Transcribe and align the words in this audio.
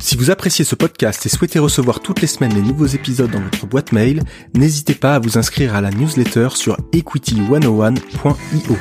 Si 0.00 0.16
vous 0.16 0.30
appréciez 0.30 0.64
ce 0.64 0.76
podcast 0.76 1.26
et 1.26 1.28
souhaitez 1.28 1.58
recevoir 1.58 2.00
toutes 2.00 2.20
les 2.20 2.28
semaines 2.28 2.54
les 2.54 2.62
nouveaux 2.62 2.86
épisodes 2.86 3.30
dans 3.30 3.40
votre 3.40 3.66
boîte 3.66 3.90
mail, 3.90 4.22
n'hésitez 4.54 4.94
pas 4.94 5.16
à 5.16 5.18
vous 5.18 5.38
inscrire 5.38 5.74
à 5.74 5.80
la 5.80 5.90
newsletter 5.90 6.50
sur 6.54 6.78
equity101.io. 6.92 8.76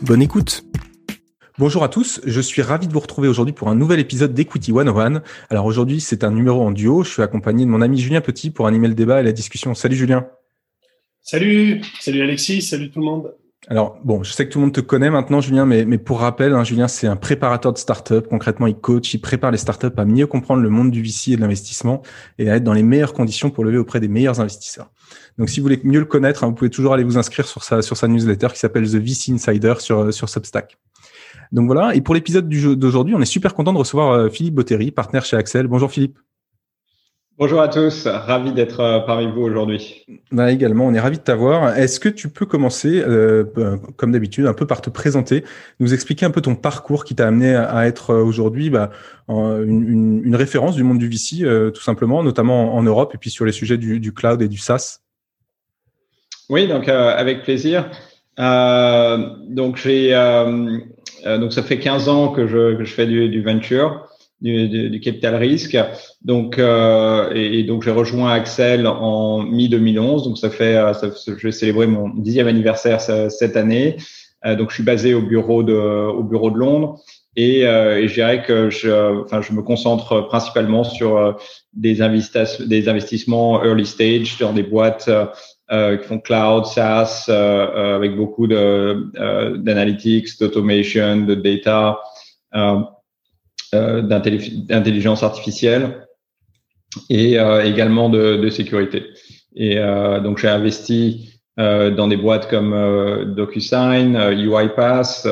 Bonne 0.00 0.22
écoute 0.22 0.64
Bonjour 1.58 1.84
à 1.84 1.90
tous, 1.90 2.22
je 2.24 2.40
suis 2.40 2.62
ravi 2.62 2.88
de 2.88 2.92
vous 2.94 3.00
retrouver 3.00 3.28
aujourd'hui 3.28 3.52
pour 3.52 3.68
un 3.68 3.74
nouvel 3.74 4.00
épisode 4.00 4.32
d'Equity 4.32 4.72
101. 4.72 5.22
Alors 5.50 5.66
aujourd'hui, 5.66 6.00
c'est 6.00 6.24
un 6.24 6.30
numéro 6.30 6.62
en 6.62 6.70
duo, 6.70 7.04
je 7.04 7.10
suis 7.10 7.22
accompagné 7.22 7.66
de 7.66 7.70
mon 7.70 7.82
ami 7.82 7.98
Julien 7.98 8.22
Petit 8.22 8.50
pour 8.50 8.66
animer 8.66 8.88
le 8.88 8.94
débat 8.94 9.20
et 9.20 9.24
la 9.24 9.32
discussion. 9.32 9.74
Salut 9.74 9.96
Julien 9.96 10.26
Salut, 11.20 11.82
salut 12.00 12.22
Alexis, 12.22 12.62
salut 12.62 12.90
tout 12.90 13.00
le 13.00 13.04
monde 13.04 13.34
alors, 13.68 14.00
bon, 14.02 14.24
je 14.24 14.32
sais 14.32 14.44
que 14.44 14.52
tout 14.52 14.58
le 14.58 14.64
monde 14.64 14.74
te 14.74 14.80
connaît 14.80 15.08
maintenant, 15.08 15.40
Julien, 15.40 15.64
mais, 15.66 15.86
pour 15.96 16.18
rappel, 16.18 16.52
hein, 16.52 16.64
Julien, 16.64 16.88
c'est 16.88 17.06
un 17.06 17.14
préparateur 17.14 17.72
de 17.72 17.78
start-up. 17.78 18.26
Concrètement, 18.28 18.66
il 18.66 18.74
coach, 18.74 19.14
il 19.14 19.20
prépare 19.20 19.52
les 19.52 19.58
start-up 19.58 19.96
à 20.00 20.04
mieux 20.04 20.26
comprendre 20.26 20.62
le 20.62 20.68
monde 20.68 20.90
du 20.90 21.00
VC 21.00 21.28
et 21.32 21.36
de 21.36 21.40
l'investissement 21.40 22.02
et 22.38 22.50
à 22.50 22.56
être 22.56 22.64
dans 22.64 22.72
les 22.72 22.82
meilleures 22.82 23.12
conditions 23.12 23.50
pour 23.50 23.64
lever 23.64 23.78
auprès 23.78 24.00
des 24.00 24.08
meilleurs 24.08 24.40
investisseurs. 24.40 24.90
Donc, 25.38 25.48
si 25.48 25.60
vous 25.60 25.64
voulez 25.64 25.80
mieux 25.84 26.00
le 26.00 26.06
connaître, 26.06 26.42
hein, 26.42 26.48
vous 26.48 26.54
pouvez 26.54 26.70
toujours 26.70 26.92
aller 26.92 27.04
vous 27.04 27.18
inscrire 27.18 27.46
sur 27.46 27.62
sa, 27.62 27.82
sur 27.82 27.96
sa 27.96 28.08
newsletter 28.08 28.48
qui 28.48 28.58
s'appelle 28.58 28.84
The 28.84 28.96
VC 28.96 29.30
Insider 29.30 29.74
sur, 29.78 30.12
sur 30.12 30.28
Substack. 30.28 30.76
Donc 31.52 31.66
voilà. 31.66 31.94
Et 31.94 32.00
pour 32.00 32.14
l'épisode 32.14 32.48
d'aujourd'hui, 32.48 33.14
on 33.14 33.20
est 33.20 33.26
super 33.26 33.54
content 33.54 33.72
de 33.72 33.78
recevoir 33.78 34.10
euh, 34.10 34.28
Philippe 34.28 34.54
Bottery, 34.54 34.90
partenaire 34.90 35.24
chez 35.24 35.36
Axel. 35.36 35.68
Bonjour 35.68 35.90
Philippe. 35.90 36.18
Bonjour 37.38 37.62
à 37.62 37.68
tous, 37.68 38.06
ravi 38.06 38.52
d'être 38.52 38.80
euh, 38.80 39.00
parmi 39.00 39.26
vous 39.26 39.40
aujourd'hui. 39.40 40.04
Bah 40.30 40.52
également, 40.52 40.86
on 40.86 40.92
est 40.92 41.00
ravi 41.00 41.16
de 41.16 41.22
t'avoir. 41.22 41.78
Est-ce 41.78 41.98
que 41.98 42.10
tu 42.10 42.28
peux 42.28 42.44
commencer, 42.44 43.02
euh, 43.02 43.44
euh, 43.56 43.78
comme 43.96 44.12
d'habitude, 44.12 44.44
un 44.44 44.52
peu 44.52 44.66
par 44.66 44.82
te 44.82 44.90
présenter, 44.90 45.42
nous 45.80 45.94
expliquer 45.94 46.26
un 46.26 46.30
peu 46.30 46.42
ton 46.42 46.54
parcours 46.54 47.04
qui 47.04 47.14
t'a 47.14 47.26
amené 47.26 47.54
à 47.54 47.86
être 47.86 48.14
aujourd'hui 48.14 48.68
bah, 48.68 48.90
une, 49.28 50.22
une, 50.24 50.36
référence 50.36 50.76
du 50.76 50.82
monde 50.82 50.98
du 50.98 51.08
VC, 51.08 51.42
tout 51.72 51.80
simplement, 51.80 52.22
notamment 52.22 52.74
en 52.74 52.82
Europe 52.82 53.14
et 53.14 53.18
puis 53.18 53.30
sur 53.30 53.46
les 53.46 53.52
sujets 53.52 53.78
du, 53.78 53.98
du 53.98 54.12
cloud 54.12 54.42
et 54.42 54.48
du 54.48 54.58
SaaS? 54.58 55.00
Oui, 56.50 56.68
donc 56.68 56.88
avec 56.88 57.44
plaisir. 57.44 57.90
donc 58.36 59.78
j'ai, 59.78 60.12
donc 61.24 61.52
ça 61.52 61.62
fait 61.62 61.78
15 61.78 62.08
ans 62.10 62.28
que 62.28 62.46
je, 62.46 62.76
que 62.76 62.84
je 62.84 62.92
fais 62.92 63.06
du, 63.06 63.30
du 63.30 63.42
venture 63.42 64.06
du, 64.42 64.90
du, 64.90 65.00
capital 65.00 65.36
risque. 65.36 65.78
Donc, 66.22 66.58
euh, 66.58 67.32
et, 67.34 67.62
donc 67.62 67.82
j'ai 67.82 67.90
rejoint 67.90 68.32
Axel 68.32 68.86
en 68.86 69.42
mi 69.42 69.68
2011. 69.68 70.24
Donc 70.24 70.38
ça 70.38 70.50
fait, 70.50 70.76
euh, 70.76 70.92
je 71.26 71.46
vais 71.46 71.52
célébrer 71.52 71.86
mon 71.86 72.08
dixième 72.10 72.48
anniversaire 72.48 73.00
cette 73.00 73.56
année. 73.56 73.96
Euh, 74.44 74.56
donc 74.56 74.70
je 74.70 74.74
suis 74.74 74.82
basé 74.82 75.14
au 75.14 75.22
bureau 75.22 75.62
de, 75.62 75.74
au 75.74 76.22
bureau 76.22 76.50
de 76.50 76.58
Londres. 76.58 77.00
Et, 77.34 77.66
euh, 77.66 77.98
et 77.98 78.08
je 78.08 78.14
dirais 78.14 78.42
que 78.42 78.68
je, 78.68 79.22
enfin, 79.22 79.40
je 79.40 79.52
me 79.52 79.62
concentre 79.62 80.26
principalement 80.26 80.84
sur 80.84 81.16
euh, 81.16 81.32
des, 81.72 82.02
investissements, 82.02 82.66
des 82.66 82.88
investissements 82.88 83.64
early 83.64 83.86
stage 83.86 84.36
dans 84.38 84.52
des 84.52 84.62
boîtes 84.62 85.08
qui 85.70 86.06
font 86.06 86.18
cloud, 86.18 86.66
SaaS, 86.66 87.30
avec 87.30 88.14
beaucoup 88.14 88.46
de 88.46 89.06
d'analytics, 89.56 90.38
d'automation, 90.38 91.22
de 91.22 91.34
data. 91.34 91.98
Euh, 93.74 94.02
d'intelligence 94.02 95.22
artificielle 95.22 96.06
et 97.08 97.38
euh, 97.38 97.64
également 97.64 98.10
de, 98.10 98.36
de, 98.36 98.50
sécurité. 98.50 99.04
Et 99.56 99.78
euh, 99.78 100.20
donc 100.20 100.36
j'ai 100.36 100.48
investi 100.48 101.30
dans 101.56 102.06
des 102.06 102.18
boîtes 102.18 102.50
comme 102.50 103.34
DocuSign, 103.34 104.14
UiPath, 104.32 105.26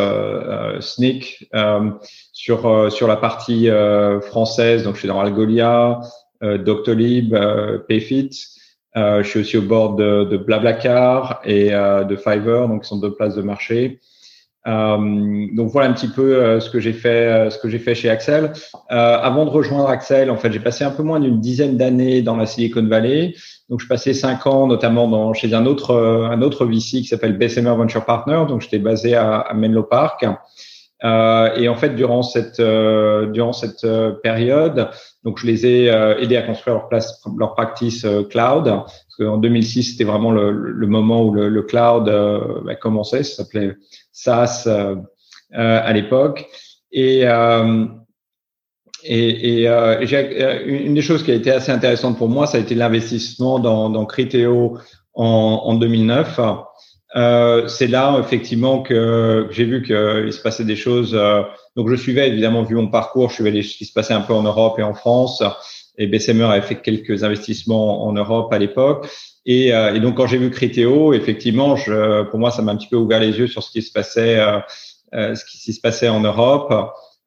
Sneak, 0.81 1.51
sur 2.33 2.93
sur 2.93 3.09
la 3.09 3.17
partie 3.17 3.69
française. 4.23 4.84
Donc 4.84 4.95
je 4.95 5.01
suis 5.01 5.09
dans 5.09 5.21
Algolia, 5.21 6.01
Doctolib, 6.43 7.34
Payfit. 7.89 8.31
je 8.95 9.22
suis 9.22 9.41
aussi 9.41 9.57
au 9.57 9.62
bord 9.62 9.97
de, 9.97 10.25
de 10.25 10.37
Blablacar 10.37 11.41
et 11.45 11.71
de 11.71 12.17
Fiverr, 12.17 12.69
donc 12.69 12.83
qui 12.83 12.89
sont 12.89 13.01
deux 13.01 13.15
places 13.15 13.34
de 13.34 13.43
marché. 13.43 14.01
Euh, 14.66 15.47
donc 15.54 15.71
voilà 15.71 15.88
un 15.88 15.93
petit 15.94 16.09
peu 16.09 16.37
euh, 16.37 16.60
ce 16.60 16.69
que 16.69 16.81
j'ai 16.81 16.93
fait, 16.93 17.09
euh, 17.26 17.50
ce 17.50 17.59
que 17.59 17.71
j'ai 17.71 17.78
fait 17.78 17.94
chez 17.94 18.10
Axel. 18.10 18.53
avant 18.88 19.47
de 19.47 19.50
rejoindre 19.50 19.88
Axel, 19.88 20.31
en 20.31 20.37
fait, 20.37 20.53
j'ai 20.53 20.60
passé 20.60 20.84
un 20.84 20.91
peu 20.91 21.03
moins 21.03 21.21
d'une 21.21 21.41
dizaine 21.41 21.76
d'années 21.76 22.22
dans 22.22 22.37
la 22.37 22.47
Silicon 22.47 22.87
Valley. 22.87 23.34
Donc 23.71 23.81
je 23.81 23.87
passais 23.87 24.12
cinq 24.12 24.47
ans, 24.47 24.66
notamment 24.66 25.09
dans, 25.09 25.32
chez 25.32 25.54
un 25.54 25.65
autre 25.65 25.94
un 25.94 26.43
autre 26.43 26.66
VC 26.66 27.00
qui 27.00 27.04
s'appelle 27.04 27.38
Bessemer 27.38 27.71
Venture 27.71 28.04
Partner. 28.04 28.44
Donc 28.48 28.60
j'étais 28.60 28.78
basé 28.78 29.15
à, 29.15 29.38
à 29.38 29.54
Menlo 29.54 29.82
Park. 29.82 30.26
Euh, 31.03 31.54
et 31.56 31.66
en 31.71 31.77
fait, 31.77 31.94
durant 31.94 32.22
cette 32.22 32.60
durant 32.60 33.54
cette 33.54 33.87
période, 34.22 34.91
donc 35.25 35.38
je 35.38 35.47
les 35.47 35.65
ai 35.65 35.84
aidés 36.21 36.37
à 36.37 36.42
construire 36.42 36.77
leur 36.77 36.88
place, 36.88 37.22
leur 37.38 37.54
practice 37.54 38.06
cloud. 38.28 38.65
Parce 38.65 39.16
qu'en 39.19 39.38
2006, 39.38 39.92
c'était 39.92 40.04
vraiment 40.04 40.32
le, 40.32 40.50
le, 40.50 40.87
moment 40.87 41.25
où 41.25 41.32
le, 41.32 41.48
le 41.48 41.62
cloud 41.62 42.09
a 42.09 42.75
commencé. 42.75 43.22
Ça 43.22 43.42
s'appelait 43.42 43.77
SaaS 44.23 44.65
euh, 44.67 44.97
euh, 45.55 45.81
à 45.83 45.93
l'époque. 45.93 46.47
Et, 46.93 47.23
euh, 47.25 47.87
et, 49.03 49.63
et 49.63 49.69
une 50.67 50.95
des 50.95 51.03
choses 51.03 51.23
qui 51.23 51.31
a 51.31 51.35
été 51.35 51.51
assez 51.51 51.73
intéressante 51.73 52.19
pour 52.19 52.29
moi, 52.29 52.47
ça 52.47 52.59
a 52.59 52.61
été 52.61 52.75
l'investissement 52.75 53.59
dans, 53.59 53.89
dans 53.89 54.05
Criteo 54.05 54.79
en, 55.15 55.63
en 55.65 55.75
2009. 55.75 56.41
Euh, 57.17 57.67
c'est 57.67 57.87
là 57.87 58.17
effectivement 58.21 58.83
que, 58.83 59.49
j'ai 59.51 59.65
vu 59.65 59.83
qu'il 59.83 60.33
se 60.33 60.43
passait 60.43 60.65
des 60.65 60.77
choses. 60.77 61.19
donc 61.75 61.89
je 61.89 61.97
suivais 61.97 62.29
évidemment 62.29 62.63
vu 62.63 62.75
mon 62.75 62.89
parcours, 62.89 63.31
je 63.31 63.35
suivais 63.35 63.63
ce 63.63 63.77
qui 63.77 63.87
se 63.87 63.93
passait 63.93 64.15
un 64.15 64.21
peu 64.21 64.35
en 64.35 64.43
Europe 64.43 64.79
et 64.79 64.83
en 64.83 64.95
France. 64.95 65.43
Et 65.97 66.07
Bessemer 66.07 66.45
avait 66.45 66.63
fait 66.63 66.81
quelques 66.81 67.25
investissements 67.25 68.07
en 68.07 68.13
Europe 68.13 68.53
à 68.53 68.59
l'époque. 68.59 69.09
Et, 69.47 69.73
euh, 69.73 69.95
et, 69.95 70.01
donc 70.01 70.17
quand 70.17 70.27
j'ai 70.27 70.39
vu 70.39 70.51
Criteo, 70.51 71.12
effectivement, 71.12 71.77
je, 71.77 72.23
pour 72.25 72.39
moi, 72.39 72.51
ça 72.51 72.62
m'a 72.62 72.73
un 72.73 72.77
petit 72.77 72.89
peu 72.89 72.97
ouvert 72.97 73.21
les 73.21 73.39
yeux 73.39 73.47
sur 73.47 73.62
ce 73.62 73.71
qui 73.71 73.83
se 73.83 73.93
passait, 73.93 74.39
euh, 74.39 74.59
euh 75.15 75.34
ce 75.34 75.45
qui 75.45 75.73
se 75.73 75.81
passait 75.81 76.09
en 76.09 76.21
Europe. 76.21 76.73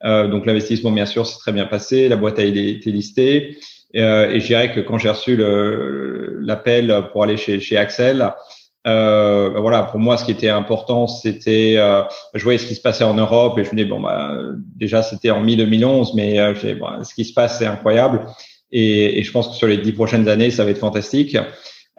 Euh, 0.05 0.27
donc 0.27 0.45
l'investissement, 0.45 0.91
bien 0.91 1.05
sûr, 1.05 1.25
s'est 1.25 1.39
très 1.39 1.51
bien 1.51 1.65
passé. 1.65 2.09
La 2.09 2.15
boîte 2.15 2.39
a 2.39 2.43
été 2.43 2.91
listée. 2.91 3.57
Euh, 3.95 4.29
et 4.31 4.39
je 4.39 4.47
dirais 4.47 4.73
que 4.73 4.79
quand 4.79 4.97
j'ai 4.97 5.09
reçu 5.09 5.37
l'appel 5.37 7.09
pour 7.11 7.23
aller 7.23 7.37
chez, 7.37 7.59
chez 7.59 7.77
Axel, 7.77 8.33
euh, 8.85 9.49
ben 9.49 9.61
voilà, 9.61 9.83
pour 9.83 9.99
moi, 9.99 10.17
ce 10.17 10.25
qui 10.25 10.31
était 10.31 10.49
important, 10.49 11.07
c'était, 11.07 11.75
euh, 11.77 12.01
je 12.33 12.43
voyais 12.43 12.57
ce 12.57 12.67
qui 12.67 12.75
se 12.75 12.81
passait 12.81 13.05
en 13.05 13.13
Europe 13.13 13.57
et 13.57 13.63
je 13.63 13.69
me 13.71 13.77
disais 13.77 13.87
bon, 13.87 14.01
bah, 14.01 14.35
déjà 14.75 15.03
c'était 15.03 15.31
en 15.31 15.41
mi 15.41 15.55
2011, 15.55 16.13
mais 16.15 16.39
euh, 16.39 16.53
bon, 16.77 17.03
ce 17.03 17.13
qui 17.13 17.23
se 17.23 17.33
passe, 17.33 17.59
c'est 17.59 17.65
incroyable. 17.65 18.25
Et, 18.71 19.19
et, 19.19 19.23
je 19.23 19.31
pense 19.31 19.49
que 19.49 19.53
sur 19.53 19.67
les 19.67 19.77
dix 19.77 19.93
prochaines 19.93 20.27
années, 20.27 20.49
ça 20.51 20.65
va 20.65 20.71
être 20.71 20.79
fantastique. 20.79 21.37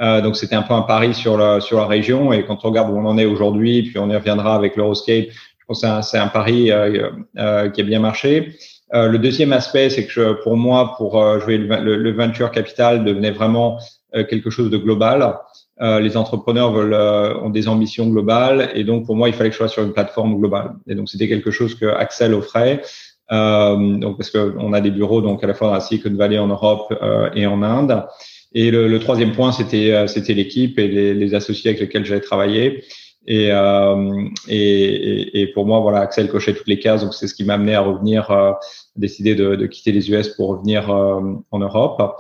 Euh, 0.01 0.21
donc 0.21 0.37
c'était 0.37 0.57
un 0.57 0.63
peu 0.63 0.75
un 0.75 0.83
pari 0.83 1.15
sur 1.15 1.37
la 1.37 1.61
sur 1.61 1.79
la 1.79 1.87
région 1.87 2.33
et 2.33 2.45
quand 2.45 2.65
on 2.65 2.69
regarde 2.69 2.91
où 2.91 2.97
on 2.97 3.07
en 3.07 3.17
est 3.17 3.27
aujourd'hui, 3.27 3.83
puis 3.83 3.99
on 3.99 4.11
y 4.11 4.17
reviendra 4.17 4.57
avec 4.57 4.75
l'Euroscape, 4.75 5.27
je 5.31 5.65
pense 5.67 5.83
que 5.83 6.03
c'est 6.03 6.19
un, 6.19 6.25
un, 6.25 6.29
pari 6.29 6.73
euh, 6.73 7.11
euh, 7.39 7.71
qui 7.71 7.81
a 7.81 7.85
bien 7.85 8.01
marché. 8.01 8.57
Euh, 8.95 9.09
le 9.09 9.19
deuxième 9.19 9.53
aspect, 9.53 9.91
c'est 9.91 10.07
que 10.07 10.13
je, 10.13 10.43
pour 10.43 10.57
moi, 10.57 10.95
pour 10.97 11.21
euh, 11.21 11.41
jouer 11.41 11.59
le, 11.59 11.97
le, 11.97 12.13
venture 12.13 12.51
capital 12.51 13.05
devenait 13.05 13.33
vraiment 13.33 13.79
euh, 14.15 14.25
quelque 14.25 14.51
chose 14.51 14.71
de 14.71 14.77
global. 14.77 15.39
les 15.81 16.17
entrepreneurs 16.17 16.71
veulent 16.73 16.95
ont 17.45 17.51
des 17.51 17.67
ambitions 17.67 18.07
globales 18.09 18.71
et 18.75 18.85
donc 18.85 19.07
pour 19.07 19.17
moi, 19.17 19.29
il 19.29 19.35
fallait 19.35 19.51
que 19.51 19.55
je 19.55 19.59
sois 19.59 19.69
sur 19.69 19.83
une 19.83 19.93
plateforme 19.93 20.39
globale. 20.39 20.75
Et 20.87 20.95
donc 20.95 21.09
c'était 21.09 21.29
quelque 21.29 21.51
chose 21.51 21.75
que 21.75 21.87
Axel 21.87 22.33
offrait. 22.35 22.83
donc 23.31 24.17
parce 24.19 24.31
qu'on 24.31 24.73
a 24.73 24.81
des 24.81 24.93
bureaux 24.93 25.21
donc 25.21 25.43
à 25.43 25.49
la 25.49 25.55
fois 25.55 25.73
la 25.73 25.81
Silicon 25.81 26.15
Valley 26.15 26.39
en 26.39 26.47
Europe 26.47 26.95
et 27.35 27.45
en 27.47 27.61
Inde. 27.63 28.05
Et 28.55 28.71
le, 28.71 28.87
le 28.89 28.99
troisième 29.01 29.33
point, 29.33 29.53
c'était 29.53 29.93
euh, 29.93 30.07
c'était 30.07 30.35
l'équipe 30.35 30.79
et 30.79 30.89
les, 30.89 31.13
les, 31.15 31.35
associés 31.35 31.71
avec 31.71 31.81
lesquels 31.81 32.05
j'avais 32.05 32.21
travaillé. 32.21 32.85
Et, 33.27 33.49
euh, 33.51 34.29
et, 34.49 35.41
et, 35.41 35.47
pour 35.49 35.67
moi, 35.67 35.81
voilà, 35.81 36.01
Axel 36.01 36.29
cochait 36.29 36.55
toutes 36.55 36.69
les 36.69 36.79
cases, 36.79 37.03
donc 37.03 37.15
c'est 37.15 37.27
ce 37.27 37.35
qui 37.35 37.45
m'a 37.45 37.55
amené 37.55 37.75
à 37.75 37.81
revenir, 37.81 38.31
euh, 38.31 38.53
décider 38.97 39.35
de, 39.35 39.57
de, 39.57 39.67
quitter 39.67 39.93
les 39.93 40.11
US 40.11 40.29
pour 40.29 40.49
revenir 40.49 40.91
euh, 40.91 41.21
en 41.51 41.59
Europe. 41.59 42.17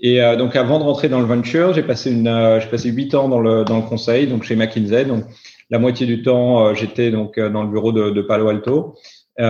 Et 0.00 0.22
euh, 0.22 0.36
donc, 0.36 0.56
avant 0.56 0.78
de 0.78 0.84
rentrer 0.84 1.08
dans 1.08 1.20
le 1.20 1.26
venture, 1.26 1.74
j'ai 1.74 1.82
passé 1.82 2.10
une, 2.10 2.28
euh, 2.28 2.58
j'ai 2.60 2.68
passé 2.68 2.90
huit 2.90 3.14
ans 3.14 3.28
dans 3.28 3.40
le 3.40 3.64
dans 3.64 3.76
le 3.76 3.82
conseil, 3.82 4.26
donc 4.26 4.44
chez 4.44 4.56
McKinsey. 4.56 5.04
Donc, 5.04 5.24
la 5.70 5.78
moitié 5.78 6.06
du 6.06 6.22
temps, 6.22 6.74
j'étais 6.74 7.10
donc 7.10 7.38
dans 7.38 7.62
le 7.62 7.68
bureau 7.68 7.92
de, 7.92 8.10
de 8.10 8.22
Palo 8.22 8.48
Alto. 8.48 8.94
et 9.38 9.42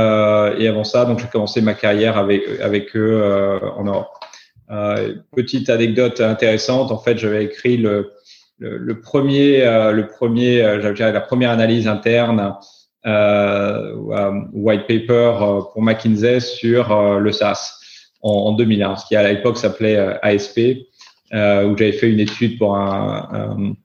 avant 0.68 0.84
ça, 0.84 1.04
donc 1.04 1.18
j'ai 1.18 1.26
commencé 1.26 1.60
ma 1.60 1.74
carrière 1.74 2.16
avec 2.16 2.42
avec 2.62 2.96
eux 2.96 3.60
en 3.76 3.84
Europe. 3.84 4.08
Euh, 4.70 5.14
petite 5.34 5.70
anecdote 5.70 6.20
intéressante, 6.20 6.90
en 6.90 6.98
fait, 6.98 7.18
j'avais 7.18 7.44
écrit 7.44 7.76
le, 7.76 8.12
le, 8.58 9.00
premier, 9.00 9.60
le 9.92 10.06
premier, 10.06 10.80
la 10.98 11.20
première 11.20 11.50
analyse 11.50 11.86
interne 11.86 12.54
white 14.52 14.86
paper 14.88 15.32
pour 15.72 15.82
McKinsey 15.82 16.40
sur 16.40 17.18
le 17.20 17.32
SaaS 17.32 17.78
en, 18.22 18.30
en 18.30 18.52
2001, 18.52 18.96
ce 18.96 19.06
qui 19.06 19.14
à 19.14 19.30
l'époque 19.30 19.58
s'appelait 19.58 19.96
ASP, 20.22 20.58
où 21.32 21.76
j'avais 21.76 21.92
fait 21.92 22.10
une 22.10 22.20
étude 22.20 22.58
pour 22.58 22.76
un, 22.76 23.76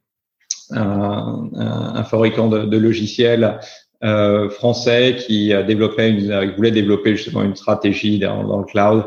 un, 0.71 1.49
un, 1.55 2.03
fabricant 2.03 2.47
de, 2.47 2.77
logiciels 2.77 3.59
euh, 4.03 4.49
français 4.49 5.17
qui 5.19 5.53
développait 5.67 6.09
une, 6.09 6.53
voulait 6.55 6.71
développer 6.71 7.15
justement 7.15 7.43
une 7.43 7.55
stratégie 7.55 8.19
dans 8.19 8.59
le 8.59 8.65
cloud. 8.65 9.05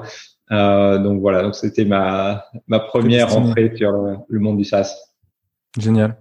Euh, 0.52 0.98
donc 0.98 1.20
voilà, 1.20 1.42
donc 1.42 1.54
c'était 1.54 1.84
ma, 1.84 2.44
ma 2.66 2.80
première 2.80 3.36
entrée 3.36 3.72
sur 3.76 3.92
le, 4.28 4.40
monde 4.40 4.58
du 4.58 4.64
SaaS. 4.64 4.94
Génial. 5.78 6.16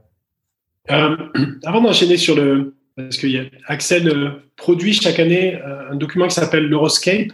Euh, 0.92 1.16
avant 1.64 1.82
d'enchaîner 1.82 2.18
sur 2.18 2.36
le, 2.36 2.76
parce 2.96 3.18
que 3.18 3.28
Axel 3.68 4.08
euh, 4.08 4.30
produit 4.56 4.94
chaque 4.94 5.20
année 5.20 5.60
un 5.90 5.96
document 5.96 6.28
qui 6.28 6.36
s'appelle 6.36 6.68
l'Euroscape 6.68 7.32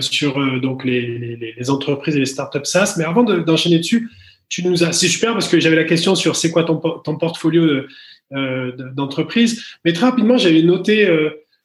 sur 0.00 0.60
donc 0.60 0.84
les, 0.84 1.18
les, 1.18 1.54
les, 1.56 1.70
entreprises 1.70 2.16
et 2.16 2.20
les 2.20 2.26
startups 2.26 2.64
SaaS. 2.64 2.94
Mais 2.98 3.04
avant 3.04 3.22
d'enchaîner 3.22 3.78
dessus, 3.78 4.10
tu 4.48 4.66
nous 4.66 4.84
as, 4.84 4.92
c'est 4.92 5.08
super 5.08 5.32
parce 5.32 5.48
que 5.48 5.60
j'avais 5.60 5.76
la 5.76 5.84
question 5.84 6.14
sur 6.14 6.34
c'est 6.34 6.50
quoi 6.50 6.64
ton, 6.64 6.78
ton 6.78 7.16
portfolio 7.16 7.84
euh, 8.32 8.72
d'entreprise. 8.92 9.64
Mais 9.84 9.92
très 9.92 10.06
rapidement, 10.06 10.36
j'avais 10.36 10.62
noté 10.62 11.08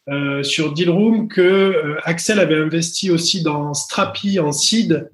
euh, 0.10 0.14
euh, 0.14 0.44
sur 0.44 0.74
Dealroom 0.74 1.28
que 1.28 1.98
Axel 2.04 2.40
avait 2.40 2.60
investi 2.60 3.12
aussi 3.12 3.44
dans 3.44 3.74
Strapi 3.74 4.40
en 4.40 4.52
seed, 4.52 5.10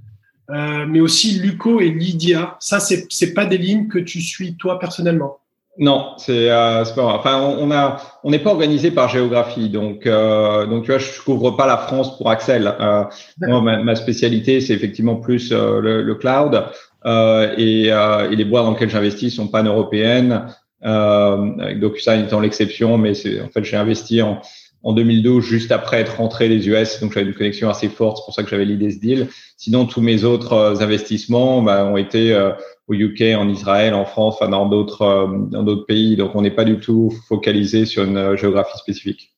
mais 0.49 1.01
aussi 1.01 1.39
Luco 1.39 1.81
et 1.81 1.91
Lydia. 1.91 2.55
Ça, 2.59 2.79
c'est 2.79 3.05
c'est 3.09 3.33
pas 3.33 3.45
des 3.45 3.57
lignes 3.57 3.87
que 3.87 3.99
tu 3.99 4.21
suis 4.21 4.55
toi 4.55 4.79
personnellement? 4.79 5.39
Non, 5.79 6.13
c'est 6.17 6.49
euh, 6.49 6.83
pas 6.95 7.03
Enfin, 7.03 7.39
on 7.39 7.69
a, 7.69 8.01
on 8.23 8.31
n'est 8.31 8.39
pas 8.39 8.49
organisé 8.49 8.89
par 8.89 9.09
géographie, 9.09 9.69
donc 9.69 10.07
euh, 10.07 10.65
donc 10.65 10.85
tu 10.85 10.91
vois, 10.91 10.97
je 10.97 11.21
couvre 11.21 11.51
pas 11.51 11.67
la 11.67 11.77
France 11.77 12.17
pour 12.17 12.31
Axel. 12.31 12.73
Euh, 12.79 13.03
moi, 13.41 13.61
ma, 13.61 13.83
ma 13.83 13.95
spécialité, 13.95 14.59
c'est 14.59 14.73
effectivement 14.73 15.17
plus 15.17 15.51
le, 15.51 16.01
le, 16.01 16.15
cloud 16.15 16.63
et, 17.05 17.87
et, 17.89 18.35
les 18.35 18.45
boîtes 18.45 18.65
dans 18.65 18.71
lesquelles 18.71 18.89
j'investis 18.89 19.35
sont 19.35 19.47
pan-européennes 19.47 20.47
euh, 20.85 21.51
avec 21.59 21.79
DocuSign 21.79 22.25
étant 22.25 22.39
l'exception, 22.39 22.97
mais 22.97 23.13
c'est 23.13 23.41
en 23.41 23.47
fait 23.47 23.63
j'ai 23.63 23.77
investi 23.77 24.21
en, 24.21 24.41
en 24.83 24.93
2012 24.93 25.43
juste 25.43 25.71
après 25.71 25.99
être 25.99 26.17
rentré 26.17 26.49
des 26.49 26.67
US, 26.69 26.99
donc 26.99 27.13
j'avais 27.13 27.27
une 27.27 27.33
connexion 27.33 27.69
assez 27.69 27.89
forte, 27.89 28.17
c'est 28.17 28.25
pour 28.25 28.33
ça 28.33 28.43
que 28.43 28.49
j'avais 28.49 28.65
l'idée 28.65 28.91
ce 28.91 28.99
deal. 28.99 29.27
Sinon 29.57 29.85
tous 29.85 30.01
mes 30.01 30.23
autres 30.23 30.53
euh, 30.53 30.79
investissements 30.79 31.61
bah, 31.61 31.85
ont 31.85 31.97
été 31.97 32.33
euh, 32.33 32.51
au 32.87 32.93
UK, 32.93 33.21
en 33.37 33.49
Israël, 33.49 33.93
en 33.93 34.05
France, 34.05 34.35
enfin 34.39 34.49
dans 34.49 34.67
d'autres 34.67 35.01
euh, 35.01 35.27
dans 35.49 35.63
d'autres 35.63 35.85
pays, 35.85 36.15
donc 36.15 36.35
on 36.35 36.41
n'est 36.41 36.51
pas 36.51 36.63
du 36.63 36.79
tout 36.79 37.11
focalisé 37.27 37.85
sur 37.85 38.03
une 38.03 38.35
géographie 38.37 38.77
spécifique. 38.77 39.33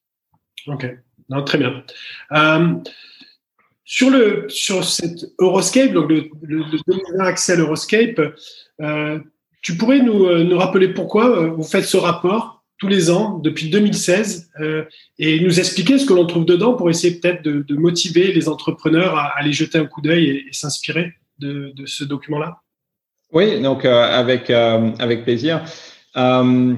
Ok, 0.67 0.85
très 1.45 1.57
bien. 1.57 1.83
Sur 3.85 4.11
le 4.11 4.45
sur 4.49 4.83
cette 4.83 5.25
Euroscape, 5.39 5.93
donc 5.93 6.09
le, 6.09 6.29
le, 6.43 6.63
le 6.87 7.21
Axel 7.21 7.59
Euroscape, 7.59 8.21
tu 9.61 9.77
pourrais 9.77 10.01
nous, 10.01 10.57
rappeler 10.57 10.89
pourquoi 10.89 11.47
vous 11.47 11.63
faites 11.63 11.85
ce 11.85 11.97
rapport? 11.97 12.58
Tous 12.79 12.87
les 12.87 13.11
ans 13.11 13.37
depuis 13.43 13.69
2016 13.69 14.51
euh, 14.61 14.85
et 15.19 15.39
nous 15.41 15.59
expliquer 15.59 15.99
ce 15.99 16.05
que 16.05 16.13
l'on 16.13 16.25
trouve 16.25 16.45
dedans 16.45 16.73
pour 16.73 16.89
essayer 16.89 17.15
peut-être 17.15 17.43
de, 17.43 17.61
de, 17.67 17.75
motiver 17.75 18.31
les 18.31 18.47
entrepreneurs 18.47 19.15
à 19.15 19.37
aller 19.37 19.51
jeter 19.51 19.77
un 19.77 19.85
coup 19.85 20.01
d'œil 20.01 20.29
et, 20.29 20.53
s'inspirer 20.53 21.13
de, 21.39 21.73
de, 21.75 21.85
ce 21.85 22.05
document-là 22.05 22.61
Oui, 23.33 23.61
donc 23.61 23.83
euh, 23.83 24.01
avec, 24.01 24.49
euh, 24.49 24.91
avec 24.97 25.23
plaisir. 25.23 25.61
Euh, 26.15 26.73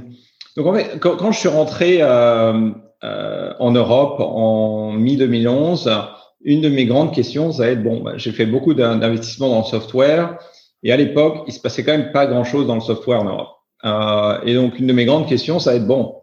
donc 0.57 0.65
en 0.65 0.73
fait, 0.73 0.99
quand, 0.99 1.15
quand, 1.17 1.31
je 1.31 1.39
suis 1.39 1.49
rentré 1.49 2.03
en 2.03 3.71
Europe 3.71 4.19
en 4.19 4.93
mi-2011, 4.93 6.07
une 6.43 6.61
de 6.61 6.69
mes 6.69 6.85
grandes 6.85 7.13
questions, 7.13 7.51
ça 7.51 7.65
va 7.65 7.69
être, 7.69 7.83
bon, 7.83 8.01
bah, 8.01 8.13
j'ai 8.17 8.31
fait 8.31 8.47
beaucoup 8.47 8.73
d'investissements 8.73 9.49
dans 9.49 9.59
le 9.59 9.65
software, 9.65 10.39
et 10.83 10.91
à 10.91 10.97
l'époque, 10.97 11.43
il 11.47 11.53
se 11.53 11.59
passait 11.59 11.83
quand 11.83 11.91
même 11.91 12.11
pas 12.11 12.25
grand-chose 12.25 12.65
dans 12.65 12.75
le 12.75 12.81
software 12.81 13.21
en 13.21 13.25
Europe. 13.25 13.60
Euh, 13.85 14.39
et 14.45 14.53
donc, 14.53 14.79
une 14.79 14.87
de 14.87 14.93
mes 14.93 15.05
grandes 15.05 15.27
questions, 15.27 15.59
ça 15.59 15.71
va 15.71 15.77
être 15.77 15.87
bon, 15.87 16.15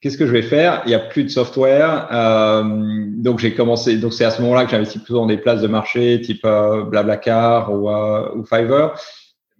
qu'est-ce 0.00 0.18
que 0.18 0.26
je 0.26 0.32
vais 0.32 0.42
faire? 0.42 0.82
Il 0.86 0.90
y 0.90 0.94
a 0.94 0.98
plus 0.98 1.24
de 1.24 1.28
software. 1.28 2.08
Euh, 2.12 2.62
donc, 3.16 3.38
j'ai 3.38 3.54
commencé. 3.54 3.96
Donc, 3.96 4.12
c'est 4.12 4.24
à 4.24 4.30
ce 4.30 4.42
moment-là 4.42 4.64
que 4.64 4.70
j'investis 4.70 5.00
plutôt 5.00 5.20
dans 5.20 5.26
des 5.26 5.38
places 5.38 5.62
de 5.62 5.68
marché 5.68 6.20
type 6.20 6.44
euh, 6.44 6.82
Blablacar 6.84 7.72
ou, 7.72 7.88
euh, 7.90 8.34
ou 8.36 8.44
Fiverr. 8.44 8.94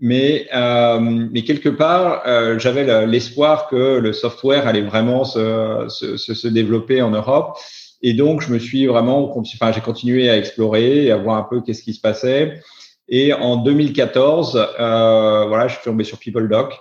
Mais, 0.05 0.49
euh, 0.52 0.99
mais 1.00 1.43
quelque 1.43 1.69
part, 1.69 2.23
euh, 2.26 2.58
j'avais 2.58 3.06
l'espoir 3.06 3.69
que 3.69 3.99
le 3.99 4.12
software 4.12 4.67
allait 4.67 4.82
vraiment 4.82 5.23
se, 5.23 5.87
se, 5.88 6.17
se, 6.17 6.49
développer 6.49 7.00
en 7.02 7.11
Europe. 7.11 7.56
Et 8.02 8.12
donc, 8.12 8.43
je 8.43 8.52
me 8.52 8.58
suis 8.58 8.87
vraiment, 8.87 9.32
enfin, 9.38 9.70
j'ai 9.70 9.81
continué 9.81 10.28
à 10.28 10.37
explorer 10.37 11.05
et 11.05 11.12
à 11.12 11.17
voir 11.17 11.37
un 11.37 11.46
peu 11.49 11.61
qu'est-ce 11.61 11.85
qui 11.85 11.94
se 11.94 12.00
passait. 12.00 12.61
Et 13.08 13.32
en 13.32 13.56
2014, 13.58 14.56
euh, 14.81 15.44
voilà, 15.46 15.69
je 15.69 15.75
suis 15.75 15.85
tombé 15.85 16.02
sur 16.02 16.19
PeopleDoc. 16.19 16.75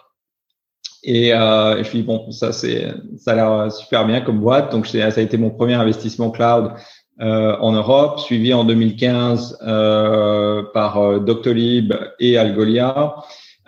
Et, 1.03 1.33
euh, 1.33 1.73
je 1.75 1.79
me 1.79 1.83
suis 1.83 2.03
bon, 2.03 2.31
ça, 2.31 2.51
c'est, 2.51 2.93
ça 3.17 3.31
a 3.31 3.35
l'air 3.35 3.71
super 3.71 4.05
bien 4.05 4.21
comme 4.21 4.39
boîte. 4.39 4.71
Donc, 4.71 4.87
ça 4.87 5.05
a 5.05 5.19
été 5.19 5.37
mon 5.37 5.49
premier 5.49 5.73
investissement 5.73 6.31
cloud 6.31 6.73
euh, 7.21 7.55
en 7.59 7.71
Europe, 7.73 8.19
suivi 8.19 8.53
en 8.53 8.63
2015 8.63 9.59
euh, 9.61 10.63
par 10.73 10.97
euh, 10.97 11.19
Doctolib 11.19 11.93
et 12.19 12.37
Algolia. 12.37 13.15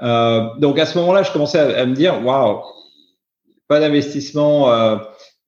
Euh, 0.02 0.48
donc, 0.58 0.80
à 0.80 0.86
ce 0.86 0.98
moment-là, 0.98 1.24
je 1.24 1.32
commençais 1.32 1.60
à, 1.60 1.86
me 1.86 1.94
dire, 1.94 2.26
waouh, 2.26 2.62
pas 3.68 3.80
d'investissement 3.80 4.72
euh, 4.72 4.98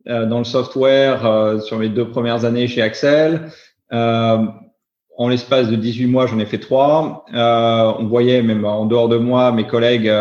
dans 0.05 0.37
le 0.37 0.43
software 0.43 1.59
sur 1.63 1.79
mes 1.79 1.89
deux 1.89 2.07
premières 2.07 2.45
années 2.45 2.67
chez 2.67 2.81
Axel. 2.83 3.49
En 3.91 5.29
l'espace 5.29 5.69
de 5.69 5.75
18 5.75 6.07
mois, 6.07 6.27
j'en 6.27 6.37
ai 6.39 6.45
fait 6.45 6.59
trois. 6.59 7.25
On 7.33 8.05
voyait 8.05 8.43
même 8.43 8.65
en 8.65 8.85
dehors 8.85 9.09
de 9.09 9.17
moi 9.17 9.51
mes 9.51 9.65
collègues 9.65 10.11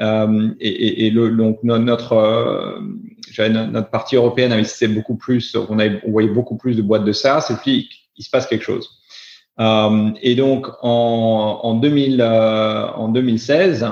euh, 0.00 0.48
et, 0.60 0.68
et, 0.68 1.06
et, 1.06 1.10
le, 1.10 1.30
donc 1.30 1.62
notre 1.62 2.12
euh, 2.12 2.78
notre 3.48 3.90
partie 3.90 4.16
européenne 4.16 4.52
investissait 4.52 4.88
beaucoup 4.88 5.16
plus. 5.16 5.56
On, 5.68 5.78
avait, 5.78 6.00
on 6.06 6.10
voyait 6.10 6.28
beaucoup 6.28 6.56
plus 6.56 6.76
de 6.76 6.82
boîtes 6.82 7.04
de 7.04 7.12
SaaS 7.12 7.48
et 7.50 7.54
puis 7.54 7.88
il 8.16 8.24
se 8.24 8.30
passe 8.30 8.46
quelque 8.46 8.64
chose. 8.64 8.90
Euh, 9.58 10.10
et 10.20 10.34
donc 10.34 10.68
en, 10.82 11.60
en 11.62 11.74
2000 11.74 12.20
euh, 12.20 12.86
en 12.88 13.08
2016, 13.08 13.86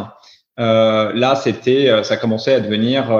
là 0.58 1.34
c'était 1.42 2.02
ça 2.04 2.16
commençait 2.16 2.54
à 2.54 2.60
devenir 2.60 3.10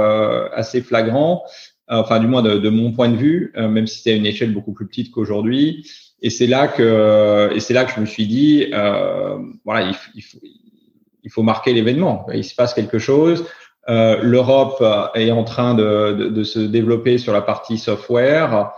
assez 0.55 0.83
flagrant. 0.83 1.43
Enfin, 1.89 2.19
du 2.19 2.27
moins 2.27 2.41
de, 2.43 2.57
de 2.57 2.69
mon 2.71 2.93
point 2.93 3.11
de 3.11 3.17
vue, 3.17 3.53
même 3.57 3.87
si 3.87 3.99
c'était 3.99 4.13
à 4.13 4.15
une 4.15 4.27
échelle 4.27 4.53
beaucoup 4.53 4.73
plus 4.73 4.87
petite 4.87 5.11
qu'aujourd'hui. 5.11 5.87
Et 6.23 6.31
c'est 6.31 6.47
là 6.47 6.69
que 6.69 7.51
et 7.55 7.61
c'est 7.61 7.75
là 7.75 7.85
que 7.85 7.93
je 7.95 8.01
me 8.01 8.07
suis 8.07 8.27
dit 8.27 8.67
voilà 9.65 9.89
il, 9.89 9.95
il, 10.15 10.23
faut 10.23 10.39
il 11.25 11.31
faut 11.31 11.43
marquer 11.43 11.73
l'événement. 11.73 12.27
Il 12.33 12.45
se 12.45 12.55
passe 12.55 12.75
quelque 12.75 12.99
chose. 12.99 13.45
Euh, 13.89 14.19
L'Europe 14.23 14.83
est 15.15 15.31
en 15.31 15.45
train 15.45 15.75
de, 15.75 16.13
de, 16.13 16.29
de, 16.29 16.45
se 16.45 16.59
développer 16.59 17.19
sur 17.19 17.33
la 17.33 17.43
partie 17.43 17.77
software 17.77 18.73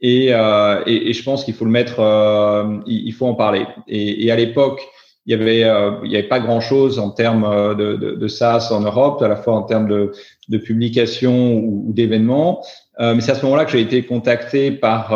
et, 0.00 0.28
euh, 0.32 0.82
et, 0.86 1.12
je 1.12 1.22
pense 1.22 1.44
qu'il 1.44 1.54
faut 1.54 1.64
le 1.64 1.70
mettre, 1.70 2.00
euh, 2.00 2.78
il, 2.86 3.12
faut 3.12 3.26
en 3.26 3.34
parler. 3.34 3.66
Et, 3.88 4.26
et 4.26 4.30
à 4.30 4.36
l'époque, 4.36 4.80
il 5.26 5.32
y 5.32 5.34
avait 5.34 5.64
euh, 5.64 5.90
il 6.04 6.12
y 6.12 6.16
avait 6.16 6.28
pas 6.28 6.40
grand 6.40 6.60
chose 6.60 6.98
en 6.98 7.10
termes 7.10 7.74
de, 7.76 7.96
de, 7.96 8.12
de, 8.12 8.28
SaaS 8.28 8.68
en 8.70 8.80
Europe, 8.80 9.20
à 9.22 9.28
la 9.28 9.36
fois 9.36 9.54
en 9.54 9.62
termes 9.62 9.88
de, 9.88 10.12
de 10.48 10.58
publication 10.58 11.54
ou, 11.54 11.88
ou 11.88 11.92
d'événements. 11.92 12.64
Euh, 13.00 13.14
mais 13.14 13.20
c'est 13.20 13.32
à 13.32 13.34
ce 13.34 13.44
moment-là 13.44 13.64
que 13.64 13.72
j'ai 13.72 13.80
été 13.80 14.04
contacté 14.04 14.70
par 14.70 15.14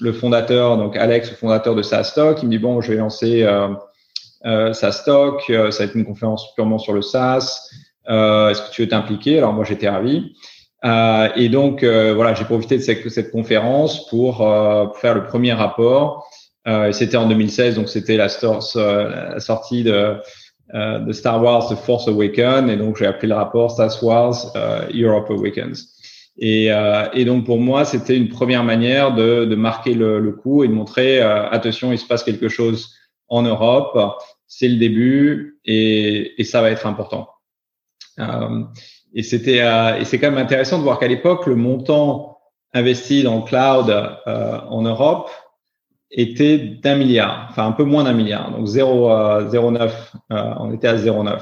le 0.00 0.12
fondateur, 0.12 0.76
donc 0.76 0.96
Alex, 0.96 1.30
le 1.30 1.36
fondateur 1.36 1.76
de 1.76 1.82
SaaStock, 1.82 2.42
il 2.42 2.46
me 2.46 2.50
dit 2.50 2.58
bon, 2.58 2.80
je 2.80 2.92
vais 2.92 2.98
lancer 2.98 3.46
euh, 4.44 4.68
euh, 4.68 4.72
SaaStock, 4.72 5.44
euh, 5.50 5.70
ça 5.70 5.84
va 5.84 5.90
être 5.90 5.96
une 5.96 6.04
conférence 6.04 6.54
purement 6.54 6.78
sur 6.78 6.92
le 6.92 7.02
SaaS. 7.02 7.68
Euh, 8.08 8.50
Est-ce 8.50 8.62
que 8.62 8.70
tu 8.70 8.82
veux 8.82 8.88
t'impliquer? 8.88 9.38
Alors 9.38 9.52
moi, 9.52 9.64
j'étais 9.64 9.88
ravi. 9.88 10.34
Euh, 10.84 11.28
et 11.36 11.48
donc 11.48 11.82
euh, 11.82 12.12
voilà, 12.14 12.34
j'ai 12.34 12.44
profité 12.44 12.76
de 12.76 12.82
cette, 12.82 13.30
conférence 13.30 14.06
pour, 14.08 14.38
pour, 14.38 14.98
faire 14.98 15.14
le 15.14 15.24
premier 15.24 15.52
rapport. 15.54 16.28
c'était 16.92 17.16
en 17.16 17.26
2016, 17.26 17.76
donc 17.76 17.88
c'était 17.88 18.16
la, 18.16 18.26
la, 18.26 19.40
sortie 19.40 19.82
de, 19.82 20.16
de 20.74 21.12
Star 21.12 21.42
Wars 21.42 21.68
The 21.68 21.76
Force 21.76 22.06
Awakens, 22.06 22.70
et 22.70 22.76
donc 22.76 22.98
j'ai 22.98 23.06
appelé 23.06 23.28
le 23.28 23.34
rapport 23.34 23.70
Star 23.70 23.90
Wars 24.02 24.52
Europe 24.92 25.30
Awakens. 25.30 25.94
Et, 26.36 26.72
euh, 26.72 27.06
et, 27.12 27.24
donc 27.24 27.44
pour 27.44 27.58
moi, 27.58 27.84
c'était 27.84 28.16
une 28.16 28.28
première 28.28 28.64
manière 28.64 29.14
de, 29.14 29.44
de 29.44 29.54
marquer 29.54 29.94
le, 29.94 30.18
le, 30.18 30.32
coup 30.32 30.64
et 30.64 30.68
de 30.68 30.72
montrer 30.72 31.22
euh, 31.22 31.48
attention, 31.48 31.92
il 31.92 31.98
se 31.98 32.06
passe 32.06 32.24
quelque 32.24 32.48
chose 32.48 32.92
en 33.28 33.42
Europe, 33.42 33.96
c'est 34.46 34.68
le 34.68 34.76
début 34.76 35.58
et, 35.64 36.40
et, 36.40 36.44
ça 36.44 36.62
va 36.62 36.70
être 36.70 36.86
important. 36.86 37.28
Euh, 38.18 38.62
et 39.14 39.22
c'était 39.22 39.60
euh, 39.60 39.98
et 39.98 40.04
c'est 40.04 40.18
quand 40.18 40.30
même 40.30 40.42
intéressant 40.42 40.78
de 40.78 40.82
voir 40.82 40.98
qu'à 40.98 41.08
l'époque, 41.08 41.46
le 41.46 41.56
montant 41.56 42.38
investi 42.72 43.22
dans 43.22 43.36
le 43.36 43.42
cloud 43.42 43.90
euh, 43.90 44.60
en 44.68 44.82
Europe 44.82 45.30
était 46.10 46.58
d'un 46.58 46.96
milliard, 46.96 47.48
enfin 47.50 47.66
un 47.66 47.72
peu 47.72 47.84
moins 47.84 48.04
d'un 48.04 48.12
milliard, 48.12 48.52
donc 48.52 48.68
0,09, 48.68 49.90
on 50.30 50.72
était 50.72 50.86
à 50.86 50.96
0,9. 50.96 51.40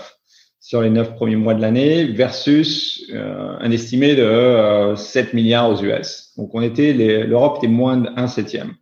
sur 0.61 0.81
les 0.81 0.89
neuf 0.89 1.15
premiers 1.15 1.37
mois 1.37 1.53
de 1.53 1.61
l'année 1.61 2.05
versus 2.05 3.05
un 3.13 3.71
estimé 3.71 4.15
de 4.15 4.95
7 4.97 5.35
milliards 5.35 5.71
aux 5.71 5.83
US. 5.83 6.33
Donc 6.39 6.55
on 6.55 6.63
était 6.63 6.95
l'Europe 6.95 7.59
était 7.59 7.69
moins 7.69 7.99
d'un 7.99 8.27
septième. 8.29 8.75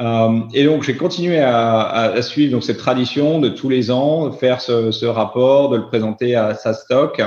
Euh, 0.00 0.40
et 0.54 0.64
donc, 0.64 0.82
j'ai 0.82 0.96
continué 0.96 1.38
à, 1.38 1.80
à, 1.80 2.22
suivre 2.22 2.52
donc 2.52 2.64
cette 2.64 2.78
tradition 2.78 3.38
de 3.38 3.48
tous 3.48 3.68
les 3.68 3.90
ans 3.90 4.32
faire 4.32 4.60
ce, 4.60 4.90
ce 4.92 5.04
rapport, 5.04 5.68
de 5.68 5.76
le 5.76 5.86
présenter 5.86 6.34
à 6.34 6.54
sa 6.54 6.72
stock 6.72 7.20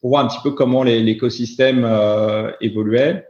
pour 0.00 0.10
voir 0.10 0.24
un 0.24 0.28
petit 0.28 0.38
peu 0.42 0.52
comment 0.52 0.82
l'écosystème 0.82 1.84
euh, 1.84 2.50
évoluait. 2.60 3.26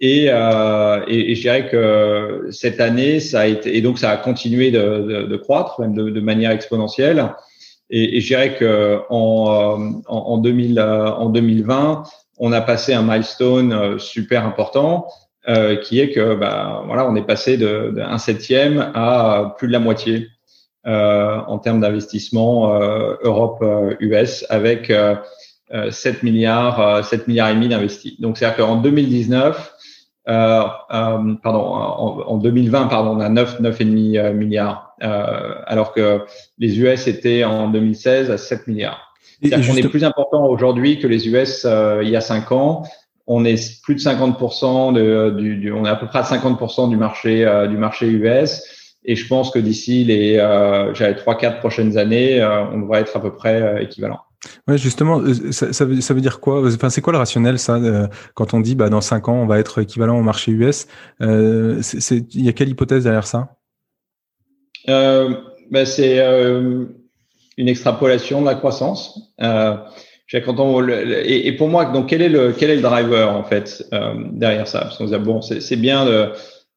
Et, 0.00 0.26
euh, 0.28 1.00
et, 1.08 1.34
je 1.34 1.40
dirais 1.40 1.68
que 1.68 2.48
cette 2.50 2.80
année, 2.80 3.18
ça 3.18 3.40
a 3.40 3.46
été 3.46 3.76
et 3.76 3.80
donc 3.80 3.98
ça 3.98 4.10
a 4.10 4.16
continué 4.16 4.70
de, 4.70 4.78
de, 4.78 5.22
de 5.24 5.36
croître 5.36 5.80
même 5.80 5.94
de, 5.94 6.10
de, 6.10 6.20
manière 6.20 6.52
exponentielle. 6.52 7.34
Et, 7.90 8.16
et 8.16 8.20
je 8.20 8.26
dirais 8.28 8.54
que 8.56 9.00
en, 9.10 9.78
euh, 9.78 9.90
en, 10.06 10.16
en, 10.16 10.38
2000, 10.38 10.78
euh, 10.78 11.10
en 11.12 11.30
2020, 11.30 12.04
on 12.38 12.52
a 12.52 12.60
passé 12.60 12.94
un 12.94 13.02
milestone 13.02 13.98
super 13.98 14.44
important 14.46 15.08
euh, 15.48 15.76
qui 15.76 16.00
est 16.00 16.10
que 16.10 16.34
bah, 16.34 16.82
voilà, 16.86 17.08
on 17.08 17.16
est 17.16 17.26
passé 17.26 17.56
d'un 17.56 18.18
septième 18.18 18.92
à 18.94 19.54
plus 19.58 19.68
de 19.68 19.72
la 19.72 19.78
moitié 19.78 20.28
euh, 20.86 21.38
en 21.46 21.58
termes 21.58 21.80
d'investissement 21.80 22.74
euh, 22.74 23.14
Europe-US 23.22 24.46
avec 24.48 24.92
7 25.90 26.22
milliards, 26.22 27.04
7 27.04 27.28
milliards 27.28 27.50
et 27.50 27.54
demi 27.54 27.68
d'investis. 27.68 28.20
Donc 28.20 28.38
c'est-à-dire 28.38 28.64
qu'en 28.64 28.76
2019, 28.76 29.74
euh, 30.28 30.62
euh, 30.92 31.34
pardon, 31.42 31.60
en, 31.60 32.20
en, 32.26 32.36
2020, 32.36 32.88
pardon, 32.88 33.16
on 33.16 33.20
a 33.20 33.30
9, 33.30 33.62
9,5 33.62 34.32
milliards, 34.34 34.94
euh, 35.02 35.54
alors 35.66 35.92
que 35.94 36.20
les 36.58 36.78
US 36.80 37.06
étaient 37.06 37.44
en 37.44 37.70
2016 37.70 38.30
à 38.30 38.36
7 38.36 38.66
milliards. 38.66 39.14
C'est-à-dire 39.42 39.66
qu'on 39.66 39.76
est 39.76 39.88
plus 39.88 40.04
important 40.04 40.44
aujourd'hui 40.46 40.98
que 40.98 41.06
les 41.06 41.28
US 41.28 41.66
il 42.02 42.08
y 42.08 42.16
a 42.16 42.20
5 42.20 42.52
ans 42.52 42.82
on 43.28 43.44
est 43.44 43.80
plus 43.82 43.94
de 43.94 44.00
50% 44.00 44.94
de, 44.94 45.30
du, 45.38 45.56
du, 45.56 45.70
on 45.70 45.84
est 45.84 45.88
à 45.88 45.96
peu 45.96 46.06
près 46.06 46.20
à 46.20 46.22
50% 46.22 46.88
du 46.88 46.96
marché 46.96 47.44
euh, 47.44 47.68
du 47.68 47.76
marché 47.76 48.08
US. 48.08 48.62
Et 49.04 49.14
je 49.14 49.26
pense 49.28 49.50
que 49.50 49.58
d'ici 49.58 50.02
les 50.04 50.36
euh, 50.38 51.14
trois 51.14 51.36
quatre 51.36 51.60
prochaines 51.60 51.96
années, 51.98 52.40
euh, 52.40 52.64
on 52.72 52.80
devrait 52.80 53.02
être 53.02 53.16
à 53.16 53.20
peu 53.20 53.34
près 53.34 53.62
euh, 53.62 53.80
équivalent. 53.80 54.18
Ouais, 54.66 54.78
justement, 54.78 55.22
ça, 55.50 55.72
ça, 55.72 55.84
veut, 55.84 56.00
ça 56.00 56.14
veut 56.14 56.20
dire 56.20 56.40
quoi? 56.40 56.66
Enfin, 56.66 56.90
c'est 56.90 57.00
quoi 57.00 57.12
le 57.12 57.18
rationnel 57.18 57.58
ça? 57.58 57.78
Quand 58.34 58.54
on 58.54 58.60
dit 58.60 58.76
bah 58.76 58.88
dans 58.88 59.00
cinq 59.00 59.28
ans 59.28 59.34
on 59.34 59.46
va 59.46 59.58
être 59.58 59.80
équivalent 59.80 60.16
au 60.16 60.22
marché 60.22 60.52
US 60.52 60.86
euh, 61.20 61.82
Il 62.34 62.44
y 62.44 62.48
a 62.48 62.52
quelle 62.52 62.68
hypothèse 62.68 63.04
derrière 63.04 63.26
ça? 63.26 63.56
Bah, 64.86 65.84
c'est 65.84 66.18
une 67.56 67.68
extrapolation 67.68 68.40
de 68.40 68.46
la 68.46 68.54
croissance. 68.54 69.34
Quand 70.30 70.60
on, 70.60 70.86
et, 70.88 71.52
pour 71.52 71.68
moi, 71.68 71.86
donc 71.86 72.10
quel 72.10 72.20
est 72.20 72.28
le 72.28 72.52
quel 72.52 72.68
est 72.68 72.76
le 72.76 72.82
driver 72.82 73.34
en 73.34 73.44
fait 73.44 73.86
euh, 73.94 74.12
derrière 74.32 74.68
ça? 74.68 74.80
Parce 74.80 74.98
qu'on 74.98 75.08
se 75.08 75.14
dit 75.14 75.24
bon, 75.24 75.40
c'est 75.40 75.76
bien 75.76 76.04
de, 76.04 76.32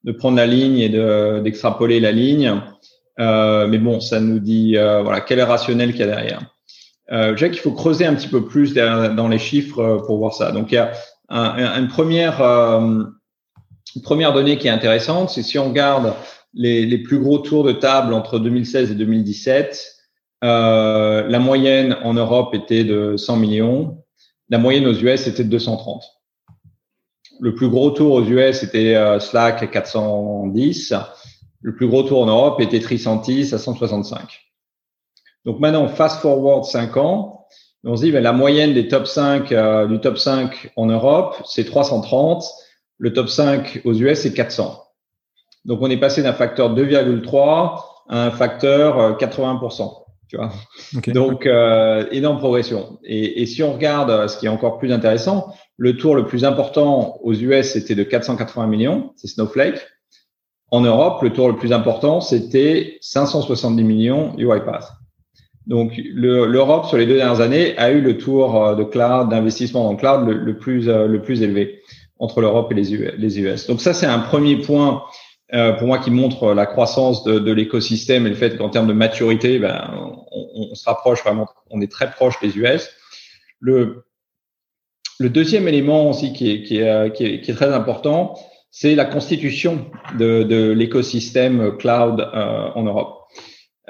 de 0.06 0.12
prendre 0.14 0.38
la 0.38 0.46
ligne 0.46 0.80
et 0.80 0.88
de 0.88 1.42
d'extrapoler 1.44 2.00
la 2.00 2.14
ligne, 2.14 2.62
euh, 3.20 3.68
mais 3.68 3.78
bon, 3.78 4.00
ça 4.00 4.22
nous 4.22 4.40
dit 4.40 4.78
euh, 4.78 5.02
voilà 5.02 5.20
quel 5.20 5.40
est 5.40 5.42
le 5.42 5.50
rationnel 5.50 5.92
qu'il 5.92 6.00
y 6.00 6.04
a 6.04 6.08
derrière. 6.08 6.40
Euh, 7.12 7.34
dirais 7.34 7.52
qu'il 7.52 7.60
faut 7.60 7.74
creuser 7.74 8.06
un 8.06 8.16
petit 8.16 8.30
peu 8.30 8.46
plus 8.46 8.74
dans 8.74 9.28
les 9.28 9.40
chiffres 9.40 9.80
euh, 9.80 9.98
pour 9.98 10.18
voir 10.18 10.34
ça. 10.34 10.54
Donc 10.54 10.72
il 10.72 10.76
y 10.76 10.78
a 10.78 10.94
un, 11.28 11.78
une 11.78 11.90
première 11.90 12.42
euh, 12.42 13.04
une 13.96 14.02
première 14.02 14.32
donnée 14.32 14.58
qui 14.58 14.68
est 14.68 14.72
intéressante, 14.72 15.30
c'est 15.30 15.44
si 15.44 15.60
on 15.60 15.68
regarde 15.70 16.14
les, 16.54 16.86
les 16.86 16.98
plus 17.00 17.20
gros 17.20 17.40
tours 17.40 17.66
de 17.66 17.74
table 17.74 18.14
entre 18.14 18.40
2016 18.40 18.92
et 18.92 18.96
2017. 18.96 19.91
Euh, 20.44 21.28
la 21.28 21.40
moyenne 21.40 21.98
en 22.04 22.14
Europe 22.14 22.56
était 22.56 22.84
de 22.84 23.16
100 23.16 23.38
millions. 23.38 24.04
La 24.50 24.58
moyenne 24.58 24.88
aux 24.88 24.94
US 24.94 25.28
était 25.28 25.44
de 25.44 25.50
230. 25.50 26.04
Le 27.40 27.56
plus 27.56 27.70
gros 27.70 27.92
tour 27.92 28.14
aux 28.14 28.24
US 28.24 28.64
était 28.64 28.96
euh, 28.96 29.20
Slack 29.20 29.64
à 29.64 29.68
410. 29.68 30.94
Le 31.62 31.76
plus 31.76 31.88
gros 31.88 32.04
tour 32.04 32.22
en 32.22 32.26
Europe 32.26 32.60
était 32.60 32.80
Tricentis 32.80 33.54
à 33.54 33.58
165. 33.58 34.40
Donc 35.46 35.60
maintenant, 35.60 35.88
fast 35.88 36.22
forward 36.22 36.66
5 36.66 36.98
ans, 36.98 37.46
on 37.84 37.96
se 37.96 38.04
dit, 38.04 38.12
ben, 38.12 38.22
la 38.22 38.32
moyenne 38.34 38.74
des 38.74 38.88
top 38.88 39.08
5, 39.08 39.52
euh, 39.52 39.88
du 39.88 40.00
top 40.00 40.18
5 40.18 40.72
en 40.76 40.86
Europe, 40.88 41.36
c'est 41.46 41.66
330. 41.66 42.44
Le 42.98 43.14
top 43.14 43.30
5 43.30 43.82
aux 43.86 43.94
US, 43.94 44.22
c'est 44.22 44.34
400. 44.34 44.84
Donc 45.66 45.80
on 45.82 45.90
est 45.90 45.98
passé 46.00 46.22
d'un 46.24 46.34
facteur 46.34 46.76
2,3 46.76 47.84
à 48.10 48.26
un 48.26 48.32
facteur 48.32 49.18
80%. 49.18 50.02
Tu 50.32 50.38
vois 50.38 50.54
Donc, 51.08 51.46
euh, 51.46 52.06
énorme 52.12 52.38
progression. 52.38 53.00
Et, 53.04 53.42
et, 53.42 53.46
si 53.46 53.64
on 53.64 53.74
regarde 53.74 54.10
euh, 54.10 54.30
ce 54.30 54.38
qui 54.38 54.46
est 54.46 54.50
encore 54.50 54.78
plus 54.78 54.94
intéressant, 54.94 55.54
le 55.76 55.98
tour 55.98 56.16
le 56.16 56.26
plus 56.26 56.46
important 56.46 57.18
aux 57.22 57.34
US, 57.34 57.74
c'était 57.74 57.96
de 57.96 58.04
480 58.04 58.66
millions, 58.68 59.12
c'est 59.18 59.28
Snowflake. 59.28 59.86
En 60.70 60.80
Europe, 60.80 61.22
le 61.22 61.34
tour 61.34 61.50
le 61.50 61.58
plus 61.58 61.74
important, 61.74 62.22
c'était 62.22 62.98
570 63.02 63.84
millions 63.84 64.34
UiPath. 64.38 64.94
Donc, 65.68 66.00
l'Europe, 66.14 66.86
sur 66.86 66.98
les 66.98 67.06
deux 67.06 67.18
dernières 67.18 67.42
années, 67.42 67.78
a 67.78 67.92
eu 67.92 68.00
le 68.00 68.18
tour 68.18 68.56
euh, 68.56 68.76
de 68.76 68.86
cloud, 68.86 69.28
d'investissement 69.28 69.84
dans 69.84 69.92
le 69.92 69.98
cloud 69.98 70.26
le, 70.26 70.34
le 70.36 70.58
plus, 70.58 70.88
le 70.88 71.22
plus 71.22 71.42
élevé 71.42 71.82
entre 72.20 72.40
l'Europe 72.40 72.72
et 72.72 72.76
les 72.76 73.40
US. 73.42 73.68
Donc, 73.68 73.82
ça, 73.82 73.94
c'est 73.94 74.06
un 74.06 74.20
premier 74.20 74.56
point 74.56 75.04
euh, 75.54 75.74
pour 75.74 75.88
moi 75.88 76.00
qui 76.00 76.12
montre 76.12 76.54
la 76.54 76.66
croissance 76.66 77.24
de, 77.24 77.40
de 77.40 77.52
l'écosystème 77.52 78.26
et 78.26 78.30
le 78.30 78.36
fait 78.36 78.58
qu'en 78.58 78.70
termes 78.70 78.88
de 78.88 78.94
maturité, 78.94 79.60
ben, 79.60 79.90
on, 80.32 80.70
on, 80.72 80.76
se 80.76 80.86
rapproche 80.86 81.24
vraiment, 81.24 81.48
on 81.70 81.82
est 81.82 81.92
très 81.92 82.10
proche 82.10 82.40
des 82.42 82.58
US. 82.58 82.90
Le, 83.60 84.06
le 85.20 85.30
deuxième 85.30 85.68
élément 85.68 86.10
aussi 86.10 86.34
qui 86.34 86.52
est, 86.52 86.64
qui 86.64 86.78
est, 86.78 86.90
euh, 86.90 87.10
qui 87.10 87.26
est, 87.26 87.42
qui 87.42 87.52
est 87.52 87.56
très 87.56 87.74
important, 87.74 88.38
c'est 88.72 88.96
la 88.96 89.06
constitution 89.06 89.86
de, 90.18 90.44
de 90.44 90.72
l'écosystème 90.72 91.78
cloud 91.78 92.22
euh, 92.22 92.70
en 92.74 92.84
Europe. 92.84 93.22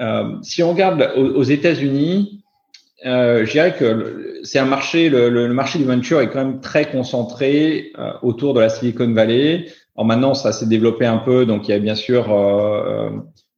Euh, 0.00 0.36
si 0.42 0.62
on 0.62 0.70
regarde 0.72 1.12
aux, 1.16 1.42
États-Unis, 1.42 2.42
euh, 3.06 3.44
je 3.44 3.52
dirais 3.52 3.74
que 3.76 4.40
c'est 4.42 4.58
un 4.58 4.64
marché, 4.64 5.08
le, 5.08 5.28
le, 5.28 5.52
marché 5.52 5.78
du 5.78 5.84
venture 5.84 6.20
est 6.20 6.28
quand 6.28 6.44
même 6.44 6.60
très 6.60 6.90
concentré 6.90 7.92
euh, 7.98 8.12
autour 8.22 8.54
de 8.54 8.60
la 8.60 8.68
Silicon 8.68 9.12
Valley. 9.12 9.66
Alors 9.96 10.06
maintenant, 10.06 10.34
ça 10.34 10.52
s'est 10.52 10.66
développé 10.66 11.06
un 11.06 11.18
peu, 11.18 11.44
donc 11.46 11.68
il 11.68 11.72
y 11.72 11.74
a 11.74 11.78
bien 11.78 11.94
sûr 11.94 12.32
euh, 12.32 13.10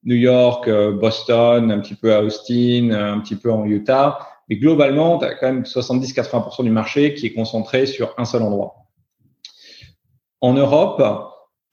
New 0.04 0.16
York, 0.16 0.66
euh, 0.68 0.92
Boston, 0.92 1.70
un 1.70 1.78
petit 1.80 1.94
peu 1.94 2.14
à 2.14 2.22
Austin, 2.22 2.90
un 2.90 3.20
petit 3.20 3.36
peu 3.36 3.52
en 3.52 3.64
Utah, 3.64 4.18
mais 4.48 4.56
globalement, 4.56 5.18
tu 5.18 5.24
as 5.24 5.34
quand 5.34 5.46
même 5.46 5.62
70-80% 5.62 6.64
du 6.64 6.70
marché 6.70 7.14
qui 7.14 7.26
est 7.26 7.32
concentré 7.32 7.86
sur 7.86 8.14
un 8.18 8.24
seul 8.24 8.42
endroit. 8.42 8.74
En 10.40 10.52
Europe, 10.54 11.00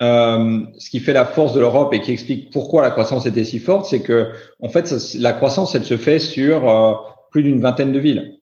euh, 0.02 0.62
ce 0.80 0.90
qui 0.90 1.00
fait 1.00 1.14
la 1.14 1.26
force 1.26 1.54
de 1.54 1.60
l'Europe 1.60 1.94
et 1.94 2.02
qui 2.02 2.12
explique 2.12 2.52
pourquoi 2.52 2.82
la 2.82 2.90
croissance 2.90 3.28
était 3.28 3.44
si 3.44 3.60
forte, 3.60 3.86
c'est 3.86 4.02
que 4.02 4.32
en 4.60 4.70
fait, 4.70 4.92
la 5.20 5.34
croissance, 5.34 5.76
elle 5.76 5.86
se 5.86 5.98
fait 5.98 6.18
sur 6.18 6.70
euh, 6.70 6.94
plus 7.30 7.44
d'une 7.44 7.62
vingtaine 7.62 7.92
de 7.92 8.00
villes. 8.00 8.38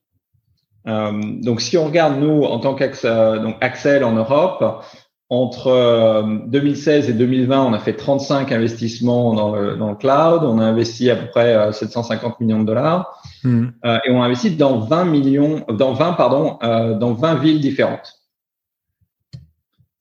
Euh, 0.86 1.20
donc, 1.42 1.60
si 1.60 1.76
on 1.76 1.84
regarde 1.84 2.18
nous 2.18 2.44
en 2.44 2.60
tant 2.60 2.74
qu'Axel 2.74 4.04
en 4.04 4.12
Europe, 4.12 4.84
entre 5.32 6.24
2016 6.48 7.06
euh, 7.06 7.10
et 7.10 7.12
2020, 7.12 7.64
on 7.64 7.72
a 7.72 7.78
fait 7.78 7.94
35 7.94 8.50
investissements 8.50 9.32
dans 9.32 9.54
le, 9.54 9.76
dans 9.76 9.90
le 9.90 9.94
cloud. 9.94 10.42
On 10.42 10.58
a 10.58 10.64
investi 10.64 11.08
à 11.08 11.16
peu 11.16 11.28
près 11.28 11.72
750 11.72 12.32
euh, 12.32 12.34
millions 12.44 12.60
de 12.60 12.66
dollars 12.66 13.22
mmh. 13.44 13.66
euh, 13.84 13.98
et 14.04 14.10
on 14.10 14.20
a 14.22 14.26
investi 14.26 14.50
dans 14.50 14.80
20 14.80 15.04
millions, 15.04 15.64
dans 15.68 15.92
20 15.92 16.14
pardon, 16.14 16.58
euh, 16.64 16.94
dans 16.94 17.12
20 17.12 17.36
villes 17.36 17.60
différentes. 17.60 18.16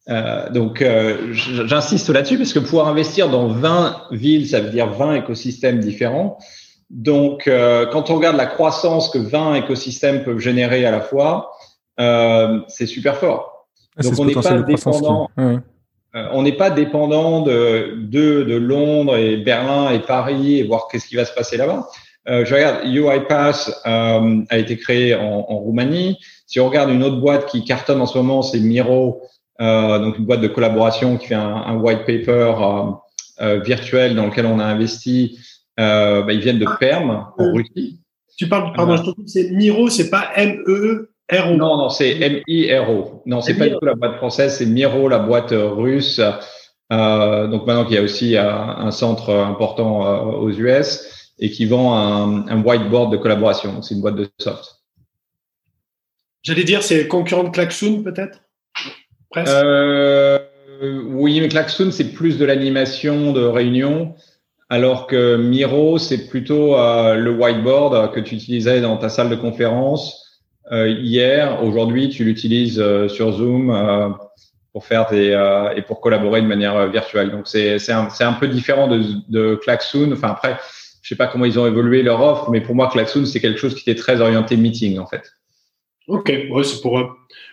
Euh, 0.09 0.49
donc, 0.49 0.83
j'insiste 1.33 2.09
là-dessus 2.09 2.39
parce 2.39 2.51
que 2.51 2.57
pouvoir 2.57 2.87
investir 2.87 3.29
dans 3.29 3.47
20 3.47 4.07
villes, 4.09 4.47
ça 4.47 4.59
veut 4.59 4.71
dire 4.71 4.89
20 4.89 5.13
écosystèmes 5.13 5.79
différents. 5.79 6.39
Donc, 6.89 7.43
quand 7.45 8.09
on 8.09 8.15
regarde 8.15 8.35
la 8.35 8.47
croissance 8.47 9.11
que 9.11 9.19
20 9.19 9.53
écosystèmes 9.53 10.23
peuvent 10.23 10.39
générer 10.39 10.83
à 10.87 10.89
la 10.89 11.01
fois, 11.01 11.51
c'est 12.67 12.87
super 12.87 13.17
fort. 13.17 13.58
Ah, 13.97 14.03
Donc 14.03 14.19
on 14.19 14.25
n'est 14.25 14.33
pas 14.33 14.61
dépendant. 14.61 15.29
Euh, 16.15 16.27
on 16.31 16.41
n'est 16.41 16.57
pas 16.57 16.71
dépendant 16.71 17.41
de, 17.41 17.97
de, 17.97 18.43
de 18.43 18.55
Londres 18.55 19.15
et 19.15 19.37
Berlin 19.37 19.91
et 19.91 19.99
Paris 19.99 20.57
et 20.57 20.63
voir 20.63 20.87
qu'est-ce 20.91 21.07
qui 21.07 21.15
va 21.15 21.23
se 21.23 21.33
passer 21.33 21.55
là-bas. 21.55 21.87
Euh, 22.27 22.45
je 22.45 22.55
regarde 22.55 22.85
UiPath 22.85 23.71
euh, 23.85 24.41
a 24.49 24.57
été 24.57 24.77
créé 24.77 25.15
en, 25.15 25.45
en, 25.47 25.57
Roumanie. 25.57 26.17
Si 26.47 26.59
on 26.59 26.67
regarde 26.67 26.89
une 26.89 27.03
autre 27.03 27.19
boîte 27.19 27.45
qui 27.45 27.63
cartonne 27.63 28.01
en 28.01 28.07
ce 28.07 28.17
moment, 28.17 28.41
c'est 28.41 28.59
Miro, 28.59 29.21
euh, 29.61 29.99
donc 29.99 30.17
une 30.17 30.25
boîte 30.25 30.41
de 30.41 30.47
collaboration 30.47 31.17
qui 31.17 31.27
fait 31.27 31.35
un, 31.35 31.55
un 31.55 31.77
white 31.77 31.99
paper 31.99 32.53
euh, 32.61 32.91
euh, 33.41 33.59
virtuel 33.59 34.15
dans 34.15 34.27
lequel 34.27 34.45
on 34.45 34.59
a 34.59 34.65
investi. 34.65 35.39
Bah, 35.77 36.25
ils 36.29 36.41
viennent 36.41 36.59
de 36.59 36.67
Perm 36.77 37.27
en 37.37 37.53
Russie. 37.53 38.01
Tu 38.37 38.49
parles, 38.49 38.73
pardon, 38.73 38.97
je 38.97 39.11
c'est 39.27 39.51
Miro, 39.51 39.89
c'est 39.89 40.09
pas 40.09 40.29
M 40.35 40.61
Non, 41.31 41.77
non, 41.77 41.89
c'est 41.89 42.19
M-I-R-O. 42.19 43.21
Non, 43.25 43.41
c'est 43.41 43.55
pas 43.55 43.67
du 43.67 43.73
tout 43.73 43.85
la 43.85 43.93
boîte 43.93 44.17
française, 44.17 44.57
c'est 44.57 44.65
Miro, 44.65 45.07
la 45.07 45.19
boîte 45.19 45.53
russe. 45.53 46.19
Euh, 46.91 47.47
donc 47.47 47.67
maintenant 47.67 47.85
qu'il 47.85 47.95
y 47.95 47.97
a 47.99 48.01
aussi 48.01 48.35
euh, 48.35 48.51
un 48.51 48.89
centre 48.89 49.31
important 49.31 50.07
euh, 50.07 50.39
aux 50.39 50.49
US 50.49 51.31
et 51.37 51.51
qui 51.51 51.65
vend 51.65 51.95
un, 51.95 52.47
un 52.47 52.63
whiteboard 52.63 53.11
de 53.11 53.17
collaboration. 53.17 53.81
C'est 53.83 53.93
une 53.93 54.01
boîte 54.01 54.15
de 54.15 54.27
soft. 54.39 54.77
J'allais 56.41 56.63
dire, 56.63 56.81
c'est 56.81 57.07
concurrent 57.07 57.43
de 57.43 57.49
Klaxoon, 57.49 58.01
peut-être? 58.01 58.41
Presque. 59.29 59.53
Euh, 59.53 60.39
oui, 60.81 61.39
mais 61.41 61.49
Klaxoon, 61.49 61.91
c'est 61.91 62.11
plus 62.11 62.39
de 62.39 62.45
l'animation 62.45 63.33
de 63.33 63.43
réunion, 63.43 64.15
alors 64.69 65.05
que 65.05 65.35
Miro, 65.35 65.97
c'est 65.99 66.27
plutôt 66.27 66.75
le 66.77 67.31
whiteboard 67.31 68.13
que 68.13 68.21
tu 68.21 68.35
utilisais 68.35 68.79
dans 68.79 68.95
ta 68.97 69.09
salle 69.09 69.29
de 69.29 69.35
conférence 69.35 70.28
hier. 70.71 71.63
Aujourd'hui, 71.63 72.09
tu 72.09 72.23
l'utilises 72.23 72.83
sur 73.07 73.31
Zoom 73.33 74.15
pour 74.71 74.85
faire 74.85 75.09
des 75.09 75.29
et 75.75 75.81
pour 75.81 76.01
collaborer 76.01 76.41
de 76.41 76.47
manière 76.47 76.87
virtuelle. 76.89 77.31
Donc 77.31 77.47
c'est 77.47 77.79
c'est 77.79 77.91
un, 77.91 78.07
un 78.19 78.33
peu 78.33 78.47
différent 78.47 78.87
de, 78.87 79.01
de 79.29 79.55
Klaxoon. 79.55 80.11
Enfin 80.11 80.29
après, 80.29 80.57
je 81.01 81.09
sais 81.09 81.17
pas 81.17 81.27
comment 81.27 81.45
ils 81.45 81.57
ont 81.57 81.65
évolué 81.65 82.03
leur 82.03 82.21
offre, 82.21 82.51
mais 82.51 82.61
pour 82.61 82.75
moi, 82.75 82.87
Klaxoon, 82.87 83.25
c'est 83.25 83.39
quelque 83.39 83.59
chose 83.59 83.73
qui 83.73 83.89
était 83.89 83.99
très 83.99 84.21
orienté 84.21 84.57
meeting 84.57 84.99
en 84.99 85.07
fait. 85.07 85.23
Ok, 86.07 86.31
ouais, 86.49 86.63
c'est 86.63 86.81
pour, 86.81 86.99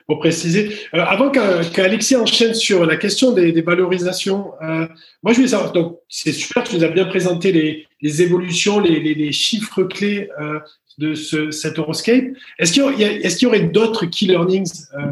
pour 0.06 0.18
préciser. 0.18 0.74
Euh, 0.94 1.00
avant 1.00 1.30
qu'Alexis 1.30 2.16
enchaîne 2.16 2.54
sur 2.54 2.86
la 2.86 2.96
question 2.96 3.32
des, 3.32 3.52
des 3.52 3.60
valorisations, 3.60 4.52
euh, 4.62 4.86
moi 5.22 5.32
je 5.32 5.36
voulais 5.36 5.48
savoir, 5.48 5.72
donc 5.72 5.98
c'est 6.08 6.32
super, 6.32 6.64
tu 6.64 6.76
nous 6.76 6.84
as 6.84 6.88
bien 6.88 7.04
présenté 7.04 7.52
les, 7.52 7.86
les 8.00 8.22
évolutions, 8.22 8.80
les, 8.80 8.98
les, 9.00 9.14
les, 9.14 9.32
chiffres 9.32 9.82
clés 9.82 10.30
euh, 10.40 10.58
de 10.98 11.14
ce, 11.14 11.50
cet 11.50 11.78
Euroscape. 11.78 12.24
Est-ce 12.58 12.72
qu'il 12.72 12.82
y, 12.98 13.02
est 13.02 13.36
qu'il 13.36 13.42
y, 13.42 13.46
aurait 13.46 13.60
d'autres 13.60 14.06
key 14.06 14.26
learnings 14.26 14.86
euh, 14.94 15.02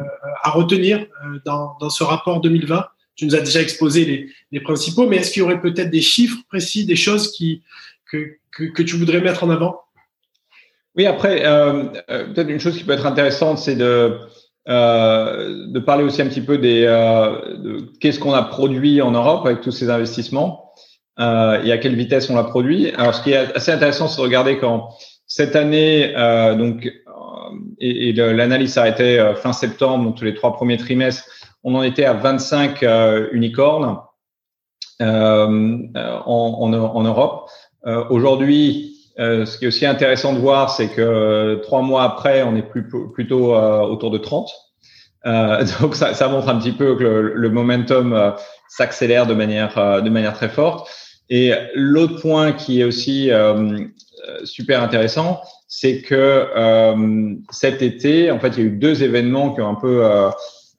à 0.43 0.51
retenir 0.51 0.99
euh, 1.01 1.39
dans, 1.45 1.77
dans, 1.81 1.91
ce 1.91 2.03
rapport 2.03 2.41
2020 2.41 2.87
Tu 3.17 3.27
nous 3.27 3.35
as 3.35 3.41
déjà 3.41 3.61
exposé 3.61 4.05
les, 4.05 4.29
les 4.53 4.61
principaux, 4.61 5.07
mais 5.07 5.17
est-ce 5.17 5.33
qu'il 5.33 5.41
y 5.41 5.45
aurait 5.45 5.61
peut-être 5.61 5.91
des 5.91 6.01
chiffres 6.01 6.39
précis, 6.49 6.87
des 6.87 6.97
choses 6.97 7.33
qui, 7.33 7.63
que, 8.11 8.39
que, 8.51 8.83
tu 8.83 8.97
voudrais 8.97 9.21
mettre 9.21 9.45
en 9.45 9.51
avant? 9.51 9.81
Oui, 10.97 11.07
après, 11.07 11.43
euh, 11.45 11.85
peut-être 12.09 12.49
une 12.49 12.61
chose 12.61 12.79
qui 12.79 12.85
peut 12.85 12.93
être 12.93 13.07
intéressante, 13.07 13.59
c'est 13.59 13.75
de, 13.75 14.17
de 14.67 15.79
parler 15.81 16.05
aussi 16.05 16.23
un 16.23 16.29
petit 16.29 16.41
peu 16.41 16.57
des 16.57 16.83
de 16.83 17.91
qu'est-ce 18.01 18.21
qu'on 18.21 18.33
a 18.33 18.43
produit 18.43 19.03
en 19.03 19.11
Europe 19.11 19.45
avec 19.45 19.61
tous 19.61 19.73
ces 19.73 19.91
investissements 19.91 20.73
et 21.19 21.73
à 21.73 21.79
quelle 21.79 21.97
vitesse 21.97 22.31
on 22.31 22.37
l'a 22.37 22.45
produit. 22.45 22.91
Alors, 22.93 23.15
ce 23.15 23.23
qui 23.23 23.33
est 23.33 23.55
assez 23.57 23.73
intéressant, 23.73 24.07
c'est 24.07 24.19
de 24.19 24.23
regarder 24.23 24.57
quand 24.59 24.91
cette 25.27 25.57
année, 25.57 26.15
euh, 26.17 26.55
donc, 26.55 26.93
et, 27.79 28.09
et 28.09 28.13
l'analyse 28.13 28.75
s'arrêtait 28.75 29.35
fin 29.37 29.53
septembre, 29.53 30.05
donc 30.05 30.17
tous 30.17 30.25
les 30.25 30.35
trois 30.35 30.55
premiers 30.55 30.77
trimestres, 30.77 31.25
on 31.63 31.75
en 31.75 31.83
était 31.83 32.05
à 32.05 32.13
25 32.13 32.85
unicornes 33.33 33.99
en, 35.01 35.07
en, 35.97 36.73
en, 36.73 37.03
Europe. 37.03 37.49
Aujourd'hui, 38.11 38.95
euh, 39.21 39.47
ce 39.47 39.59
qui 39.59 39.65
est 39.65 39.69
aussi 39.69 39.87
intéressant 39.87 40.33
de 40.33 40.39
voir, 40.39 40.71
c'est 40.71 40.89
que 40.89 41.01
euh, 41.01 41.57
trois 41.57 41.83
mois 41.83 42.03
après, 42.03 42.43
on 42.43 42.57
est 42.57 42.63
plutôt 42.63 43.55
euh, 43.55 43.81
autour 43.81 44.11
de 44.11 44.19
30. 44.19 44.51
donc 45.81 45.95
ça, 45.95 46.13
ça, 46.13 46.29
montre 46.29 46.51
un 46.51 46.59
petit 46.59 46.73
peu 46.73 46.97
que 46.97 47.03
le, 47.03 47.33
le 47.35 47.49
momentum 47.49 48.35
s'accélère 48.69 49.27
de 49.27 49.33
manière, 49.33 50.03
de 50.03 50.11
manière 50.11 50.35
très 50.35 50.51
forte. 50.51 50.87
Et 51.31 51.53
l'autre 51.75 52.21
point 52.21 52.53
qui 52.53 52.81
est 52.81 52.85
aussi 52.85 53.31
super 54.45 54.83
intéressant, 54.83 55.41
c'est 55.69 56.03
que 56.03 56.47
cet 57.51 57.83
été, 57.83 58.31
en 58.31 58.39
fait, 58.39 58.49
il 58.49 58.59
y 58.59 58.61
a 58.61 58.67
eu 58.67 58.71
deux 58.71 59.03
événements 59.03 59.55
qui 59.55 59.61
ont 59.61 59.69
un 59.69 59.75
peu 59.75 60.03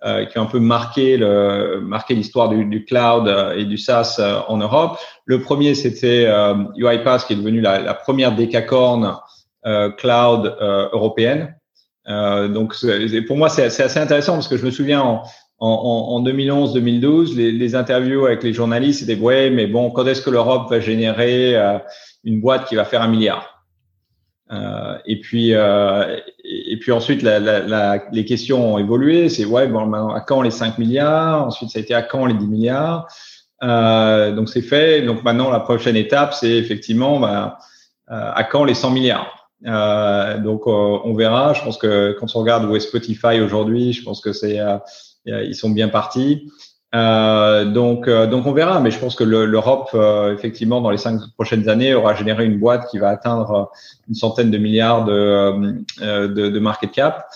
euh, 0.06 0.26
qui 0.26 0.38
ont 0.38 0.44
un 0.44 0.46
peu 0.46 0.60
marqué 0.60 1.18
le 1.18 1.80
marqué 1.82 2.14
l'histoire 2.14 2.50
du, 2.50 2.64
du, 2.66 2.86
cloud 2.86 3.28
euh, 3.28 3.58
et 3.58 3.66
du 3.66 3.76
SaaS 3.76 4.18
euh, 4.20 4.40
en 4.48 4.58
Europe. 4.58 5.00
Le 5.24 5.42
premier, 5.42 5.74
c'était 5.74 6.32
UiPath, 6.76 7.26
qui 7.26 7.34
est 7.34 7.38
devenu 7.38 7.60
la, 7.60 7.80
la 7.80 7.94
première 7.96 8.36
décacorne 8.36 9.18
cloud 9.98 10.56
européenne. 10.94 11.56
donc, 12.08 12.76
pour 13.26 13.36
moi, 13.36 13.50
c'est 13.50 13.64
assez 13.64 14.00
intéressant 14.00 14.34
parce 14.34 14.48
que 14.48 14.58
je 14.58 14.66
me 14.66 14.70
souviens 14.70 15.02
en, 15.02 15.24
en, 15.60 15.68
en 15.68 16.24
2011-2012, 16.24 17.36
les, 17.36 17.52
les, 17.52 17.76
interviews 17.76 18.26
avec 18.26 18.44
les 18.44 18.54
journalistes, 18.54 19.00
c'était 19.00 19.20
ouais, 19.20 19.50
mais 19.50 19.68
bon, 19.68 19.90
quand 19.90 20.06
est-ce 20.06 20.22
que 20.22 20.30
l'Europe 20.30 20.70
va 20.70 20.80
générer 20.80 21.56
une 22.24 22.42
boîte 22.42 22.68
qui 22.68 22.76
va 22.76 22.84
faire 22.84 23.02
un 23.02 23.08
milliard? 23.08 23.56
Euh, 24.52 24.98
et 25.08 25.20
puis 25.20 25.56
euh, 25.56 26.18
et 26.44 26.78
puis 26.78 26.92
ensuite 26.92 27.24
la, 27.24 27.40
la, 27.40 27.62
la, 27.62 28.04
les 28.12 28.26
questions 28.26 28.76
ont 28.76 28.78
évolué. 28.78 29.30
C'est 29.30 29.46
ouais 29.46 29.68
bon 29.68 29.92
à 30.14 30.22
quand 30.22 30.42
les 30.42 30.52
5 30.52 30.78
milliards? 30.78 31.48
Ensuite 31.48 31.72
ça 31.72 31.80
a 31.80 31.82
été 31.82 31.94
à 31.94 32.04
quand 32.04 32.26
les 32.26 32.36
10 32.36 32.48
milliards? 32.48 33.08
Euh, 33.64 34.32
Donc 34.34 34.50
c'est 34.50 34.62
fait. 34.62 35.02
Donc 35.02 35.24
maintenant 35.24 35.50
la 35.50 35.60
prochaine 35.60 35.96
étape 35.96 36.34
c'est 36.34 36.52
effectivement 36.52 37.20
bah, 37.20 37.58
euh, 38.12 38.32
à 38.34 38.44
quand 38.44 38.66
les 38.66 38.76
100 38.76 38.92
milliards? 38.92 39.50
Euh, 39.66 40.38
Donc 40.38 40.68
on 40.68 41.14
verra. 41.16 41.54
Je 41.54 41.64
pense 41.64 41.78
que 41.78 42.16
quand 42.20 42.28
on 42.36 42.40
regarde 42.40 42.66
où 42.66 42.76
est 42.76 42.82
Spotify 42.82 43.40
aujourd'hui, 43.42 43.94
je 43.94 44.04
pense 44.04 44.22
que 44.22 44.32
c'est 44.32 44.60
ils 45.26 45.56
sont 45.56 45.70
bien 45.70 45.90
partis. 45.90 46.50
Euh, 46.96 47.66
donc, 47.66 48.08
euh, 48.08 48.26
donc 48.26 48.46
on 48.46 48.54
verra, 48.54 48.80
mais 48.80 48.90
je 48.90 49.00
pense 49.00 49.16
que 49.16 49.24
l'Europe, 49.24 49.90
euh, 49.94 50.34
effectivement, 50.34 50.80
dans 50.80 50.92
les 50.92 50.98
cinq 50.98 51.20
prochaines 51.34 51.68
années, 51.68 51.94
aura 51.94 52.16
généré 52.16 52.46
une 52.46 52.58
boîte 52.58 52.88
qui 52.90 53.00
va 53.00 53.10
atteindre 53.10 53.70
une 54.08 54.16
centaine 54.16 54.50
de 54.50 54.58
milliards 54.58 55.04
de, 55.04 55.84
de, 56.00 56.50
de 56.50 56.60
market 56.60 56.92
cap. 56.92 57.28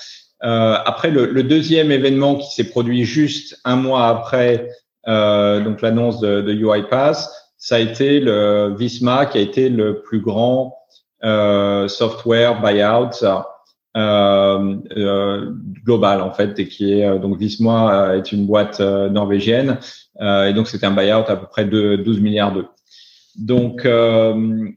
après, 0.41 1.11
le, 1.11 1.25
le, 1.25 1.43
deuxième 1.43 1.91
événement 1.91 2.35
qui 2.35 2.51
s'est 2.51 2.69
produit 2.69 3.03
juste 3.03 3.59
un 3.65 3.75
mois 3.75 4.07
après 4.07 4.69
donc 5.05 5.81
l'annonce 5.81 6.19
de, 6.19 6.41
de 6.41 6.53
UiPath, 6.53 7.29
ça 7.57 7.75
a 7.75 7.79
été 7.79 8.19
le 8.19 8.75
Visma 8.77 9.25
qui 9.25 9.39
a 9.39 9.41
été 9.41 9.67
le 9.69 10.01
plus 10.01 10.21
grand 10.21 10.77
software 11.21 12.61
buyout 12.61 13.23
euh, 13.23 13.39
euh, 13.97 15.51
global 15.83 16.21
en 16.21 16.31
fait 16.31 16.59
et 16.59 16.67
qui 16.67 16.93
est 16.93 17.05
euh, 17.05 17.17
donc 17.17 17.37
Visma 17.37 18.15
est 18.15 18.31
une 18.31 18.45
boîte 18.45 18.79
norvégienne 18.79 19.79
et 20.21 20.53
donc 20.53 20.67
c'était 20.67 20.85
un 20.85 20.91
buyout 20.91 21.25
à 21.27 21.35
peu 21.35 21.47
près 21.47 21.65
de 21.65 21.95
12 21.95 22.19
milliards 22.19 22.51
d'euros. 22.51 22.67
Donc, 23.37 23.87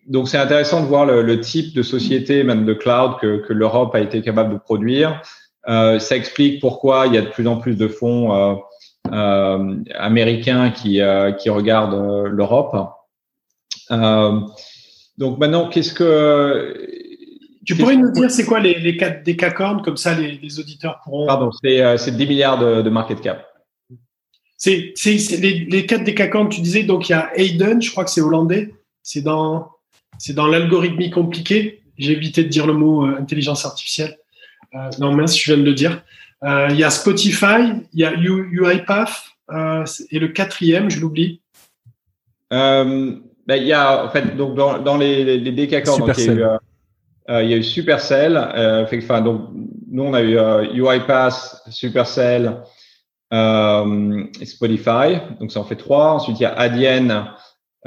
donc 0.07 0.29
c'est 0.29 0.39
intéressant 0.39 0.83
de 0.83 0.87
voir 0.87 1.05
le, 1.05 1.23
le, 1.23 1.41
type 1.41 1.75
de 1.75 1.83
société, 1.83 2.45
même 2.45 2.65
de 2.65 2.75
cloud, 2.75 3.15
que, 3.21 3.39
que 3.39 3.53
l'Europe 3.53 3.93
a 3.97 4.01
été 4.01 4.23
capable 4.23 4.53
de 4.53 4.59
produire. 4.59 5.21
Euh, 5.69 5.99
ça 5.99 6.17
explique 6.17 6.61
pourquoi 6.61 7.07
il 7.07 7.15
y 7.15 7.19
a 7.19 7.23
de 7.23 7.29
plus 7.29 7.47
en 7.47 7.57
plus 7.57 7.77
de 7.77 7.87
fonds 7.87 8.35
euh, 8.35 8.55
euh, 9.13 9.77
américains 9.95 10.71
qui, 10.71 11.01
qui 11.39 11.51
regardent 11.51 12.27
l'Europe. 12.27 12.77
donc 13.91 15.39
maintenant, 15.39 15.69
qu'est-ce 15.69 15.95
que 15.95 17.02
tu 17.65 17.77
pourrais 17.77 17.97
nous 17.97 18.11
dire 18.11 18.31
c'est 18.31 18.45
quoi 18.45 18.61
les, 18.61 18.79
les 18.79 18.97
quatre 18.97 19.23
décacornes, 19.23 19.83
comme 19.83 19.97
ça 19.97 20.19
les, 20.19 20.33
les 20.33 20.61
auditeurs 20.61 21.01
pourront. 21.05 21.27
Pardon, 21.27 21.51
c'est 21.53 21.81
euh, 21.81 21.97
10 21.97 22.27
milliards 22.27 22.59
de, 22.59 22.83
de 22.83 22.91
market 22.91 23.21
cap. 23.21 23.47
C'est 24.57 24.95
les, 25.05 25.67
les 25.69 25.87
quatre 25.87 26.05
décacornes, 26.05 26.49
tu 26.49 26.61
disais, 26.61 26.85
donc 26.85 27.09
il 27.09 27.13
y 27.13 27.15
a 27.15 27.31
Hayden, 27.35 27.83
je 27.83 27.91
crois 27.91 28.05
que 28.05 28.11
c'est 28.11 28.21
hollandais, 28.21 28.73
c'est 29.03 29.23
dans, 29.23 29.71
dans 30.31 30.47
l'algorithmie 30.47 31.11
compliquée. 31.11 31.81
J'ai 31.99 32.13
évité 32.13 32.45
de 32.45 32.49
dire 32.49 32.67
le 32.67 32.73
mot 32.73 33.07
euh, 33.07 33.17
intelligence 33.19 33.65
artificielle. 33.65 34.19
Euh, 34.75 34.89
non, 34.99 35.13
mince, 35.13 35.37
je 35.39 35.53
viens 35.53 35.63
de 35.63 35.69
le 35.69 35.75
dire. 35.75 36.03
Euh, 36.45 36.69
il 36.71 36.77
y 36.77 36.85
a 36.85 36.91
Spotify, 36.91 37.73
il 37.93 38.01
y 38.01 38.05
a 38.05 38.13
UiPath, 38.15 39.11
euh, 39.51 39.85
et 40.11 40.19
le 40.19 40.29
quatrième, 40.29 40.91
je 40.91 41.01
l'oublie. 41.01 41.41
Euh, 42.53 43.17
ben, 43.47 43.57
il 43.57 43.67
y 43.67 43.73
a, 43.73 44.05
en 44.05 44.11
fait, 44.11 44.37
donc 44.37 44.55
dans, 44.55 44.79
dans 44.79 44.97
les, 44.97 45.39
les 45.39 45.53
décacornes, 45.53 46.05
il 46.17 46.25
y 46.25 46.29
a 46.29 46.33
eu, 46.33 46.43
euh, 46.43 46.57
il 47.29 47.51
y 47.51 47.55
a 47.55 47.57
eu 47.57 47.63
Supercell. 47.63 48.37
Euh, 48.37 48.85
enfin, 48.93 49.21
donc, 49.21 49.51
nous, 49.91 50.03
on 50.03 50.15
a 50.15 50.23
eu 50.23 50.39
euh, 50.39 50.65
UiPath, 50.75 51.63
Supercell 51.71 52.63
euh, 53.33 54.25
et 54.41 54.45
Spotify. 54.45 55.21
Donc, 55.39 55.53
ça 55.53 55.61
en 55.61 55.65
fait 55.65 55.77
trois. 55.77 56.13
Ensuite, 56.13 56.41
il 56.41 56.43
y 56.43 56.47
a 56.47 56.55
Adyen, 56.55 57.29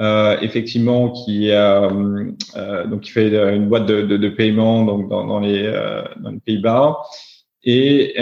euh, 0.00 0.36
effectivement, 0.40 1.10
qui, 1.10 1.50
euh, 1.50 1.88
donc, 2.86 3.00
qui 3.02 3.10
fait 3.10 3.28
une 3.54 3.68
boîte 3.68 3.86
de, 3.86 4.02
de, 4.02 4.16
de 4.16 4.28
paiement 4.28 4.84
donc, 4.84 5.08
dans, 5.08 5.26
dans 5.26 5.40
les, 5.40 5.70
dans 6.20 6.30
les 6.30 6.40
Pays-Bas. 6.40 6.98
Et 7.64 8.14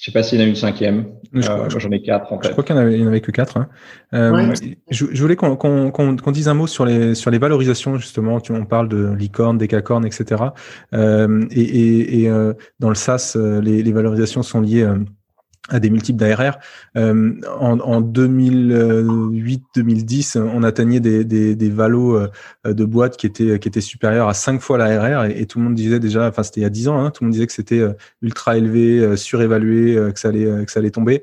je 0.00 0.04
sais 0.04 0.12
pas 0.12 0.22
s'il 0.22 0.38
y 0.38 0.42
en 0.42 0.44
a 0.44 0.48
une 0.48 0.54
cinquième. 0.54 1.06
Euh, 1.34 1.68
j'en 1.68 1.90
ai 1.90 2.00
quatre 2.00 2.32
en 2.32 2.40
fait. 2.40 2.48
Je 2.48 2.52
crois 2.52 2.62
qu'il 2.62 2.76
n'y 2.76 3.04
en, 3.04 3.06
avait 3.08 3.20
que 3.20 3.32
quatre. 3.32 3.56
Hein. 3.56 3.68
Euh, 4.14 4.54
je, 4.90 5.06
je, 5.10 5.20
voulais 5.22 5.34
qu'on 5.34 5.56
qu 5.56 6.22
qu 6.22 6.32
dise 6.32 6.48
un 6.48 6.54
mot 6.54 6.66
sur 6.68 6.86
les 6.86 7.14
sur 7.16 7.30
les 7.30 7.38
valorisations 7.38 7.96
justement. 7.96 8.40
Tu, 8.40 8.52
on 8.52 8.64
parle 8.64 8.88
de 8.88 9.12
licorne, 9.12 9.58
décacorne, 9.58 10.06
etc. 10.06 10.44
Euh, 10.94 11.44
et, 11.50 11.62
et, 11.62 12.22
et 12.22 12.30
euh, 12.30 12.54
dans 12.78 12.90
le 12.90 12.94
SaaS, 12.94 13.34
euh, 13.36 13.60
les, 13.60 13.82
les 13.82 13.92
valorisations 13.92 14.42
sont 14.42 14.60
liées 14.60 14.88
à 15.68 15.80
des 15.80 15.90
multiples 15.90 16.18
d'ARR. 16.18 16.58
Euh, 16.96 17.34
en, 17.60 17.78
en 17.80 18.00
2008-2010, 18.00 20.38
on 20.38 20.62
atteignait 20.62 21.00
des, 21.00 21.24
des, 21.24 21.54
des 21.54 21.70
valos 21.70 22.16
euh, 22.16 22.30
de 22.64 22.84
boîtes 22.84 23.16
qui 23.16 23.26
étaient, 23.26 23.58
qui 23.58 23.68
étaient 23.68 23.80
supérieurs 23.80 24.28
à 24.28 24.34
5 24.34 24.60
fois 24.60 24.78
l'ARR 24.78 25.24
et, 25.26 25.40
et, 25.40 25.46
tout 25.46 25.58
le 25.58 25.64
monde 25.64 25.74
disait 25.74 26.00
déjà, 26.00 26.28
enfin 26.28 26.42
c'était 26.42 26.60
il 26.60 26.64
y 26.64 26.66
a 26.66 26.70
10 26.70 26.88
ans, 26.88 26.98
hein, 26.98 27.10
tout 27.10 27.22
le 27.22 27.28
monde 27.28 27.34
disait 27.34 27.46
que 27.46 27.52
c'était 27.52 27.80
euh, 27.80 27.92
ultra 28.22 28.56
élevé, 28.56 29.00
euh, 29.00 29.16
surévalué, 29.16 29.96
que 30.12 30.20
ça 30.20 30.28
allait, 30.28 30.64
que 30.64 30.72
ça 30.72 30.80
allait 30.80 30.90
tomber. 30.90 31.22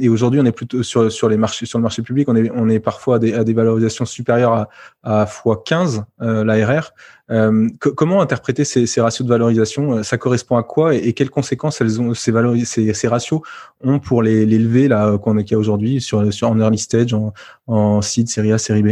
et 0.00 0.08
aujourd'hui, 0.08 0.40
on 0.40 0.44
est 0.44 0.52
plutôt 0.52 0.82
sur, 0.82 1.10
sur 1.10 1.28
les 1.28 1.36
marchés, 1.36 1.66
sur 1.66 1.78
le 1.78 1.82
marché 1.82 2.02
public, 2.02 2.28
on 2.28 2.36
est, 2.36 2.50
on 2.54 2.68
est 2.68 2.80
parfois 2.80 3.16
à 3.16 3.18
des, 3.18 3.34
à 3.34 3.44
des 3.44 3.52
valorisations 3.52 4.04
supérieures 4.04 4.52
à, 4.52 4.68
à 5.02 5.24
x15 5.24 6.04
l'ARR. 6.20 6.92
Comment 7.28 8.20
interpréter 8.20 8.64
ces, 8.64 9.00
ratios 9.00 9.26
de 9.26 9.32
valorisation 9.32 10.02
Ça 10.02 10.16
correspond 10.16 10.56
à 10.56 10.62
quoi 10.62 10.94
et, 10.94 11.12
quelles 11.12 11.30
conséquences 11.30 11.78
ces, 11.78 13.08
ratios 13.08 13.40
ont 13.82 13.98
pour 13.98 14.22
les, 14.22 14.46
les 14.46 14.58
levées 14.58 14.88
là 14.88 15.18
qu'on 15.18 15.36
a 15.36 15.56
aujourd'hui 15.56 16.00
sur, 16.00 16.18
en 16.18 16.60
early 16.60 16.78
stage, 16.78 17.14
en, 17.14 17.32
en 17.66 18.00
seed, 18.02 18.28
série 18.28 18.52
A, 18.52 18.58
série 18.58 18.82
B? 18.82 18.88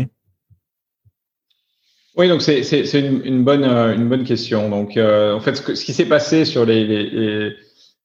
Oui, 2.17 2.29
donc 2.29 2.43
c'est 2.43 2.61
une, 2.93 3.45
bonne, 3.45 4.25
question. 4.25 4.69
Donc, 4.69 4.97
en 4.97 5.41
fait, 5.41 5.57
ce, 5.57 5.85
qui 5.85 5.93
s'est 5.93 6.07
passé 6.07 6.45
sur 6.45 6.65
les, 6.65 6.85
les, 6.87 7.53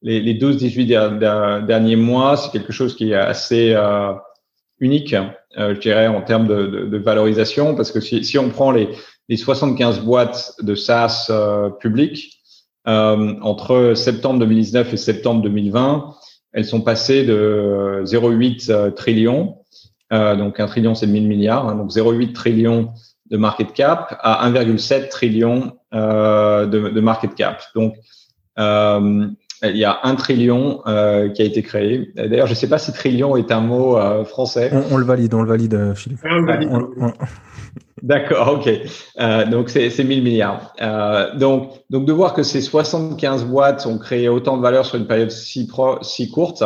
les, 0.02 0.22
les 0.22 0.34
12-18 0.34 1.66
derniers 1.66 1.96
mois, 1.96 2.38
c'est 2.38 2.52
quelque 2.52 2.72
chose 2.72 2.96
qui 2.96 3.12
est 3.12 3.16
assez 3.16 3.74
euh, 3.74 4.14
unique, 4.80 5.14
euh, 5.58 5.76
je 5.76 5.80
dirais, 5.80 6.08
en 6.08 6.22
termes 6.22 6.48
de, 6.48 6.98
valorisation, 6.98 7.76
parce 7.76 7.92
que 7.92 8.00
si 8.00 8.38
on 8.38 8.50
prend 8.50 8.72
les, 8.72 8.90
les 9.30 9.38
75 9.38 10.02
boîtes 10.02 10.56
de 10.62 10.76
SaaS 10.76 11.28
euh, 11.30 11.70
publiques, 11.70 12.42
euh, 12.88 13.36
entre 13.42 13.94
septembre 13.96 14.40
2019 14.40 14.94
et 14.94 14.98
septembre 14.98 15.42
2020, 15.44 16.16
elles 16.54 16.66
sont 16.66 16.82
passées 16.82 17.24
de 17.24 18.02
0,8 18.06 18.72
euh, 18.72 18.92
trillions, 18.92 19.58
donc 20.12 20.60
un 20.60 20.66
trillion 20.66 20.96
c'est 20.96 21.06
1000 21.06 21.28
milliards, 21.28 21.70
hein, 21.70 21.76
donc 21.76 21.92
0,8 21.92 22.34
trillions 22.34 22.90
de 23.30 23.38
market 23.38 23.74
cap 23.74 24.18
à 24.22 24.50
1,7 24.50 25.10
trillion 25.10 25.74
de, 25.94 26.66
de, 26.66 27.00
market 27.00 27.36
cap. 27.36 27.62
Donc, 27.76 27.94
euh, 28.58 29.28
il 29.64 29.78
y 29.78 29.86
a 29.86 30.00
un 30.04 30.16
trillion 30.16 30.82
euh, 30.88 31.30
qui 31.30 31.42
a 31.42 31.46
été 31.46 31.62
créé. 31.62 32.12
D'ailleurs, 32.16 32.48
je 32.48 32.54
ne 32.54 32.56
sais 32.58 32.70
pas 32.70 32.78
si 32.78 32.94
trillion 32.94 33.36
est 33.36 33.52
un 33.52 33.60
mot 33.60 33.98
euh, 33.98 34.24
français. 34.24 34.72
On, 34.92 34.98
le 34.98 35.06
valide, 35.06 35.34
on 35.34 35.42
le 35.42 35.50
valide, 35.50 35.74
euh, 35.74 35.96
Philippe. 35.96 36.20
D'accord, 38.02 38.60
ok. 38.60 38.70
Euh, 39.20 39.46
donc 39.46 39.70
c'est 39.70 40.04
1000 40.04 40.24
milliards. 40.24 40.74
Euh, 40.82 41.36
donc, 41.36 41.72
donc 41.90 42.06
de 42.06 42.14
voir 42.14 42.34
que 42.34 42.44
ces 42.44 42.62
75 42.62 43.46
boîtes 43.46 43.86
ont 43.86 43.98
créé 43.98 44.30
autant 44.30 44.58
de 44.58 44.62
valeur 44.62 44.86
sur 44.86 44.98
une 44.98 45.08
période 45.08 45.32
si, 45.32 45.68
pro, 45.68 46.02
si 46.02 46.30
courte, 46.30 46.64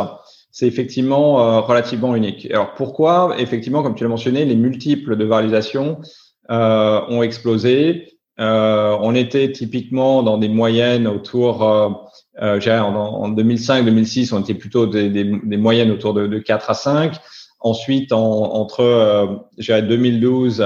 c'est 0.50 0.66
effectivement 0.66 1.40
euh, 1.40 1.60
relativement 1.60 2.14
unique. 2.14 2.48
Alors 2.50 2.74
pourquoi? 2.74 3.34
Effectivement, 3.38 3.82
comme 3.82 3.94
tu 3.94 4.04
l'as 4.04 4.10
mentionné, 4.10 4.44
les 4.44 4.56
multiples 4.56 5.16
de 5.16 5.24
valorisation 5.24 5.98
ont 6.48 7.22
explosé. 7.22 8.18
on 8.38 9.14
était 9.14 9.50
typiquement 9.50 10.22
dans 10.22 10.36
des 10.38 10.48
moyennes 10.48 11.06
autour 11.06 11.64
euh, 12.42 12.58
en, 12.68 12.94
en 12.96 13.30
2005-2006, 13.32 14.34
on 14.34 14.40
était 14.40 14.54
plutôt 14.54 14.86
des, 14.86 15.08
des, 15.08 15.24
des, 15.24 15.56
moyennes 15.56 15.90
autour 15.90 16.14
de, 16.14 16.26
de 16.26 16.38
4 16.38 16.70
à 16.70 16.74
5. 16.74 17.16
Ensuite, 17.60 18.12
en, 18.12 18.54
entre 18.54 18.80
euh, 18.80 19.80
2012 19.80 20.64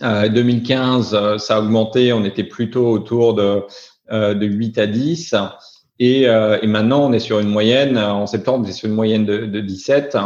à 0.00 0.28
2015, 0.28 1.14
euh, 1.14 1.38
ça 1.38 1.56
a 1.56 1.60
augmenté. 1.60 2.12
On 2.12 2.24
était 2.24 2.44
plutôt 2.44 2.88
autour 2.88 3.34
de, 3.34 3.62
euh, 4.10 4.34
de 4.34 4.46
8 4.46 4.78
à 4.78 4.86
10. 4.86 5.34
Et, 5.98 6.28
euh, 6.28 6.58
et, 6.62 6.66
maintenant, 6.66 7.08
on 7.08 7.12
est 7.12 7.18
sur 7.18 7.40
une 7.40 7.48
moyenne, 7.48 7.96
en 7.96 8.26
septembre, 8.26 8.64
on 8.66 8.68
est 8.68 8.72
sur 8.72 8.88
une 8.88 8.94
moyenne 8.94 9.24
de, 9.24 9.46
de 9.46 9.60
17, 9.60 10.16
euh, 10.16 10.20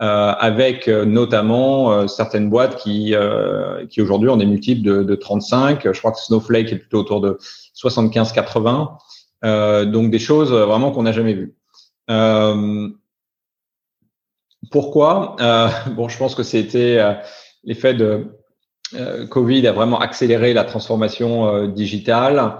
avec 0.00 0.88
notamment 0.88 2.08
certaines 2.08 2.48
boîtes 2.48 2.76
qui, 2.76 3.14
qui 3.90 4.00
aujourd'hui 4.00 4.30
ont 4.30 4.38
des 4.38 4.46
multiples 4.46 4.82
de, 4.82 5.02
de 5.02 5.14
35. 5.14 5.92
Je 5.92 5.98
crois 5.98 6.12
que 6.12 6.18
Snowflake 6.20 6.72
est 6.72 6.78
plutôt 6.78 7.00
autour 7.00 7.20
de 7.20 7.36
75-80. 7.76 8.96
Euh, 9.44 9.84
donc 9.86 10.10
des 10.10 10.18
choses 10.18 10.52
vraiment 10.52 10.90
qu'on 10.90 11.04
n'a 11.04 11.12
jamais 11.12 11.34
vues. 11.34 11.54
Euh, 12.10 12.88
pourquoi? 14.70 15.36
Euh, 15.40 15.68
Bon, 15.96 16.08
je 16.08 16.18
pense 16.18 16.34
que 16.34 16.42
c'était 16.42 16.98
l'effet 17.64 17.94
de 17.94 18.39
Covid 19.28 19.66
a 19.66 19.72
vraiment 19.72 19.98
accéléré 19.98 20.52
la 20.52 20.64
transformation 20.64 21.66
digitale. 21.68 22.56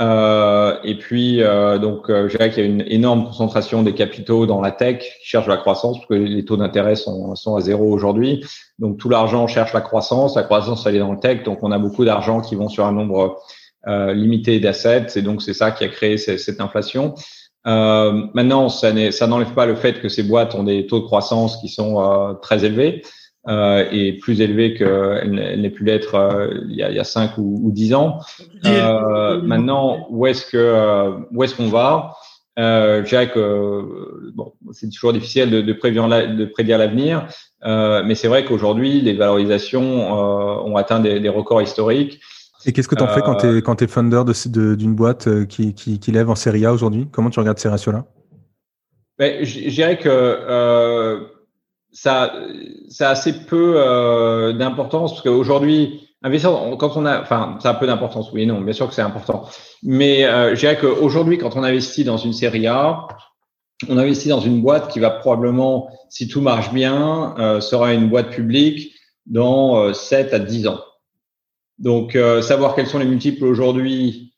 Euh, 0.00 0.78
et 0.84 0.96
puis, 0.96 1.42
euh, 1.42 1.78
donc, 1.78 2.08
euh, 2.08 2.28
je 2.28 2.36
dirais 2.36 2.50
qu'il 2.50 2.64
y 2.64 2.66
a 2.66 2.68
une 2.68 2.84
énorme 2.86 3.24
concentration 3.24 3.82
des 3.82 3.94
capitaux 3.94 4.46
dans 4.46 4.60
la 4.60 4.70
tech 4.70 5.00
qui 5.00 5.26
cherchent 5.26 5.48
la 5.48 5.58
croissance, 5.58 5.98
parce 5.98 6.08
que 6.08 6.14
les 6.14 6.44
taux 6.44 6.56
d'intérêt 6.56 6.96
sont, 6.96 7.34
sont 7.34 7.56
à 7.56 7.60
zéro 7.60 7.92
aujourd'hui. 7.92 8.44
Donc, 8.78 8.98
tout 8.98 9.10
l'argent 9.10 9.46
cherche 9.46 9.72
la 9.74 9.82
croissance. 9.82 10.34
La 10.36 10.44
croissance, 10.44 10.86
elle 10.86 10.96
est 10.96 11.00
dans 11.00 11.12
le 11.12 11.20
tech. 11.20 11.42
Donc, 11.42 11.58
on 11.62 11.70
a 11.72 11.78
beaucoup 11.78 12.04
d'argent 12.04 12.40
qui 12.40 12.54
vont 12.54 12.68
sur 12.68 12.86
un 12.86 12.92
nombre 12.92 13.38
euh, 13.86 14.14
limité 14.14 14.60
d'assets, 14.60 15.08
et 15.16 15.22
donc 15.22 15.42
c'est 15.42 15.54
ça 15.54 15.72
qui 15.72 15.82
a 15.84 15.88
créé 15.88 16.16
cette, 16.16 16.60
inflation. 16.60 17.14
Euh, 17.66 18.26
maintenant, 18.32 18.68
ça 18.68 18.92
n'enlève 19.26 19.54
pas 19.54 19.66
le 19.66 19.74
fait 19.74 20.00
que 20.00 20.08
ces 20.08 20.22
boîtes 20.22 20.54
ont 20.54 20.62
des 20.62 20.86
taux 20.86 21.00
de 21.00 21.04
croissance 21.04 21.58
qui 21.58 21.68
sont 21.68 22.00
euh, 22.00 22.32
très 22.34 22.64
élevés 22.64 23.02
euh, 23.48 23.84
et 23.90 24.14
plus 24.14 24.40
élevés 24.40 24.74
qu'elles 24.74 25.60
n'aient 25.60 25.70
pu 25.70 25.84
l'être 25.84 26.14
euh, 26.14 26.48
il, 26.68 26.76
y 26.76 26.82
a, 26.82 26.90
il 26.90 26.96
y 26.96 27.00
a 27.00 27.04
5 27.04 27.38
ou, 27.38 27.60
ou 27.62 27.72
10 27.72 27.94
ans. 27.94 28.18
maintenant, 28.64 30.06
où 30.10 30.26
est-ce 30.26 30.46
que 30.46 31.12
où 31.32 31.42
est-ce 31.42 31.54
qu'on 31.54 31.68
va? 31.68 32.14
Euh, 32.58 33.02
je 33.02 33.08
dirais 33.08 33.30
que 33.30 34.30
bon, 34.34 34.52
c'est 34.72 34.90
toujours 34.90 35.12
difficile 35.14 35.50
de, 35.50 35.62
de, 35.62 35.72
prédire, 35.72 36.06
de 36.08 36.44
prédire 36.44 36.76
l'avenir, 36.76 37.26
euh, 37.64 38.02
mais 38.04 38.14
c'est 38.14 38.28
vrai 38.28 38.44
qu'aujourd'hui, 38.44 39.00
les 39.00 39.14
valorisations 39.14 39.82
euh, 39.82 40.62
ont 40.62 40.76
atteint 40.76 41.00
des, 41.00 41.18
des, 41.18 41.28
records 41.30 41.62
historiques. 41.62 42.20
Et 42.66 42.72
qu'est-ce 42.72 42.88
que 42.88 42.94
tu 42.94 43.02
en 43.02 43.08
fais 43.08 43.22
quand 43.22 43.36
tu 43.36 43.46
es, 43.46 43.48
euh, 43.48 43.60
quand 43.62 43.80
es 43.80 43.86
founder 43.86 44.22
d'une 44.76 44.94
boîte 44.94 45.28
euh, 45.28 45.46
qui, 45.46 45.72
qui, 45.72 45.98
qui, 45.98 46.12
lève 46.12 46.28
en 46.28 46.34
série 46.34 46.66
A 46.66 46.72
aujourd'hui? 46.72 47.08
Comment 47.10 47.30
tu 47.30 47.40
regardes 47.40 47.58
ces 47.58 47.70
ratios-là? 47.70 48.04
Ben, 49.18 49.44
Je 49.44 49.70
dirais 49.70 49.98
que 49.98 50.08
euh, 50.08 51.20
ça, 51.92 52.34
ça 52.88 53.08
a 53.08 53.12
assez 53.12 53.44
peu 53.44 53.74
euh, 53.76 54.52
d'importance 54.52 55.12
parce 55.12 55.22
qu'aujourd'hui, 55.22 56.08
investir, 56.22 56.50
quand 56.78 56.96
on 56.96 57.06
a, 57.06 57.20
enfin, 57.20 57.58
ça 57.62 57.70
a 57.70 57.74
peu 57.74 57.86
d'importance, 57.86 58.32
oui 58.32 58.46
non, 58.46 58.60
bien 58.60 58.72
sûr 58.72 58.88
que 58.88 58.94
c'est 58.94 59.02
important. 59.02 59.44
Mais 59.82 60.24
euh, 60.24 60.54
je 60.54 60.60
dirais 60.60 60.78
qu'aujourd'hui, 60.78 61.38
quand 61.38 61.56
on 61.56 61.62
investit 61.62 62.04
dans 62.04 62.16
une 62.16 62.32
série 62.32 62.66
A, 62.66 63.06
on 63.88 63.98
investit 63.98 64.28
dans 64.28 64.40
une 64.40 64.60
boîte 64.62 64.92
qui 64.92 65.00
va 65.00 65.10
probablement, 65.10 65.90
si 66.08 66.28
tout 66.28 66.40
marche 66.40 66.72
bien, 66.72 67.34
euh, 67.38 67.60
sera 67.60 67.92
une 67.92 68.08
boîte 68.08 68.30
publique 68.30 68.92
dans 69.26 69.92
7 69.92 70.34
à 70.34 70.38
10 70.38 70.68
ans. 70.68 70.80
Donc, 71.82 72.14
euh, 72.14 72.42
savoir 72.42 72.76
quels 72.76 72.86
sont 72.86 73.00
les 73.00 73.06
multiples 73.06 73.44
aujourd'hui, 73.44 74.31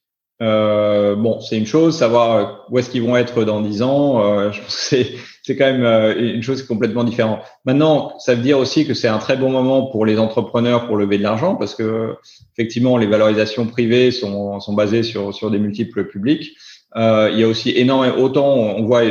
euh, 0.44 1.14
bon, 1.16 1.40
c'est 1.40 1.56
une 1.56 1.66
chose. 1.66 1.96
Savoir 1.96 2.66
où 2.70 2.78
est-ce 2.78 2.90
qu'ils 2.90 3.02
vont 3.02 3.16
être 3.16 3.44
dans 3.44 3.60
10 3.60 3.82
ans, 3.82 4.22
euh, 4.22 4.52
je 4.52 4.60
pense 4.60 4.88
que 4.90 4.96
c'est, 5.42 5.56
quand 5.56 5.64
même 5.64 5.84
euh, 5.84 6.34
une 6.34 6.42
chose 6.42 6.62
complètement 6.62 7.04
différente. 7.04 7.40
Maintenant, 7.64 8.12
ça 8.18 8.34
veut 8.34 8.42
dire 8.42 8.58
aussi 8.58 8.86
que 8.86 8.94
c'est 8.94 9.08
un 9.08 9.18
très 9.18 9.36
bon 9.36 9.50
moment 9.50 9.86
pour 9.86 10.06
les 10.06 10.18
entrepreneurs 10.18 10.86
pour 10.86 10.96
lever 10.96 11.18
de 11.18 11.22
l'argent 11.22 11.56
parce 11.56 11.74
que 11.74 12.14
effectivement, 12.56 12.98
les 12.98 13.06
valorisations 13.06 13.66
privées 13.66 14.10
sont, 14.10 14.60
sont 14.60 14.74
basées 14.74 15.02
sur, 15.02 15.34
sur 15.34 15.50
des 15.50 15.58
multiples 15.58 16.04
publics. 16.04 16.52
Euh, 16.96 17.30
il 17.32 17.40
y 17.40 17.42
a 17.42 17.48
aussi 17.48 17.70
énormément, 17.70 18.16
autant 18.18 18.54
on 18.54 18.84
voit 18.84 19.02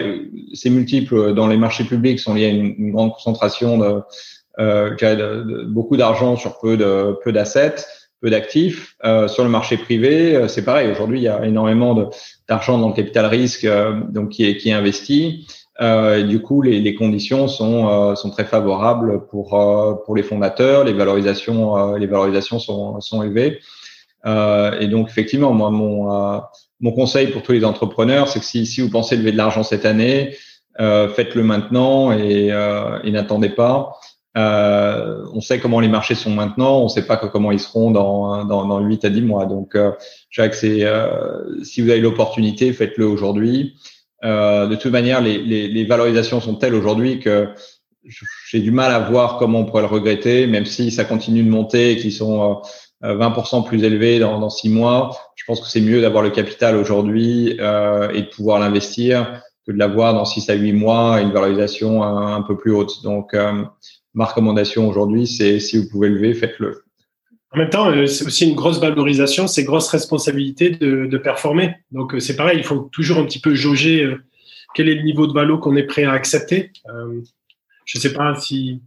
ces 0.54 0.70
multiples 0.70 1.34
dans 1.34 1.48
les 1.48 1.58
marchés 1.58 1.84
publics 1.84 2.18
sont 2.18 2.34
liés 2.34 2.46
à 2.46 2.50
une, 2.50 2.74
une 2.78 2.92
grande 2.94 3.12
concentration 3.12 3.78
de, 3.78 4.00
euh, 4.60 4.92
de, 4.92 5.44
de 5.44 5.64
beaucoup 5.66 5.98
d'argent 5.98 6.38
sur 6.38 6.60
peu 6.60 6.78
de 6.78 7.18
peu 7.24 7.34
d'assets 7.34 7.76
d'actifs. 8.30 8.96
Euh, 9.04 9.28
sur 9.28 9.44
le 9.44 9.50
marché 9.50 9.78
privé, 9.78 10.36
euh, 10.36 10.48
c'est 10.48 10.64
pareil. 10.64 10.90
Aujourd'hui, 10.92 11.20
il 11.20 11.24
y 11.24 11.28
a 11.28 11.46
énormément 11.46 12.10
d'argent 12.48 12.78
dans 12.78 12.90
le 12.90 12.94
capital 12.94 13.26
risque 13.26 13.66
euh, 13.66 13.94
donc 14.10 14.30
qui 14.30 14.46
est, 14.46 14.58
qui 14.58 14.70
est 14.70 14.74
investi. 14.74 15.48
Euh, 15.82 16.20
et 16.20 16.24
du 16.24 16.42
coup, 16.42 16.62
les, 16.62 16.80
les 16.80 16.96
conditions 16.96 17.48
sont, 17.48 17.88
euh, 17.88 18.16
sont 18.16 18.30
très 18.30 18.46
favorables 18.46 19.26
pour, 19.28 19.50
pour 20.06 20.16
les 20.16 20.24
fondateurs. 20.24 20.84
Les 20.84 20.94
valorisations, 20.94 21.96
les 21.96 22.08
valorisations 22.08 22.60
sont, 22.60 23.02
sont 23.02 23.24
élevées. 23.24 23.60
et 24.26 24.88
donc, 24.88 25.10
effectivement, 25.10 25.52
moi, 25.52 25.70
mon, 25.70 26.42
mon 26.80 26.92
conseil 26.92 27.28
pour 27.28 27.42
tous 27.42 27.54
les 27.54 27.66
entrepreneurs, 27.66 28.28
c'est 28.28 28.40
que 28.40 28.46
si, 28.46 28.66
si 28.66 28.82
vous 28.82 28.90
pensez 28.90 29.16
lever 29.18 29.32
de 29.32 29.38
l'argent 29.38 29.64
cette 29.64 29.86
année, 29.86 30.36
faites-le 30.78 31.44
maintenant 31.44 32.12
et, 32.12 32.50
et 33.04 33.12
n'attendez 33.12 33.50
pas. 33.50 33.94
Euh, 34.36 35.26
on 35.34 35.42
sait 35.42 35.60
comment 35.60 35.80
les 35.80 35.88
marchés 35.88 36.16
sont 36.16 36.32
maintenant, 36.32 36.80
on 36.80 36.86
ne 36.86 36.90
sait 36.90 37.06
pas 37.06 37.18
comment 37.18 37.52
ils 37.52 37.60
seront 37.60 37.92
dans, 37.92 38.46
dans, 38.46 38.66
dans 38.66 38.80
8 38.80 39.06
à 39.06 39.10
10 39.10 39.22
mois. 39.22 39.46
Donc, 39.46 39.76
euh, 39.76 39.92
je 40.30 40.42
que 40.42 40.84
euh, 40.84 41.64
si 41.64 41.82
vous 41.82 41.90
avez 41.90 42.00
l'opportunité, 42.00 42.74
faites-le 42.74 43.06
aujourd'hui. 43.06 43.76
Euh, 44.24 44.68
de 44.68 44.76
toute 44.76 44.92
manière, 44.92 45.22
les, 45.22 45.38
les, 45.38 45.68
les 45.68 45.86
valorisations 45.86 46.40
sont 46.42 46.56
telles 46.56 46.76
aujourd'hui 46.76 47.20
que 47.20 47.50
j'ai 48.50 48.60
du 48.60 48.72
mal 48.72 48.92
à 48.92 49.00
voir 49.00 49.38
comment 49.38 49.60
on 49.60 49.66
pourrait 49.66 49.84
le 49.84 49.88
regretter, 49.88 50.48
même 50.48 50.66
si 50.66 50.92
ça 50.92 51.06
continue 51.06 51.44
de 51.44 51.50
monter 51.50 51.92
et 51.92 51.98
qu'ils 51.98 52.12
sont 52.12 52.62
20% 53.02 53.60
euh, 53.60 53.62
plus 53.64 53.84
élevés 53.84 54.20
dans, 54.20 54.40
dans 54.40 54.50
6 54.50 54.70
mois. 54.70 55.18
Je 55.36 55.44
pense 55.46 55.62
que 55.62 55.68
c'est 55.68 55.82
mieux 55.82 56.02
d'avoir 56.02 56.24
le 56.24 56.32
capital 56.32 56.76
aujourd'hui 56.76 57.58
euh, 57.60 58.10
et 58.12 58.24
de 58.24 58.28
pouvoir 58.28 58.60
l'investir 58.60 59.42
que 59.66 59.72
de 59.72 59.78
l'avoir 59.78 60.14
dans 60.14 60.26
6 60.26 60.50
à 60.50 60.54
8 60.54 60.74
mois 60.74 61.20
et 61.20 61.24
une 61.24 61.32
valorisation 61.32 62.04
un, 62.04 62.36
un 62.36 62.42
peu 62.42 62.58
plus 62.58 62.74
haute. 62.74 63.04
Donc, 63.04 63.34
ma 64.14 64.26
recommandation 64.26 64.88
aujourd'hui, 64.88 65.28
c'est 65.28 65.60
si 65.60 65.78
vous 65.78 65.90
pouvez 65.90 66.10
lever, 66.10 66.34
faites-le. 66.34 66.84
En 67.52 67.58
même 67.58 67.70
temps, 67.70 67.90
euh, 67.92 68.08
c'est 68.08 68.26
aussi 68.26 68.50
une 68.50 68.56
grosse 68.56 68.80
valorisation, 68.80 69.48
c'est 69.48 69.64
grosse 69.64 69.88
responsabilité 69.90 70.72
de, 70.72 71.06
de 71.06 71.18
performer. 71.18 71.76
Donc 71.92 72.16
euh, 72.16 72.20
c'est 72.20 72.36
pareil, 72.36 72.58
il 72.58 72.64
faut 72.64 72.90
toujours 72.92 73.20
un 73.20 73.26
petit 73.26 73.40
peu 73.40 73.54
jauger 73.54 74.04
euh, 74.04 74.18
quel 74.74 74.90
est 74.90 74.96
le 74.96 75.04
niveau 75.04 75.28
de 75.28 75.34
valo 75.34 75.60
qu'on 75.60 75.76
est 75.76 75.84
prêt 75.84 76.04
à 76.04 76.14
accepter. 76.14 76.72
je 77.86 77.98
ne 77.98 78.02
sais 78.02 78.14
pas 78.14 78.34
si 78.36 78.82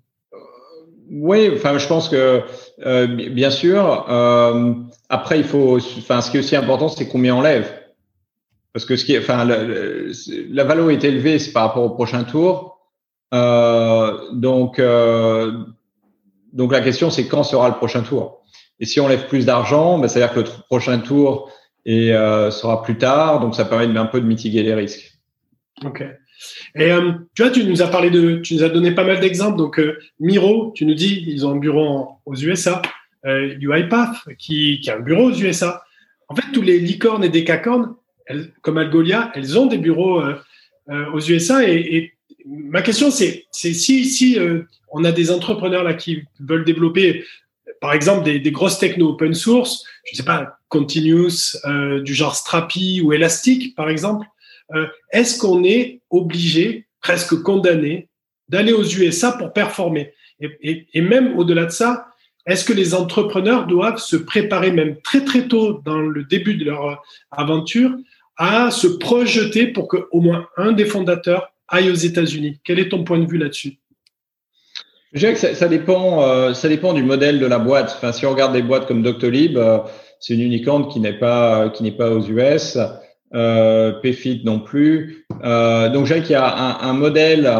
Oui, 1.10 1.48
enfin, 1.54 1.78
je 1.78 1.86
pense 1.86 2.08
que 2.08 2.42
euh, 2.84 3.06
bien 3.06 3.50
sûr. 3.50 4.06
Euh, 4.08 4.74
après, 5.08 5.38
il 5.38 5.44
faut. 5.44 5.76
Enfin, 5.76 6.20
ce 6.20 6.30
qui 6.30 6.36
est 6.36 6.40
aussi 6.40 6.56
important, 6.56 6.88
c'est 6.88 7.08
combien 7.08 7.34
on 7.34 7.40
lève. 7.40 7.72
Parce 8.72 8.84
que 8.84 8.96
ce 8.96 9.04
qui 9.04 9.14
est, 9.14 9.18
enfin, 9.18 9.44
la 9.44 10.64
valeur 10.64 10.90
est 10.90 11.02
élevée, 11.02 11.38
c'est 11.38 11.52
par 11.52 11.68
rapport 11.68 11.84
au 11.84 11.90
prochain 11.90 12.24
tour. 12.24 12.75
Euh, 13.34 14.30
donc, 14.32 14.78
euh, 14.78 15.52
donc 16.52 16.72
la 16.72 16.80
question, 16.80 17.10
c'est 17.10 17.26
quand 17.26 17.42
sera 17.42 17.68
le 17.68 17.74
prochain 17.74 18.02
tour? 18.02 18.42
Et 18.78 18.86
si 18.86 19.00
on 19.00 19.08
lève 19.08 19.26
plus 19.26 19.46
d'argent, 19.46 19.98
ben, 19.98 20.08
c'est-à-dire 20.08 20.34
que 20.34 20.40
le 20.40 20.46
prochain 20.68 20.98
tour 20.98 21.50
et 21.84 22.12
euh, 22.12 22.50
sera 22.50 22.82
plus 22.82 22.98
tard, 22.98 23.40
donc 23.40 23.54
ça 23.54 23.64
permet 23.64 23.96
un 23.96 24.06
peu 24.06 24.20
de 24.20 24.26
mitiguer 24.26 24.62
les 24.62 24.74
risques. 24.74 25.18
Ok. 25.84 26.04
Et 26.74 26.92
euh, 26.92 27.12
tu 27.34 27.42
vois, 27.42 27.50
tu 27.50 27.64
nous 27.64 27.80
as 27.80 27.88
parlé 27.88 28.10
de, 28.10 28.36
tu 28.36 28.54
nous 28.54 28.62
as 28.62 28.68
donné 28.68 28.92
pas 28.92 29.04
mal 29.04 29.20
d'exemples. 29.20 29.56
Donc 29.56 29.80
Miro, 30.20 30.72
tu 30.74 30.84
nous 30.84 30.94
dis, 30.94 31.24
ils 31.26 31.46
ont 31.46 31.52
un 31.52 31.58
bureau 31.58 32.08
aux 32.26 32.34
USA. 32.34 32.82
UiPath, 33.24 34.18
qui, 34.38 34.78
qui 34.78 34.88
a 34.88 34.98
un 34.98 35.00
bureau 35.00 35.30
aux 35.30 35.34
USA. 35.34 35.82
En 36.28 36.36
fait, 36.36 36.44
tous 36.52 36.62
les 36.62 36.78
licornes 36.78 37.24
et 37.24 37.28
décacornes, 37.28 37.96
elles, 38.24 38.52
comme 38.62 38.78
Algolia, 38.78 39.32
elles 39.34 39.58
ont 39.58 39.66
des 39.66 39.78
bureaux 39.78 40.22
aux 40.88 41.20
USA. 41.20 41.68
Et, 41.68 42.15
ma 42.46 42.82
question, 42.82 43.10
c'est, 43.10 43.46
si, 43.52 44.04
si 44.04 44.38
on 44.90 45.04
a 45.04 45.12
des 45.12 45.30
entrepreneurs 45.30 45.82
là 45.82 45.94
qui 45.94 46.22
veulent 46.40 46.64
développer, 46.64 47.24
par 47.80 47.92
exemple, 47.92 48.24
des, 48.24 48.38
des 48.38 48.50
grosses 48.52 48.78
techno 48.78 49.10
open 49.10 49.34
source, 49.34 49.84
je 50.10 50.16
sais 50.16 50.24
pas, 50.24 50.58
Continuous, 50.68 51.56
du 52.02 52.14
genre 52.14 52.34
Strapi 52.34 53.00
ou 53.02 53.12
Elastic, 53.12 53.74
par 53.76 53.88
exemple 53.88 54.26
euh, 54.74 54.86
est-ce 55.12 55.38
qu'on 55.38 55.64
est 55.64 56.00
obligé, 56.10 56.86
presque 57.00 57.40
condamné, 57.42 58.08
d'aller 58.48 58.72
aux 58.72 58.84
USA 58.84 59.32
pour 59.32 59.52
performer? 59.52 60.12
Et, 60.40 60.86
et, 60.92 61.00
même 61.00 61.38
au-delà 61.38 61.64
de 61.64 61.70
ça, 61.70 62.08
est-ce 62.46 62.64
que 62.64 62.72
les 62.72 62.94
entrepreneurs 62.94 63.66
doivent 63.66 63.98
se 63.98 64.16
préparer 64.16 64.70
même 64.70 65.00
très 65.02 65.24
très 65.24 65.48
tôt 65.48 65.80
dans 65.84 66.00
le 66.00 66.24
début 66.24 66.56
de 66.56 66.64
leur 66.64 66.88
euh, 66.88 66.94
aventure 67.30 67.92
à 68.36 68.70
se 68.70 68.86
projeter 68.86 69.68
pour 69.68 69.88
qu'au 69.88 70.20
moins 70.20 70.46
un 70.56 70.72
des 70.72 70.84
fondateurs 70.84 71.52
aille 71.68 71.90
aux 71.90 71.94
États-Unis 71.94 72.60
Quel 72.64 72.78
est 72.78 72.88
ton 72.88 73.04
point 73.04 73.18
de 73.18 73.26
vue 73.26 73.38
là-dessus? 73.38 73.78
Je 75.12 75.34
ça 75.34 75.68
dépend, 75.68 76.22
euh, 76.22 76.52
ça 76.52 76.68
dépend 76.68 76.92
du 76.92 77.02
modèle 77.02 77.38
de 77.38 77.46
la 77.46 77.58
boîte. 77.58 77.94
Enfin, 77.96 78.12
si 78.12 78.26
on 78.26 78.30
regarde 78.30 78.52
des 78.52 78.62
boîtes 78.62 78.86
comme 78.86 79.02
Doctolib, 79.02 79.56
euh, 79.56 79.78
c'est 80.20 80.34
une 80.34 80.40
unicorn 80.40 80.88
qui 80.88 81.00
n'est 81.00 81.18
pas 81.18 81.70
qui 81.70 81.82
n'est 81.82 81.92
pas 81.92 82.10
aux 82.10 82.22
US 82.22 82.76
euh, 83.34 83.92
PFIT 83.92 84.42
non 84.44 84.60
plus. 84.60 85.26
Euh, 85.44 85.88
donc, 85.88 86.06
je 86.06 86.14
dirais 86.14 86.22
qu'il 86.22 86.32
y 86.32 86.36
a 86.36 86.46
un, 86.46 86.88
un 86.88 86.92
modèle 86.92 87.50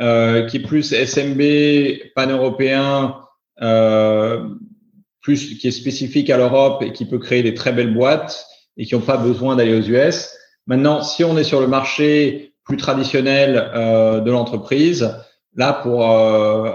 euh, 0.00 0.46
qui 0.46 0.58
est 0.58 0.60
plus 0.60 0.92
SMB 0.92 2.12
pan-européen, 2.14 3.16
euh, 3.62 4.48
plus 5.20 5.58
qui 5.58 5.68
est 5.68 5.72
spécifique 5.72 6.30
à 6.30 6.36
l'Europe 6.36 6.82
et 6.82 6.92
qui 6.92 7.04
peut 7.04 7.18
créer 7.18 7.42
des 7.42 7.54
très 7.54 7.72
belles 7.72 7.92
boîtes 7.92 8.46
et 8.76 8.86
qui 8.86 8.94
n'ont 8.94 9.00
pas 9.00 9.18
besoin 9.18 9.56
d'aller 9.56 9.74
aux 9.74 9.82
US. 9.82 10.30
Maintenant, 10.66 11.02
si 11.02 11.24
on 11.24 11.36
est 11.36 11.44
sur 11.44 11.60
le 11.60 11.66
marché 11.66 12.49
plus 12.70 12.76
traditionnel 12.76 13.70
euh, 13.74 14.20
de 14.20 14.30
l'entreprise, 14.30 15.16
là 15.56 15.72
pour 15.72 16.08
euh, 16.08 16.70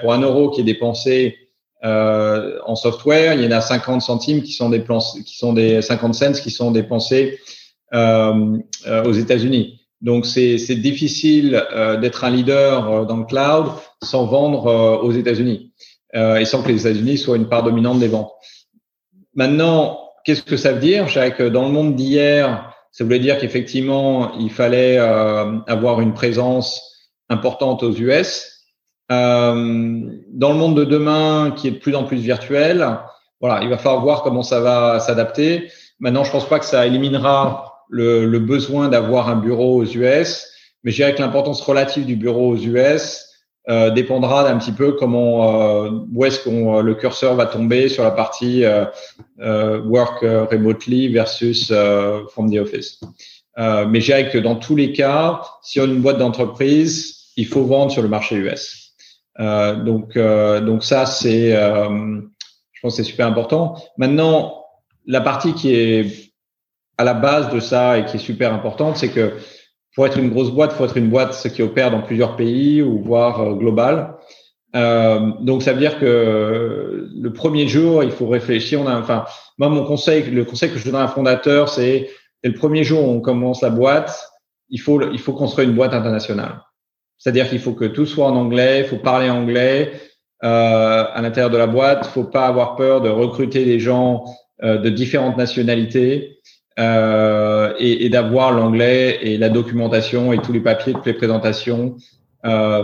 pour 0.00 0.12
un 0.12 0.20
euro 0.20 0.50
qui 0.50 0.62
est 0.62 0.64
dépensé 0.64 1.36
euh, 1.84 2.58
en 2.64 2.74
software, 2.74 3.34
il 3.34 3.44
y 3.44 3.46
en 3.46 3.52
a 3.52 3.60
50 3.60 4.02
centimes 4.02 4.42
qui 4.42 4.52
sont 4.52 4.68
des 4.68 4.82
qui 5.24 5.36
sont 5.36 5.52
des 5.52 5.80
50 5.80 6.14
cents 6.14 6.32
qui 6.32 6.50
sont 6.50 6.72
dépensés 6.72 7.38
euh, 7.94 8.58
euh, 8.88 9.04
aux 9.04 9.12
États-Unis. 9.12 9.80
Donc 10.00 10.26
c'est 10.26 10.56
difficile 10.74 11.62
euh, 11.72 11.96
d'être 11.98 12.24
un 12.24 12.30
leader 12.30 12.90
euh, 12.90 13.04
dans 13.04 13.18
le 13.18 13.24
cloud 13.24 13.66
sans 14.02 14.26
vendre 14.26 15.00
aux 15.02 15.12
États-Unis 15.12 15.72
et 16.14 16.44
sans 16.46 16.62
que 16.62 16.68
les 16.68 16.80
États-Unis 16.80 17.18
soient 17.18 17.36
une 17.36 17.48
part 17.48 17.62
dominante 17.62 17.98
des 17.98 18.08
ventes. 18.08 18.32
Maintenant, 19.34 20.00
qu'est-ce 20.24 20.42
que 20.42 20.56
ça 20.56 20.72
veut 20.72 20.80
dire? 20.80 21.08
Je 21.08 21.28
que 21.28 21.46
dans 21.48 21.66
le 21.66 21.72
monde 21.72 21.94
d'hier, 21.94 22.75
ça 22.96 23.04
voulait 23.04 23.18
dire 23.18 23.38
qu'effectivement, 23.38 24.32
il 24.38 24.50
fallait 24.50 24.96
avoir 24.96 26.00
une 26.00 26.14
présence 26.14 26.96
importante 27.28 27.82
aux 27.82 27.92
US. 27.92 28.62
Euh, 29.12 30.00
dans 30.32 30.52
le 30.52 30.58
monde 30.58 30.78
de 30.78 30.84
demain, 30.84 31.52
qui 31.54 31.68
est 31.68 31.72
de 31.72 31.78
plus 31.78 31.94
en 31.94 32.04
plus 32.04 32.16
virtuel, 32.16 32.98
voilà, 33.38 33.62
il 33.62 33.68
va 33.68 33.76
falloir 33.76 34.02
voir 34.02 34.22
comment 34.22 34.42
ça 34.42 34.60
va 34.60 34.98
s'adapter. 34.98 35.70
Maintenant, 36.00 36.24
je 36.24 36.32
pense 36.32 36.48
pas 36.48 36.58
que 36.58 36.64
ça 36.64 36.86
éliminera 36.86 37.84
le, 37.90 38.24
le 38.24 38.38
besoin 38.38 38.88
d'avoir 38.88 39.28
un 39.28 39.36
bureau 39.36 39.76
aux 39.76 39.84
US, 39.84 40.48
mais 40.82 40.90
je 40.90 40.96
dirais 40.96 41.14
que 41.14 41.20
l'importance 41.20 41.60
relative 41.60 42.06
du 42.06 42.16
bureau 42.16 42.52
aux 42.52 42.56
US 42.56 43.25
euh, 43.68 43.90
dépendra 43.90 44.44
d'un 44.44 44.58
petit 44.58 44.72
peu 44.72 44.92
comment 44.92 45.84
euh, 45.84 45.90
où 46.14 46.24
est-ce 46.24 46.44
qu'on 46.44 46.80
le 46.80 46.94
curseur 46.94 47.34
va 47.34 47.46
tomber 47.46 47.88
sur 47.88 48.04
la 48.04 48.12
partie 48.12 48.64
euh, 48.64 48.84
euh 49.40 49.80
work 49.82 50.20
remotely 50.20 51.08
versus 51.08 51.72
from 52.30 52.50
the 52.50 52.58
office. 52.58 53.00
mais 53.56 54.00
je 54.00 54.06
dirais 54.06 54.30
que 54.30 54.38
dans 54.38 54.56
tous 54.56 54.76
les 54.76 54.92
cas, 54.92 55.42
si 55.62 55.80
on 55.80 55.84
a 55.84 55.86
une 55.86 56.00
boîte 56.00 56.18
d'entreprise, 56.18 57.16
il 57.36 57.46
faut 57.46 57.64
vendre 57.64 57.90
sur 57.90 58.02
le 58.02 58.08
marché 58.08 58.36
US. 58.36 58.86
Euh, 59.38 59.76
donc, 59.76 60.16
euh, 60.16 60.60
donc 60.60 60.84
ça, 60.84 61.06
c'est, 61.06 61.54
euh, 61.54 62.20
je 62.72 62.80
pense, 62.80 62.96
c'est 62.96 63.04
super 63.04 63.26
important. 63.26 63.76
Maintenant, 63.98 64.64
la 65.06 65.20
partie 65.20 65.54
qui 65.54 65.74
est 65.74 66.32
à 66.98 67.04
la 67.04 67.14
base 67.14 67.50
de 67.50 67.60
ça 67.60 67.98
et 67.98 68.06
qui 68.06 68.16
est 68.16 68.20
super 68.20 68.54
importante, 68.54 68.96
c'est 68.96 69.10
que 69.10 69.34
pour 69.96 70.06
être 70.06 70.18
une 70.18 70.28
grosse 70.28 70.50
boîte, 70.50 70.74
faut 70.74 70.84
être 70.84 70.98
une 70.98 71.08
boîte 71.08 71.48
qui 71.54 71.62
opère 71.62 71.90
dans 71.90 72.02
plusieurs 72.02 72.36
pays 72.36 72.82
ou 72.82 73.02
voire 73.02 73.54
globale. 73.54 74.14
Euh, 74.76 75.32
donc 75.40 75.62
ça 75.62 75.72
veut 75.72 75.80
dire 75.80 75.98
que 75.98 77.08
le 77.14 77.32
premier 77.32 77.66
jour, 77.66 78.04
il 78.04 78.10
faut 78.10 78.28
réfléchir. 78.28 78.80
On 78.82 78.86
a, 78.86 78.98
enfin, 78.98 79.24
moi 79.56 79.70
mon 79.70 79.84
conseil, 79.84 80.22
le 80.24 80.44
conseil 80.44 80.70
que 80.70 80.78
je 80.78 80.84
donne 80.84 80.96
à 80.96 81.04
un 81.04 81.08
fondateur, 81.08 81.70
c'est 81.70 82.10
le 82.44 82.52
premier 82.52 82.84
jour 82.84 83.08
où 83.08 83.10
on 83.10 83.20
commence 83.20 83.62
la 83.62 83.70
boîte, 83.70 84.30
il 84.68 84.80
faut 84.80 85.00
il 85.10 85.18
faut 85.18 85.32
construire 85.32 85.66
une 85.66 85.74
boîte 85.74 85.94
internationale. 85.94 86.60
C'est-à-dire 87.16 87.48
qu'il 87.48 87.58
faut 87.58 87.72
que 87.72 87.86
tout 87.86 88.04
soit 88.04 88.26
en 88.26 88.36
anglais, 88.36 88.80
il 88.80 88.84
faut 88.84 88.98
parler 88.98 89.30
anglais 89.30 89.92
euh, 90.44 91.04
à 91.10 91.22
l'intérieur 91.22 91.50
de 91.50 91.56
la 91.56 91.66
boîte. 91.66 92.04
Il 92.04 92.10
faut 92.10 92.24
pas 92.24 92.46
avoir 92.46 92.76
peur 92.76 93.00
de 93.00 93.08
recruter 93.08 93.64
des 93.64 93.80
gens 93.80 94.24
euh, 94.62 94.76
de 94.76 94.90
différentes 94.90 95.38
nationalités 95.38 96.38
euh, 96.78 97.72
et, 97.78 98.04
et 98.04 98.08
d'avoir 98.08 98.52
l'anglais 98.52 99.18
et 99.22 99.38
la 99.38 99.48
documentation 99.48 100.32
et 100.32 100.38
tous 100.38 100.52
les 100.52 100.60
papiers, 100.60 100.92
toutes 100.92 101.06
les 101.06 101.14
présentations 101.14 101.96
euh, 102.44 102.82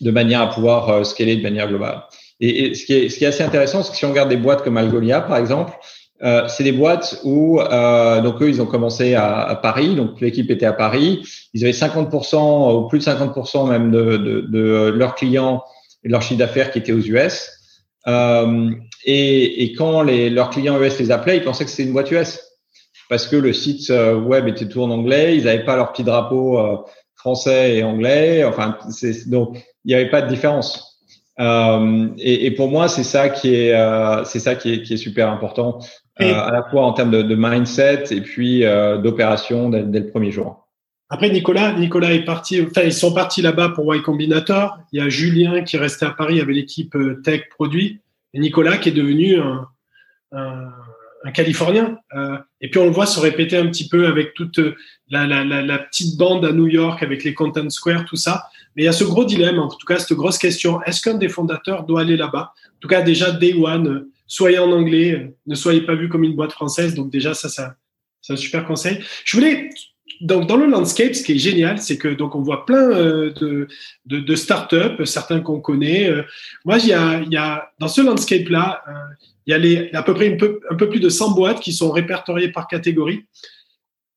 de 0.00 0.10
manière 0.10 0.42
à 0.42 0.50
pouvoir 0.50 0.88
euh, 0.88 1.04
scaler 1.04 1.36
de 1.36 1.42
manière 1.42 1.68
globale. 1.68 2.02
Et, 2.40 2.66
et 2.66 2.74
ce, 2.74 2.84
qui 2.84 2.92
est, 2.94 3.08
ce 3.08 3.18
qui 3.18 3.24
est 3.24 3.28
assez 3.28 3.42
intéressant, 3.42 3.82
c'est 3.82 3.92
que 3.92 3.96
si 3.96 4.04
on 4.04 4.10
regarde 4.10 4.28
des 4.28 4.36
boîtes 4.36 4.62
comme 4.62 4.76
Algolia, 4.76 5.20
par 5.20 5.38
exemple, 5.38 5.72
euh, 6.22 6.48
c'est 6.48 6.64
des 6.64 6.72
boîtes 6.72 7.20
où 7.24 7.60
euh, 7.60 8.22
donc 8.22 8.40
eux 8.40 8.48
ils 8.48 8.62
ont 8.62 8.66
commencé 8.66 9.14
à, 9.14 9.42
à 9.42 9.54
Paris, 9.54 9.94
donc 9.94 10.20
l'équipe 10.20 10.50
était 10.50 10.66
à 10.66 10.72
Paris. 10.72 11.22
Ils 11.52 11.62
avaient 11.62 11.72
50% 11.72 12.74
ou 12.74 12.88
plus 12.88 13.00
de 13.00 13.04
50% 13.04 13.68
même 13.68 13.90
de, 13.90 14.16
de, 14.16 14.40
de, 14.40 14.94
leurs 14.96 15.14
clients 15.14 15.62
et 16.04 16.08
leur 16.08 16.22
chiffre 16.22 16.38
d'affaires 16.38 16.70
qui 16.70 16.78
étaient 16.78 16.92
aux 16.92 17.00
US. 17.00 17.50
Euh, 18.06 18.70
et, 19.04 19.64
et, 19.64 19.72
quand 19.74 20.02
les, 20.02 20.30
leurs 20.30 20.50
clients 20.50 20.80
US 20.80 20.98
les 20.98 21.10
appelaient, 21.10 21.36
ils 21.36 21.42
pensaient 21.44 21.64
que 21.64 21.70
c'était 21.70 21.82
une 21.84 21.92
boîte 21.92 22.10
US 22.12 22.45
parce 23.08 23.26
que 23.26 23.36
le 23.36 23.52
site 23.52 23.90
euh, 23.90 24.16
web 24.16 24.48
était 24.48 24.68
tout 24.68 24.82
en 24.82 24.90
anglais. 24.90 25.36
Ils 25.36 25.44
n'avaient 25.44 25.64
pas 25.64 25.76
leur 25.76 25.92
petit 25.92 26.04
drapeau 26.04 26.58
euh, 26.58 26.76
français 27.14 27.76
et 27.76 27.82
anglais. 27.82 28.44
Enfin, 28.44 28.78
donc 29.26 29.64
il 29.84 29.88
n'y 29.88 29.94
avait 29.94 30.10
pas 30.10 30.22
de 30.22 30.28
différence. 30.28 30.96
Euh, 31.38 32.08
et, 32.18 32.46
et, 32.46 32.50
pour 32.50 32.70
moi, 32.70 32.88
c'est 32.88 33.02
ça 33.02 33.28
qui 33.28 33.54
est, 33.54 33.74
euh, 33.74 34.24
c'est 34.24 34.40
ça 34.40 34.54
qui 34.54 34.72
est, 34.72 34.82
qui 34.82 34.94
est 34.94 34.98
super 34.98 35.30
important. 35.30 35.80
Euh, 36.22 36.34
à 36.34 36.50
la 36.50 36.62
fois 36.62 36.86
en 36.86 36.94
termes 36.94 37.10
de, 37.10 37.20
de 37.20 37.34
mindset 37.34 38.04
et 38.10 38.22
puis 38.22 38.64
euh, 38.64 38.96
d'opération 38.96 39.68
dès, 39.68 39.82
dès, 39.82 40.00
le 40.00 40.08
premier 40.08 40.30
jour. 40.30 40.66
Après, 41.10 41.28
Nicolas, 41.28 41.74
Nicolas 41.74 42.14
est 42.14 42.24
parti, 42.24 42.62
enfin, 42.62 42.84
ils 42.84 42.92
sont 42.92 43.12
partis 43.12 43.42
là-bas 43.42 43.68
pour 43.74 43.94
Y 43.94 44.00
Combinator. 44.00 44.78
Il 44.92 44.98
y 44.98 45.02
a 45.02 45.10
Julien 45.10 45.62
qui 45.62 45.76
est 45.76 45.78
resté 45.78 46.06
à 46.06 46.10
Paris 46.10 46.40
avec 46.40 46.56
l'équipe 46.56 46.96
tech 47.22 47.42
produit 47.50 48.00
et 48.32 48.40
Nicolas 48.40 48.78
qui 48.78 48.88
est 48.88 48.92
devenu 48.92 49.38
un, 49.38 49.68
un, 50.32 50.70
un 51.26 51.32
Californien. 51.32 51.98
Euh, 52.14 52.38
et 52.60 52.70
puis 52.70 52.78
on 52.78 52.84
le 52.84 52.92
voit 52.92 53.06
se 53.06 53.18
répéter 53.18 53.56
un 53.56 53.66
petit 53.66 53.88
peu 53.88 54.06
avec 54.06 54.34
toute 54.34 54.60
la, 55.08 55.26
la, 55.26 55.44
la, 55.44 55.78
petite 55.78 56.16
bande 56.16 56.44
à 56.44 56.52
New 56.52 56.68
York, 56.68 57.02
avec 57.02 57.24
les 57.24 57.34
Content 57.34 57.68
Square, 57.68 58.04
tout 58.04 58.16
ça. 58.16 58.44
Mais 58.74 58.84
il 58.84 58.86
y 58.86 58.88
a 58.88 58.92
ce 58.92 59.04
gros 59.04 59.24
dilemme, 59.24 59.58
en 59.58 59.68
tout 59.68 59.86
cas, 59.86 59.98
cette 59.98 60.16
grosse 60.16 60.38
question. 60.38 60.80
Est-ce 60.82 61.02
qu'un 61.02 61.14
des 61.14 61.28
fondateurs 61.28 61.84
doit 61.84 62.02
aller 62.02 62.16
là-bas? 62.16 62.52
En 62.54 62.78
tout 62.80 62.88
cas, 62.88 63.02
déjà, 63.02 63.32
Day 63.32 63.54
One, 63.54 64.06
soyez 64.26 64.58
en 64.58 64.70
anglais, 64.70 65.34
ne 65.46 65.54
soyez 65.54 65.80
pas 65.80 65.94
vu 65.94 66.08
comme 66.08 66.24
une 66.24 66.36
boîte 66.36 66.52
française. 66.52 66.94
Donc 66.94 67.10
déjà, 67.10 67.34
ça, 67.34 67.48
ça 67.48 67.74
c'est 68.22 68.32
un 68.32 68.36
super 68.36 68.64
conseil. 68.64 68.98
Je 69.24 69.36
voulais 69.36 69.70
dans 70.20 70.56
le 70.56 70.66
landscape, 70.66 71.14
ce 71.14 71.22
qui 71.22 71.32
est 71.32 71.38
génial, 71.38 71.78
c'est 71.78 71.98
que 71.98 72.08
donc 72.08 72.34
on 72.34 72.42
voit 72.42 72.64
plein 72.64 72.90
euh, 72.90 73.32
de, 73.34 73.68
de, 74.06 74.20
de 74.20 74.34
startups, 74.34 75.04
certains 75.04 75.40
qu'on 75.40 75.60
connaît. 75.60 76.08
Euh, 76.08 76.22
moi, 76.64 76.78
il 76.78 76.86
y 76.86 76.92
a, 76.92 77.70
dans 77.78 77.88
ce 77.88 78.00
landscape 78.00 78.48
là, 78.48 78.82
euh, 78.88 78.92
il 79.46 79.66
y 79.66 79.90
a 79.94 79.98
à 79.98 80.02
peu 80.02 80.14
près 80.14 80.36
un 80.70 80.76
peu 80.76 80.88
plus 80.88 81.00
de 81.00 81.08
100 81.08 81.32
boîtes 81.32 81.60
qui 81.60 81.72
sont 81.72 81.90
répertoriées 81.90 82.50
par 82.50 82.66
catégorie. 82.66 83.24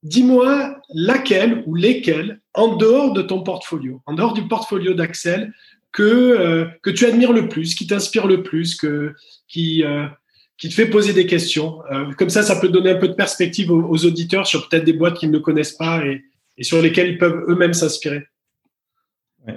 Dis-moi 0.02 0.78
laquelle 0.94 1.64
ou 1.68 1.76
lesquelles, 1.76 2.40
en 2.54 2.76
dehors 2.76 3.14
de 3.14 3.22
ton 3.22 3.44
portfolio, 3.44 4.02
en 4.06 4.14
dehors 4.14 4.34
du 4.34 4.48
portfolio 4.48 4.94
d'Axel, 4.94 5.54
que, 5.92 6.68
que 6.82 6.90
tu 6.90 7.06
admires 7.06 7.34
le 7.34 7.50
plus, 7.50 7.76
qui 7.76 7.86
t'inspire 7.86 8.28
le 8.28 8.42
plus, 8.44 8.76
que, 8.76 9.14
qui, 9.48 9.84
qui 10.60 10.70
te 10.70 10.74
fait 10.74 10.88
poser 10.88 11.14
des 11.14 11.26
questions. 11.26 11.80
comme 12.18 12.30
ça, 12.30 12.44
ça 12.44 12.58
peut 12.58 12.70
donner 12.70 12.92
un 12.92 12.96
peu 12.98 13.08
de 13.08 13.14
perspective 13.14 13.72
aux, 13.72 14.06
auditeurs 14.06 14.46
sur 14.46 14.68
peut-être 14.68 14.84
des 14.84 14.94
boîtes 14.94 15.18
qu'ils 15.18 15.32
ne 15.32 15.40
connaissent 15.40 15.74
pas 15.74 16.06
et, 16.06 16.22
et 16.58 16.64
sur 16.64 16.82
lesquelles 16.82 17.08
ils 17.08 17.18
peuvent 17.18 17.46
eux-mêmes 17.48 17.74
s'inspirer. 17.74 18.24
Ouais. 19.48 19.56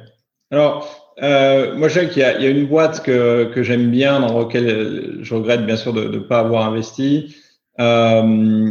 Alors, 0.51 1.15
euh, 1.23 1.75
moi, 1.75 1.89
je 1.89 1.95
sais 1.95 2.09
qu'il 2.09 2.23
y, 2.23 2.25
y, 2.25 2.47
a 2.47 2.49
une 2.49 2.67
boîte 2.67 3.03
que, 3.03 3.51
que 3.53 3.63
j'aime 3.63 3.91
bien, 3.91 4.21
dans 4.21 4.39
laquelle 4.39 5.19
je 5.21 5.35
regrette 5.35 5.67
bien 5.67 5.77
sûr 5.77 5.93
de 5.93 6.05
ne 6.05 6.19
pas 6.19 6.39
avoir 6.39 6.67
investi, 6.67 7.37
euh, 7.81 8.71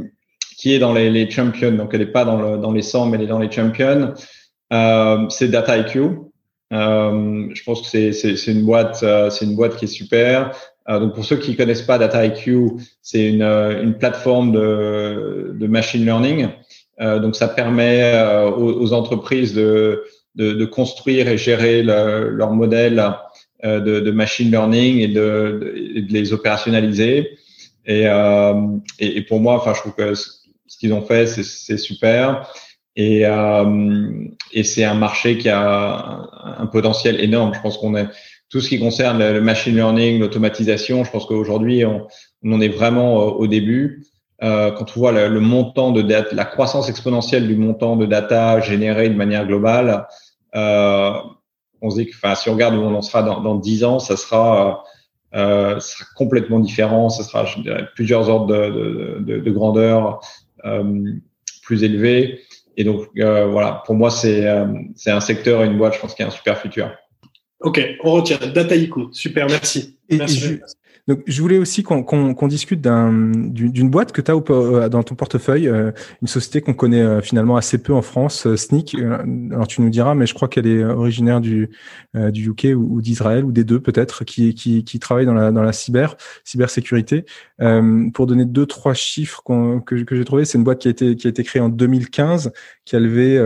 qui 0.58 0.74
est 0.74 0.80
dans 0.80 0.94
les, 0.94 1.10
les, 1.10 1.30
champions. 1.30 1.72
Donc, 1.72 1.94
elle 1.94 2.00
n'est 2.00 2.06
pas 2.06 2.24
dans, 2.24 2.42
le, 2.42 2.58
dans 2.58 2.72
les 2.72 2.82
100, 2.82 3.08
mais 3.08 3.18
elle 3.18 3.24
est 3.24 3.28
dans 3.28 3.40
les 3.40 3.52
champions. 3.52 4.14
Euh, 4.72 5.30
c'est 5.30 5.50
DataIQ. 5.50 6.00
Euh, 6.74 7.50
je 7.54 7.64
pense 7.64 7.82
que 7.82 8.12
c'est 8.14 8.52
une 8.52 8.64
boîte, 8.64 9.04
euh, 9.04 9.30
c'est 9.30 9.46
une 9.46 9.56
boîte 9.56 9.76
qui 9.76 9.86
est 9.86 9.90
super. 9.90 10.56
Euh, 10.92 11.00
donc, 11.00 11.16
pour 11.16 11.26
ceux 11.26 11.38
qui 11.38 11.56
connaissent 11.56 11.82
pas 11.82 11.98
DataIQ, 11.98 12.74
c'est 13.02 13.30
une, 13.30 13.44
une 13.44 13.98
plateforme 13.98 14.52
de, 14.52 15.56
de 15.58 15.68
machine 15.68 16.04
learning. 16.04 16.50
donc, 17.00 17.36
ça 17.36 17.48
permet 17.48 18.14
aux, 18.58 18.82
aux 18.82 18.94
entreprises 18.94 19.54
de 19.56 20.04
de, 20.36 20.54
de, 20.54 20.66
construire 20.66 21.28
et 21.28 21.38
gérer 21.38 21.84
le, 21.84 22.30
leur 22.30 22.52
modèle 22.52 23.04
euh, 23.64 23.80
de, 23.80 24.00
de, 24.00 24.12
machine 24.12 24.50
learning 24.50 25.00
et 25.00 25.08
de, 25.08 26.04
de 26.08 26.14
les 26.14 26.34
opérationnaliser. 26.34 27.38
Et, 27.86 28.08
euh, 28.08 28.54
et, 29.00 29.22
pour 29.24 29.40
moi, 29.40 29.56
enfin, 29.56 29.74
je 29.74 29.80
trouve 29.82 29.96
que 29.96 30.14
ce 30.14 30.78
qu'ils 30.80 30.94
ont 30.94 31.02
fait, 31.02 31.28
c'est 31.28 31.78
super. 31.78 32.48
Et, 32.96 33.26
euh, 33.26 34.26
et 34.52 34.64
c'est 34.64 34.84
un 34.84 34.94
marché 34.96 35.38
qui 35.38 35.50
a 35.50 36.30
un, 36.58 36.66
potentiel 36.68 37.20
énorme. 37.20 37.54
Je 37.54 37.62
pense 37.62 37.78
qu'on 37.78 37.96
est 37.96 38.08
tout 38.52 38.60
ce 38.60 38.70
qui 38.70 38.80
concerne 38.80 39.20
le 39.20 39.42
machine 39.42 39.74
learning, 39.76 40.20
l'automatisation. 40.20 41.04
Je 41.04 41.12
pense 41.12 41.26
qu'aujourd'hui, 41.26 41.86
on, 41.86 42.08
on, 42.44 42.54
en 42.54 42.62
est 42.62 42.68
vraiment 42.68 43.16
au 43.16 43.48
début. 43.48 44.04
Euh, 44.44 44.72
quand 44.72 44.86
on 44.96 45.00
voit 45.00 45.12
le, 45.12 45.30
le, 45.30 45.40
montant 45.40 45.92
de 45.92 46.02
data, 46.02 46.36
la 46.36 46.46
croissance 46.46 46.90
exponentielle 46.90 47.48
du 47.48 47.56
montant 47.56 47.96
de 47.96 48.06
data 48.06 48.60
généré 48.60 49.10
de 49.10 49.16
manière 49.16 49.48
globale, 49.48 50.08
euh, 50.56 51.14
on 51.82 51.90
se 51.90 51.98
dit 51.98 52.08
que, 52.08 52.16
enfin, 52.16 52.36
si 52.36 52.50
on 52.50 52.54
regarde 52.54 52.76
où 52.76 52.82
on 52.82 52.94
en 52.94 53.02
sera 53.02 53.24
dans, 53.24 53.40
dans 53.40 53.56
10 53.56 53.84
ans, 53.86 54.00
ça 54.00 54.18
sera, 54.18 54.84
euh, 55.34 55.80
ça 55.80 55.98
sera 55.98 56.06
complètement 56.16 56.60
différent. 56.60 57.10
Ça 57.10 57.24
sera, 57.24 57.46
je 57.46 57.62
dirais, 57.62 57.88
plusieurs 57.96 58.30
ordres 58.30 58.48
de, 58.48 58.70
de, 58.70 59.20
de, 59.20 59.40
de 59.40 59.52
grandeur 59.52 60.20
euh, 60.66 61.14
plus 61.64 61.84
élevés. 61.84 62.42
Et 62.78 62.84
donc, 62.84 63.08
euh, 63.18 63.46
voilà, 63.46 63.84
pour 63.86 63.96
moi, 63.96 64.10
c'est 64.10 64.48
euh, 64.48 64.66
c'est 64.96 65.12
un 65.12 65.20
secteur 65.20 65.64
et 65.64 65.68
une 65.68 65.78
boîte, 65.78 65.94
je 65.96 66.00
pense, 66.00 66.16
qui 66.16 66.24
a 66.24 66.28
un 66.28 66.32
super 66.32 66.58
futur. 66.58 66.92
Ok, 67.62 67.80
on 68.04 68.12
retient. 68.12 68.38
Dataiku, 68.54 69.10
super, 69.12 69.48
merci. 69.48 69.98
Et, 70.10 70.18
merci. 70.18 70.46
Et 70.46 70.60
donc, 71.08 71.24
je 71.26 71.42
voulais 71.42 71.58
aussi 71.58 71.84
qu'on 71.84 72.04
qu 72.04 72.36
qu 72.36 72.48
discute 72.48 72.82
d'une 72.82 73.90
boîte 73.90 74.12
que 74.12 74.22
tu 74.22 74.32
as 74.32 74.38
au, 74.38 74.42
dans 74.88 75.04
ton 75.04 75.16
portefeuille, 75.16 75.68
euh, 75.68 75.92
une 76.22 76.28
société 76.28 76.62
qu'on 76.62 76.74
connaît 76.74 77.02
euh, 77.02 77.22
finalement 77.22 77.58
assez 77.58 77.80
peu 77.80 77.94
en 77.94 78.02
France, 78.02 78.46
euh, 78.46 78.56
Sneak. 78.56 78.96
alors, 79.52 79.68
tu 79.68 79.82
nous 79.82 79.90
diras, 79.90 80.14
mais 80.14 80.28
je 80.28 80.34
crois 80.34 80.48
qu'elle 80.48 80.68
est 80.68 80.84
originaire 80.84 81.42
du, 81.42 81.70
du 82.14 82.50
UK 82.50 82.68
ou, 82.76 82.98
ou 82.98 83.02
d'Israël 83.02 83.44
ou 83.44 83.52
des 83.52 83.64
deux 83.64 83.80
peut-être, 83.80 84.24
qui, 84.26 84.54
qui, 84.54 84.84
qui 84.84 85.00
travaille 85.00 85.26
dans 85.26 85.34
la, 85.34 85.52
dans 85.52 85.64
la 85.64 85.74
cyber, 85.74 86.16
cybersécurité. 86.44 87.26
pour 88.14 88.28
donner 88.28 88.46
deux, 88.46 88.66
trois 88.66 88.94
chiffres 88.94 89.42
que, 89.44 90.04
que 90.04 90.16
j'ai 90.16 90.26
trouvé, 90.26 90.46
c'est 90.46 90.58
une 90.58 90.64
boîte 90.64 90.80
qui 90.80 90.88
a 90.88 90.92
été, 90.92 91.16
qui 91.16 91.28
a 91.28 91.30
été 91.30 91.44
créée 91.44 91.62
en 91.62 91.70
2015, 91.70 92.52
qui 92.86 92.96
a 92.96 93.00
levé 93.00 93.38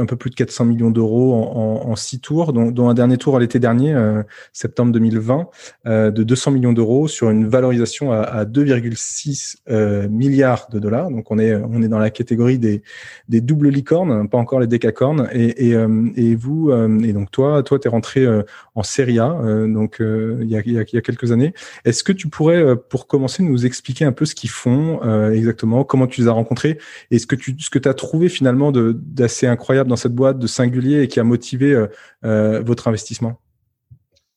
un 0.00 0.06
peu 0.06 0.16
plus 0.16 0.30
de 0.30 0.34
400 0.34 0.64
millions 0.64 0.90
d'euros 0.90 1.34
en, 1.34 1.86
en, 1.86 1.90
en, 1.90 1.96
six 1.96 2.20
tours, 2.20 2.52
dont, 2.52 2.70
dont, 2.70 2.88
un 2.88 2.94
dernier 2.94 3.18
tour 3.18 3.36
à 3.36 3.40
l'été 3.40 3.58
dernier, 3.58 3.94
euh, 3.94 4.22
septembre 4.52 4.92
2020, 4.92 5.48
euh, 5.86 6.10
de 6.10 6.22
200 6.22 6.50
millions 6.52 6.72
d'euros 6.72 7.08
sur 7.08 7.30
une 7.30 7.46
valorisation 7.46 8.12
à, 8.12 8.18
à 8.18 8.44
2,6 8.44 9.56
euh, 9.70 10.08
milliards 10.08 10.68
de 10.70 10.78
dollars. 10.78 11.10
Donc 11.10 11.30
on 11.30 11.38
est 11.38 11.54
on 11.54 11.82
est 11.82 11.88
dans 11.88 11.98
la 11.98 12.10
catégorie 12.10 12.58
des, 12.58 12.82
des 13.28 13.40
doubles 13.40 13.68
licornes, 13.68 14.28
pas 14.28 14.38
encore 14.38 14.60
les 14.60 14.66
décacornes. 14.66 15.28
Et, 15.32 15.68
et, 15.68 15.74
euh, 15.74 16.10
et 16.16 16.34
vous 16.34 16.70
euh, 16.70 16.98
et 17.00 17.12
donc 17.12 17.30
toi 17.30 17.62
toi 17.62 17.78
t'es 17.78 17.88
rentré 17.88 18.26
en 18.74 18.82
Serie 18.82 19.18
A 19.18 19.28
donc 19.66 19.96
il 20.00 20.48
y 20.48 20.56
a, 20.56 20.60
y 20.60 20.78
a, 20.78 20.84
y 20.92 20.96
a, 20.96 21.00
quelques 21.00 21.32
années. 21.32 21.54
Est-ce 21.84 22.04
que 22.04 22.12
tu 22.12 22.28
pourrais 22.28 22.76
pour 22.76 23.06
commencer 23.06 23.42
nous 23.42 23.66
expliquer 23.66 24.04
un 24.04 24.12
peu 24.12 24.24
ce 24.24 24.34
qu'ils 24.34 24.50
font 24.50 25.00
exactement, 25.30 25.84
comment 25.84 26.06
tu 26.06 26.22
les 26.22 26.28
as 26.28 26.32
rencontrés 26.32 26.78
et 27.10 27.18
ce 27.18 27.26
que 27.26 27.36
tu 27.36 27.56
ce 27.58 27.70
que 27.70 27.88
as 27.88 27.94
trouvé 27.94 28.28
finalement 28.28 28.72
d'assez 28.72 29.46
incroyable 29.46 29.83
dans 29.86 29.96
cette 29.96 30.14
boîte 30.14 30.38
de 30.38 30.46
singulier 30.46 31.02
et 31.02 31.08
qui 31.08 31.20
a 31.20 31.24
motivé 31.24 31.72
euh, 31.72 31.86
euh, 32.24 32.62
votre 32.64 32.88
investissement? 32.88 33.34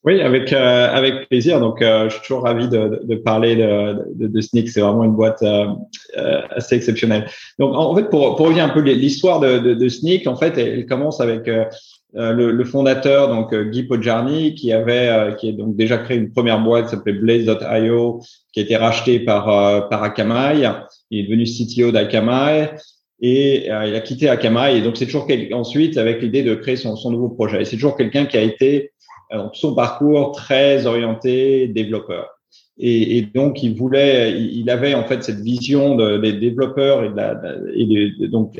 Oui, 0.03 0.21
avec 0.21 0.53
euh, 0.53 0.89
avec 0.89 1.27
plaisir. 1.27 1.59
Donc, 1.59 1.79
je 1.81 2.09
suis 2.09 2.21
toujours 2.21 2.43
ravi 2.43 2.69
de, 2.69 3.15
parler 3.15 3.57
de, 3.57 4.27
de, 4.27 4.41
Sneak. 4.41 4.69
C'est 4.69 4.79
vraiment 4.79 5.03
une 5.03 5.15
boîte 5.15 5.43
assez 6.51 6.75
exceptionnelle. 6.75 7.27
Donc, 7.59 7.75
en, 7.75 7.93
fait, 7.93 8.09
pour, 8.09 8.37
pour 8.37 8.45
revenir 8.45 8.63
un 8.63 8.69
peu 8.69 8.79
l'histoire 8.79 9.41
de, 9.41 9.73
de, 9.73 9.89
Sneak, 9.89 10.25
en 10.27 10.37
fait, 10.37 10.57
elle, 10.57 10.85
commence 10.85 11.19
avec 11.19 11.49
le, 12.13 12.63
fondateur, 12.63 13.27
donc 13.27 13.53
Guy 13.53 13.83
Podjarny, 13.83 14.55
qui 14.55 14.71
avait 14.71 15.35
qui 15.39 15.49
a 15.49 15.51
donc 15.51 15.75
déjà 15.75 15.97
créé 15.97 16.15
une 16.15 16.31
première 16.31 16.63
boîte 16.63 16.85
qui 16.85 16.91
s'appelait 16.91 17.13
Blaze.io, 17.13 18.21
qui 18.53 18.61
a 18.61 18.63
été 18.63 18.77
rachetée 18.77 19.19
par 19.19 19.89
par 19.89 20.03
Akamai. 20.03 20.69
Il 21.11 21.19
est 21.19 21.23
devenu 21.23 21.43
CTO 21.43 21.91
d'Akamai 21.91 22.69
et 23.19 23.71
euh, 23.71 23.87
il 23.87 23.95
a 23.95 23.99
quitté 24.01 24.29
Akamai 24.29 24.77
et 24.77 24.81
donc 24.81 24.97
c'est 24.97 25.05
toujours 25.05 25.27
ensuite 25.53 25.97
avec 25.97 26.21
l'idée 26.21 26.43
de 26.43 26.53
créer 26.55 26.75
son, 26.75 26.95
son, 26.95 27.11
nouveau 27.11 27.29
projet. 27.29 27.61
Et 27.61 27.65
c'est 27.65 27.75
toujours 27.75 27.97
quelqu'un 27.97 28.25
qui 28.25 28.37
a 28.37 28.41
été 28.41 28.91
euh, 29.33 29.47
son 29.53 29.73
parcours 29.73 30.31
très 30.31 30.85
orienté 30.85 31.67
développeur. 31.67 32.29
Et, 32.77 33.17
et 33.17 33.21
donc 33.23 33.63
il 33.63 33.75
voulait, 33.75 34.39
il 34.39 34.69
avait 34.69 34.93
en 34.93 35.03
fait 35.03 35.23
cette 35.23 35.39
vision 35.39 35.95
de, 35.95 36.17
des 36.17 36.33
développeurs 36.33 37.03
et, 37.03 37.09
de 37.09 37.15
la, 37.15 37.41
et 37.73 37.85
de, 37.85 38.27
donc 38.27 38.59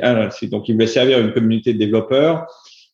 donc 0.50 0.68
il 0.68 0.74
voulait 0.74 0.88
servir 0.88 1.20
une 1.20 1.34
communauté 1.34 1.74
de 1.74 1.80
développeurs. 1.80 2.48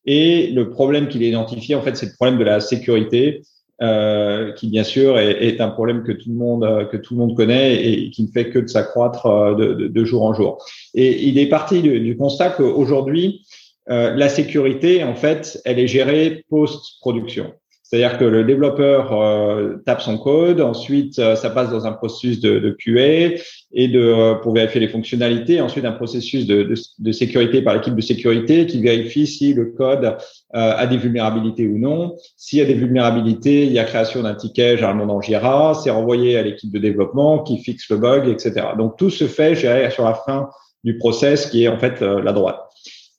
Et 0.06 0.48
le 0.48 0.70
problème 0.70 1.08
qu'il 1.08 1.34
a 1.34 1.40
en 1.40 1.48
fait 1.48 1.96
c'est 1.96 2.08
le 2.08 2.16
problème 2.18 2.38
de 2.38 2.44
la 2.44 2.60
sécurité 2.60 3.42
euh, 3.82 4.52
qui 4.54 4.68
bien 4.68 4.84
sûr 4.84 5.18
est, 5.18 5.46
est, 5.46 5.60
un 5.60 5.70
problème 5.70 6.04
que 6.04 6.12
tout 6.12 6.30
le 6.30 6.36
monde 6.36 6.64
euh, 6.64 6.86
que 6.86 6.96
tout 6.96 7.16
le 7.16 7.20
monde 7.20 7.36
connaît 7.36 7.84
et 7.84 8.12
qui 8.12 8.24
ne 8.24 8.28
fait 8.28 8.50
que 8.50 8.60
de 8.60 8.68
s'accroître 8.68 9.26
euh, 9.26 9.56
de, 9.56 9.74
de, 9.74 9.88
de, 9.88 10.06
jour 10.06 10.24
en 10.24 10.34
jour. 10.34 10.64
Et 10.94 11.24
il 11.24 11.40
est 11.40 11.48
parti 11.48 11.82
du, 11.82 12.00
du 12.00 12.16
constat 12.16 12.52
qu'aujourd'hui 12.52 13.46
euh, 13.90 14.14
la 14.14 14.30
sécurité 14.30 15.04
en 15.04 15.16
fait 15.16 15.60
elle 15.66 15.80
est 15.80 15.88
gérée 15.88 16.46
post 16.50 17.00
production. 17.02 17.52
C'est-à-dire 17.94 18.18
que 18.18 18.26
le 18.26 18.44
développeur 18.44 19.14
euh, 19.22 19.76
tape 19.86 20.02
son 20.02 20.18
code, 20.18 20.60
ensuite 20.62 21.20
euh, 21.20 21.36
ça 21.36 21.52
passe 21.52 21.70
dans 21.70 21.86
un 21.86 21.92
processus 21.92 22.40
de, 22.40 22.58
de 22.58 22.72
QA 22.72 23.38
et 23.72 23.88
de 23.88 24.00
euh, 24.00 24.34
pour 24.34 24.56
vérifier 24.56 24.82
les 24.82 24.88
fonctionnalités, 24.88 25.62
ensuite 25.62 25.86
un 25.86 25.92
processus 25.92 26.48
de, 26.48 26.64
de, 26.64 26.74
de 26.98 27.12
sécurité 27.12 27.62
par 27.62 27.76
l'équipe 27.76 27.96
de 27.96 28.02
sécurité 28.02 28.66
qui 28.66 28.82
vérifie 28.82 29.28
si 29.28 29.54
le 29.54 29.66
code 29.66 30.06
euh, 30.06 30.16
a 30.52 30.88
des 30.88 30.98
vulnérabilités 30.98 31.68
ou 31.68 31.78
non. 31.78 32.16
S'il 32.36 32.58
y 32.58 32.62
a 32.64 32.66
des 32.66 32.74
vulnérabilités, 32.74 33.68
il 33.68 33.74
y 33.74 33.78
a 33.78 33.84
création 33.84 34.24
d'un 34.24 34.34
ticket 34.34 34.76
généralement 34.76 35.06
dans 35.06 35.22
Jira, 35.22 35.76
c'est 35.76 35.92
renvoyé 35.92 36.36
à 36.36 36.42
l'équipe 36.42 36.72
de 36.72 36.80
développement 36.80 37.44
qui 37.44 37.60
fixe 37.60 37.88
le 37.92 37.98
bug, 37.98 38.28
etc. 38.28 38.70
Donc 38.76 38.98
tout 38.98 39.12
se 39.12 39.28
fait 39.28 39.54
sur 39.54 40.04
la 40.04 40.16
fin 40.16 40.50
du 40.84 40.98
process 40.98 41.46
qui 41.46 41.66
est 41.66 41.68
en 41.68 41.78
fait 41.78 42.02
la 42.02 42.34
droite. 42.34 42.60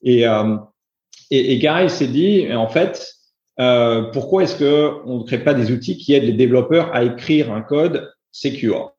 Et, 0.03 0.23
et, 1.31 1.53
et 1.53 1.59
Gary 1.59 1.89
s'est 1.89 2.07
dit 2.07 2.53
en 2.53 2.67
fait 2.67 3.14
euh, 3.59 4.03
pourquoi 4.11 4.43
est-ce 4.43 4.57
qu'on 4.57 5.19
ne 5.19 5.23
crée 5.23 5.43
pas 5.43 5.53
des 5.53 5.71
outils 5.71 5.97
qui 5.97 6.13
aident 6.13 6.25
les 6.25 6.33
développeurs 6.33 6.93
à 6.93 7.03
écrire 7.03 7.53
un 7.53 7.61
code 7.61 8.11
secure? 8.31 8.93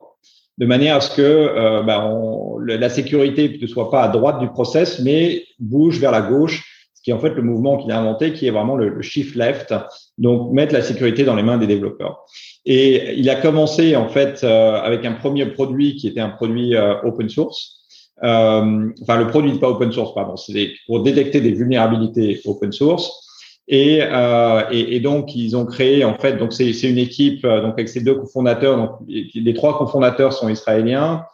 De 0.58 0.64
manière 0.64 0.96
à 0.96 1.00
ce 1.00 1.14
que 1.14 1.22
euh, 1.22 1.82
bah, 1.82 2.08
on, 2.10 2.58
la 2.58 2.88
sécurité 2.88 3.58
ne 3.60 3.66
soit 3.66 3.90
pas 3.90 4.02
à 4.02 4.08
droite 4.08 4.40
du 4.40 4.48
process, 4.48 5.00
mais 5.00 5.44
bouge 5.58 5.98
vers 5.98 6.12
la 6.12 6.22
gauche, 6.22 6.64
ce 6.94 7.02
qui 7.02 7.10
est 7.10 7.12
en 7.12 7.18
fait 7.18 7.34
le 7.34 7.42
mouvement 7.42 7.76
qu'il 7.76 7.92
a 7.92 8.00
inventé, 8.00 8.32
qui 8.32 8.46
est 8.46 8.50
vraiment 8.50 8.76
le, 8.76 8.88
le, 8.88 9.02
shift 9.02 9.36
left, 9.36 9.74
donc 10.16 10.52
mettre 10.52 10.72
la 10.72 10.80
sécurité 10.80 11.24
dans 11.24 11.34
les 11.34 11.42
mains 11.42 11.58
des 11.58 11.66
développeurs. 11.66 12.24
Et 12.66 13.14
il 13.16 13.30
a 13.30 13.36
commencé 13.36 13.94
en 13.94 14.08
fait 14.08 14.42
euh, 14.42 14.80
avec 14.80 15.04
un 15.04 15.12
premier 15.12 15.46
produit 15.46 15.94
qui 15.94 16.08
était 16.08 16.20
un 16.20 16.30
produit 16.30 16.74
euh, 16.74 17.00
open 17.02 17.28
source. 17.28 17.76
Euh, 18.24 18.88
enfin, 19.02 19.18
le 19.18 19.28
produit 19.28 19.52
n'est 19.52 19.58
pas 19.60 19.68
open 19.68 19.92
source, 19.92 20.14
pardon, 20.14 20.36
c'est 20.36 20.72
pour 20.86 21.02
détecter 21.02 21.40
des 21.40 21.52
vulnérabilités 21.52 22.40
open 22.44 22.72
source. 22.72 23.25
Et, 23.68 24.00
euh, 24.00 24.62
et, 24.70 24.96
et, 24.96 25.00
donc 25.00 25.34
ils 25.34 25.56
ont 25.56 25.66
créé 25.66 26.04
en 26.04 26.16
fait 26.16 26.36
donc 26.36 26.52
c'est 26.52 26.70
une 26.70 26.98
équipe 26.98 27.44
euh, 27.44 27.60
donc 27.62 27.72
avec 27.72 27.88
ses 27.88 28.00
deux 28.00 28.14
cofondateurs 28.14 28.76
donc 28.76 28.90
les 29.08 29.54
trois 29.54 29.76
cofondateurs 29.76 30.32
sont 30.32 30.48
israéliens. 30.48 31.24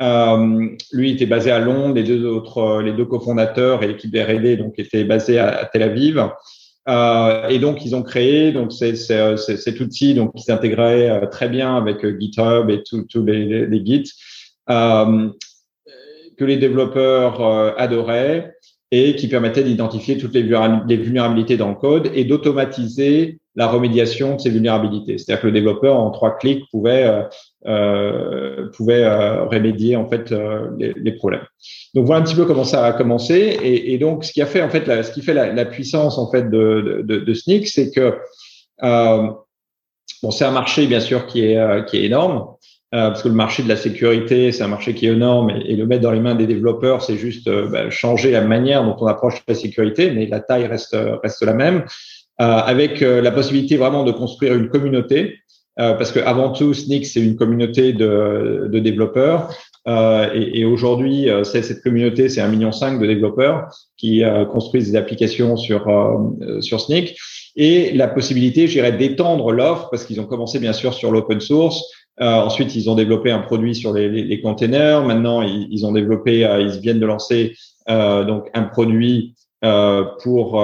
Euh, 0.00 0.68
lui 0.92 1.10
était 1.10 1.26
basé 1.26 1.50
à 1.50 1.58
Londres, 1.58 1.94
les 1.96 2.04
deux 2.04 2.24
autres 2.24 2.58
euh, 2.58 2.82
les 2.82 2.92
deux 2.92 3.04
cofondateurs 3.04 3.82
et 3.82 3.88
l'équipe 3.88 4.14
R&D 4.14 4.56
donc 4.56 4.78
étaient 4.78 5.02
basés 5.02 5.38
à, 5.38 5.68
Tel 5.72 5.82
Aviv. 5.82 6.24
Euh, 6.88 7.48
et 7.48 7.58
donc 7.58 7.84
ils 7.84 7.96
ont 7.96 8.02
créé 8.02 8.52
donc 8.52 8.72
c'est 8.72 8.94
cet 8.94 9.80
outil 9.80 10.14
donc 10.14 10.34
qui 10.34 10.42
s'intégrait 10.42 11.10
euh, 11.10 11.26
très 11.26 11.48
bien 11.48 11.76
avec 11.76 12.06
GitHub 12.18 12.70
et 12.70 12.82
tous 12.82 13.24
les, 13.24 13.44
les, 13.44 13.66
les 13.66 13.84
Gits 13.84 14.12
que 14.68 16.44
les 16.44 16.56
développeurs 16.56 17.78
adoraient 17.78 18.54
et 18.90 19.16
qui 19.16 19.28
permettait 19.28 19.64
d'identifier 19.64 20.16
toutes 20.16 20.34
les 20.34 20.42
vulnérabilités 20.42 21.56
dans 21.56 21.68
le 21.68 21.74
code 21.74 22.10
et 22.14 22.24
d'automatiser 22.24 23.38
la 23.58 23.66
remédiation 23.66 24.36
de 24.36 24.40
ces 24.40 24.50
vulnérabilités. 24.50 25.18
C'est-à-dire 25.18 25.42
que 25.42 25.46
le 25.48 25.52
développeur, 25.52 25.96
en 25.96 26.10
trois 26.10 26.38
clics, 26.38 26.64
pouvait, 26.70 27.04
euh, 27.04 27.22
euh 27.66 28.70
pouvait 28.76 29.02
euh, 29.02 29.44
remédier 29.44 29.96
en 29.96 30.08
fait 30.08 30.30
euh, 30.30 30.70
les, 30.78 30.94
les, 30.96 31.12
problèmes. 31.12 31.44
Donc 31.92 32.06
voilà 32.06 32.22
un 32.22 32.24
petit 32.24 32.36
peu 32.36 32.44
comment 32.44 32.64
ça 32.64 32.86
a 32.86 32.92
commencé. 32.92 33.34
Et, 33.34 33.92
et 33.92 33.98
donc 33.98 34.24
ce 34.24 34.32
qui 34.32 34.40
a 34.40 34.46
fait 34.46 34.62
en 34.62 34.70
fait, 34.70 34.86
la, 34.86 35.02
ce 35.02 35.10
qui 35.12 35.22
fait 35.22 35.34
la, 35.34 35.64
puissance 35.64 36.18
en 36.18 36.30
fait 36.30 36.48
de, 36.48 37.02
de, 37.04 37.18
de 37.18 37.34
c'est 37.34 37.90
que 37.90 38.14
bon, 40.22 40.30
c'est 40.30 40.44
un 40.44 40.52
marché 40.52 40.86
bien 40.86 41.00
sûr 41.00 41.26
qui 41.26 41.44
est 41.44 41.86
qui 41.86 41.96
est 41.98 42.04
énorme. 42.04 42.54
Euh, 42.94 43.08
parce 43.08 43.22
que 43.22 43.28
le 43.28 43.34
marché 43.34 43.62
de 43.62 43.68
la 43.68 43.76
sécurité, 43.76 44.50
c'est 44.50 44.62
un 44.62 44.68
marché 44.68 44.94
qui 44.94 45.06
est 45.06 45.12
énorme 45.12 45.50
et, 45.50 45.76
le 45.76 45.84
mettre 45.86 46.02
dans 46.02 46.10
les 46.10 46.20
mains 46.20 46.34
des 46.34 46.46
développeurs, 46.46 47.02
c'est 47.02 47.18
juste 47.18 47.46
euh, 47.46 47.68
bah, 47.68 47.90
changer 47.90 48.30
la 48.30 48.40
manière 48.40 48.82
dont 48.82 48.96
on 48.98 49.06
approche 49.06 49.42
la 49.46 49.54
sécurité, 49.54 50.10
mais 50.10 50.26
la 50.26 50.40
taille 50.40 50.66
reste, 50.66 50.96
reste 51.22 51.42
la 51.42 51.52
même, 51.52 51.84
euh, 52.40 52.44
avec 52.44 53.00
la 53.00 53.30
possibilité 53.30 53.76
vraiment 53.76 54.04
de 54.04 54.12
construire 54.12 54.54
une 54.54 54.68
communauté, 54.68 55.38
parce 55.76 56.10
que 56.10 56.18
avant 56.18 56.50
tout, 56.50 56.74
Sneak, 56.74 57.06
c'est 57.06 57.20
une 57.20 57.36
communauté 57.36 57.92
de, 57.92 58.68
de 58.68 58.78
développeurs. 58.80 59.54
et, 59.86 60.60
et 60.60 60.64
aujourd'hui, 60.64 61.28
cette 61.44 61.82
communauté, 61.84 62.28
c'est 62.28 62.40
un 62.40 62.48
million 62.48 62.72
cinq 62.72 63.00
de 63.00 63.06
développeurs 63.06 63.68
qui 63.96 64.24
construisent 64.50 64.90
des 64.90 64.96
applications 64.96 65.56
sur 65.56 65.86
sur 66.60 66.80
Sneak 66.80 67.16
et 67.54 67.92
la 67.92 68.06
possibilité, 68.06 68.68
je 68.68 68.72
dirais, 68.72 68.92
d'étendre 68.92 69.50
l'offre 69.50 69.88
parce 69.90 70.04
qu'ils 70.04 70.20
ont 70.20 70.26
commencé 70.26 70.60
bien 70.60 70.72
sûr 70.72 70.94
sur 70.94 71.10
l'open 71.10 71.40
source, 71.40 71.82
euh, 71.82 71.97
ensuite, 72.20 72.74
ils 72.74 72.90
ont 72.90 72.94
développé 72.94 73.30
un 73.30 73.40
produit 73.40 73.74
sur 73.74 73.92
les, 73.92 74.08
les, 74.08 74.24
les 74.24 74.40
containers. 74.40 75.04
Maintenant, 75.04 75.42
ils, 75.42 75.68
ils, 75.70 75.86
ont 75.86 75.92
développé, 75.92 76.44
euh, 76.44 76.60
ils 76.60 76.80
viennent 76.80 77.00
de 77.00 77.06
lancer 77.06 77.54
euh, 77.88 78.24
donc 78.24 78.48
un 78.54 78.64
produit 78.64 79.34
pour 79.60 80.60